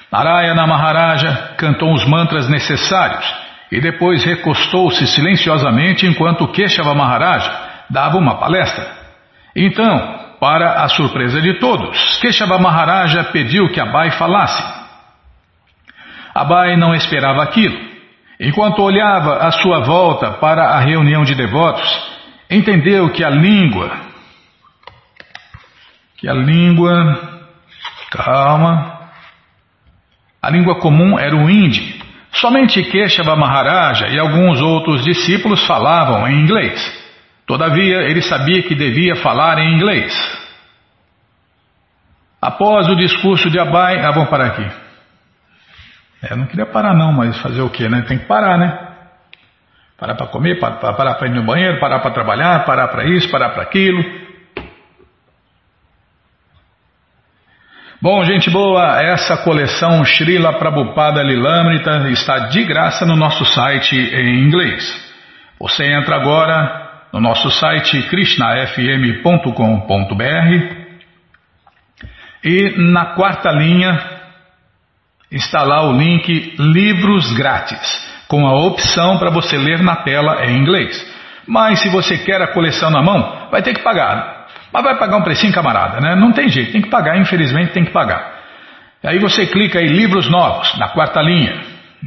Narayana 0.09 0.65
Maharaja 0.65 1.55
cantou 1.57 1.93
os 1.93 2.05
mantras 2.07 2.47
necessários 2.47 3.46
e 3.71 3.81
depois 3.81 4.23
recostou-se 4.23 5.05
silenciosamente 5.07 6.05
enquanto 6.05 6.47
Keshava 6.47 6.93
Maharaja 6.93 7.51
dava 7.89 8.17
uma 8.17 8.35
palestra. 8.35 8.85
Então, 9.55 10.27
para 10.39 10.83
a 10.83 10.87
surpresa 10.87 11.41
de 11.41 11.55
todos, 11.55 12.17
Keshava 12.17 12.57
Maharaja 12.59 13.25
pediu 13.25 13.69
que 13.69 13.79
Abai 13.79 14.11
falasse. 14.11 14.63
Abai 16.33 16.77
não 16.77 16.93
esperava 16.93 17.43
aquilo. 17.43 17.87
Enquanto 18.39 18.83
olhava 18.83 19.37
à 19.37 19.51
sua 19.51 19.79
volta 19.79 20.31
para 20.33 20.63
a 20.63 20.79
reunião 20.79 21.23
de 21.23 21.33
devotos, 21.33 21.89
entendeu 22.49 23.09
que 23.09 23.23
a 23.23 23.29
língua, 23.29 23.91
que 26.17 26.29
a 26.29 26.33
língua, 26.33 27.39
calma, 28.11 29.09
a 30.39 30.49
língua 30.51 30.79
comum 30.79 31.17
era 31.17 31.35
o 31.35 31.49
hindi. 31.49 31.96
Somente 32.31 32.83
Keshava 32.83 33.35
Maharaja 33.35 34.07
e 34.07 34.19
alguns 34.19 34.61
outros 34.61 35.03
discípulos 35.03 35.65
falavam 35.65 36.27
em 36.27 36.41
inglês. 36.41 36.79
Todavia, 37.45 38.01
ele 38.01 38.21
sabia 38.21 38.61
que 38.63 38.75
devia 38.75 39.15
falar 39.15 39.57
em 39.59 39.73
inglês. 39.73 40.13
Após 42.41 42.87
o 42.87 42.95
discurso 42.95 43.49
de 43.49 43.59
Abai, 43.59 43.99
ah, 43.99 44.11
vamos 44.11 44.29
parar 44.29 44.47
aqui. 44.47 44.67
É, 46.21 46.33
eu 46.33 46.37
não 46.37 46.45
queria 46.45 46.65
parar 46.65 46.93
não, 46.93 47.11
mas 47.11 47.39
fazer 47.41 47.61
o 47.61 47.69
quê, 47.69 47.87
né? 47.87 48.03
Tem 48.07 48.19
que 48.19 48.25
parar, 48.25 48.57
né? 48.57 48.87
Parar 49.97 50.15
para 50.15 50.27
comer, 50.27 50.59
parar 50.59 51.15
para 51.15 51.27
ir 51.27 51.33
no 51.33 51.43
banheiro, 51.43 51.79
parar 51.79 51.99
para 51.99 52.11
trabalhar, 52.11 52.65
parar 52.65 52.87
para 52.89 53.05
isso, 53.05 53.31
parar 53.31 53.49
para 53.49 53.63
aquilo. 53.63 54.26
Bom, 57.99 58.23
gente 58.23 58.47
boa, 58.51 59.01
essa 59.01 59.37
coleção 59.37 60.05
Srila 60.05 60.59
Prabhupada 60.59 61.23
Lilamrita 61.23 62.07
está 62.09 62.49
de 62.49 62.63
graça 62.63 63.07
no 63.07 63.15
nosso 63.15 63.43
site 63.43 63.95
em 63.95 64.37
inglês. 64.43 64.85
Você 65.59 65.83
entra 65.83 66.15
agora 66.15 67.07
no 67.11 67.19
nosso 67.19 67.49
site 67.49 68.03
krishnafm.com.br 68.03 69.51
e 72.43 72.75
na 72.77 73.15
quarta 73.15 73.49
linha 73.49 73.99
está 75.31 75.63
lá 75.63 75.89
o 75.89 75.97
link 75.97 76.55
Livros 76.59 77.33
Grátis, 77.33 77.79
com 78.27 78.45
a 78.45 78.53
opção 78.67 79.17
para 79.17 79.31
você 79.31 79.57
ler 79.57 79.81
na 79.81 79.95
tela 79.95 80.45
em 80.45 80.55
inglês. 80.55 81.03
Mas 81.47 81.79
se 81.79 81.89
você 81.89 82.15
quer 82.19 82.43
a 82.43 82.53
coleção 82.53 82.91
na 82.91 83.01
mão, 83.01 83.47
vai 83.49 83.63
ter 83.63 83.73
que 83.73 83.81
pagar. 83.81 84.36
Mas 84.77 84.83
vai 84.83 84.95
pagar 84.95 85.17
um 85.17 85.23
precinho, 85.23 85.51
camarada, 85.51 85.99
né? 85.99 86.15
Não 86.15 86.31
tem 86.31 86.47
jeito, 86.49 86.71
tem 86.71 86.83
que 86.83 86.89
pagar, 86.89 87.17
infelizmente 87.17 87.71
tem 87.71 87.83
que 87.83 87.89
pagar. 87.91 88.35
Aí 89.03 89.17
você 89.17 89.47
clica 89.47 89.81
em 89.81 89.87
Livros 89.87 90.29
Novos, 90.29 90.77
na 90.77 90.89
quarta 90.89 91.19
linha. 91.19 91.59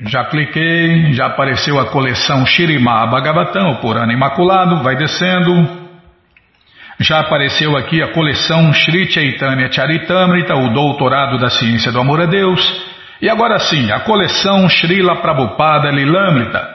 Já 0.07 0.27
cliquei, 0.27 1.13
já 1.13 1.27
apareceu 1.27 1.81
a 1.81 1.87
coleção 1.87 2.47
Shirimá 2.47 3.09
Bhagavatam, 3.09 3.71
o 3.71 3.81
Purana 3.81 4.13
Imaculado, 4.13 4.85
vai 4.85 4.95
descendo. 4.95 5.81
Já 7.01 7.19
apareceu 7.19 7.77
aqui 7.77 8.01
a 8.05 8.13
coleção 8.13 8.73
Sri 8.73 9.11
Chaitanya 9.11 9.73
Charitamrita, 9.73 10.55
o 10.55 10.73
Doutorado 10.73 11.39
da 11.39 11.51
Ciência 11.51 11.91
do 11.91 11.99
Amor 11.99 12.21
a 12.21 12.27
Deus. 12.27 12.89
E 13.21 13.29
agora 13.29 13.59
sim, 13.59 13.91
a 13.91 13.99
coleção 13.99 14.69
Srila 14.69 15.17
Prabhupada 15.17 15.91
Lilamrita. 15.91 16.69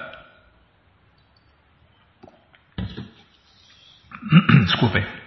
Desculpem. 4.66 5.25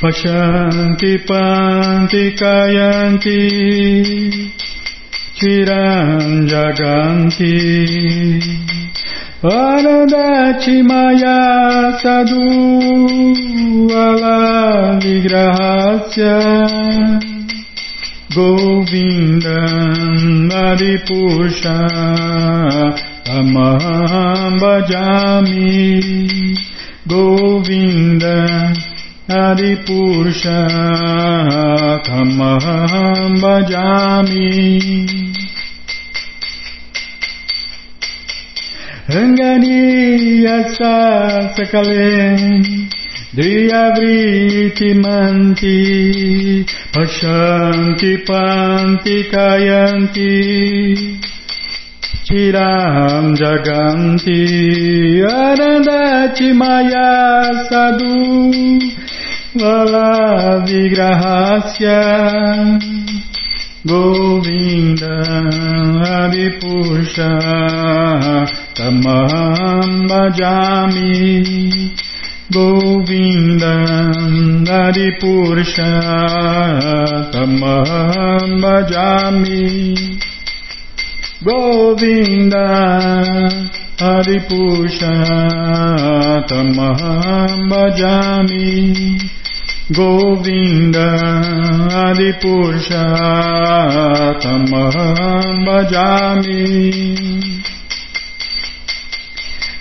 Pashanti 0.00 1.12
panti 1.26 2.24
kayanti 2.38 3.40
Chiran 5.34 6.46
jaganti 6.46 7.58
Anandati 9.42 10.76
maya 10.86 11.42
sadhu 18.34 18.64
ala 18.64 18.84
vigrahasya 18.84 19.44
Govinda 19.44 19.58
Adipusha 20.50 21.78
Amaham 23.26 24.58
bhajami 24.60 26.02
Govinda 27.06 28.72
Adipurusha 29.28 30.68
Kamaham 32.04 33.40
Bhajami 33.40 34.50
Rangani 39.08 40.42
Yasa 40.42 41.54
Sakale 41.56 42.93
Driyavriti 43.34 44.94
manti 44.94 46.62
Pashanti 46.94 48.22
panti 48.22 49.26
kayanti 49.26 50.34
tiram 52.30 53.34
jaganti 53.34 54.38
Arandati 55.26 56.54
maya 56.54 57.50
sadhu 57.66 58.14
Lala 59.58 60.62
vigrahasya 60.62 62.02
Govinda 63.82 65.18
Adipusha 66.22 67.34
Tamam 68.78 70.06
bhajami. 70.06 71.34
Govinda 72.52 74.12
Hari 74.68 75.16
Purusha 75.18 75.96
Tamaham 77.32 78.60
Bhajami 78.60 79.96
Govinda 81.42 82.66
Hari 83.98 84.40
Purusha 84.44 85.24
Tamaham 86.44 87.64
Bhajami 87.72 89.16
Govinda 89.88 91.08
Hari 91.88 92.32
Purusha 92.42 93.06
Tamaham 94.44 95.64
Bhajami 95.64 97.44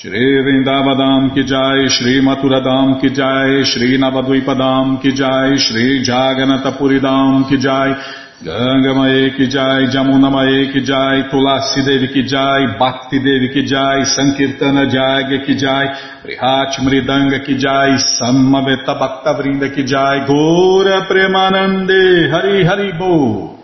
Shri 0.00 0.40
Vrindavadam 0.40 1.34
ki 1.34 1.42
jai, 1.44 1.86
Shri 1.90 2.22
Maturadam 2.22 2.98
ki 3.02 3.10
jai, 3.10 3.62
Shri 3.64 3.98
Navadvipadam 3.98 5.02
ki 5.02 5.12
jai, 5.12 5.58
Shri 5.58 6.02
Jaganatapuridam 6.02 7.46
ki 7.46 7.58
jai, 7.58 7.92
Ganga 8.42 8.94
Mae 8.94 9.36
ki 9.36 9.46
jai, 9.50 9.92
Jamuna 9.92 10.32
Mae 10.32 10.72
ki 10.72 10.80
jai, 10.80 11.28
Tulasi 11.28 11.84
Devi 11.84 12.08
ki 12.14 12.22
jai, 12.22 12.78
Bhakti 12.78 13.18
Devi 13.18 13.52
ki 13.52 13.66
jai, 13.66 14.00
Sankirtana 14.16 14.88
Jagya 14.88 15.44
ki 15.44 15.54
jai, 15.58 15.84
Prihat 16.24 16.80
Mridanga 16.80 17.44
ki 17.44 17.58
jai, 17.58 17.98
Samaveta 18.00 18.98
Bhakta 18.98 19.36
Vrinda 19.36 19.68
ki 19.68 19.84
jai, 19.84 20.24
Gora 20.26 21.04
Premanande, 21.12 22.30
Hari 22.30 22.64
Hari 22.64 22.92
Bo. 22.98 23.59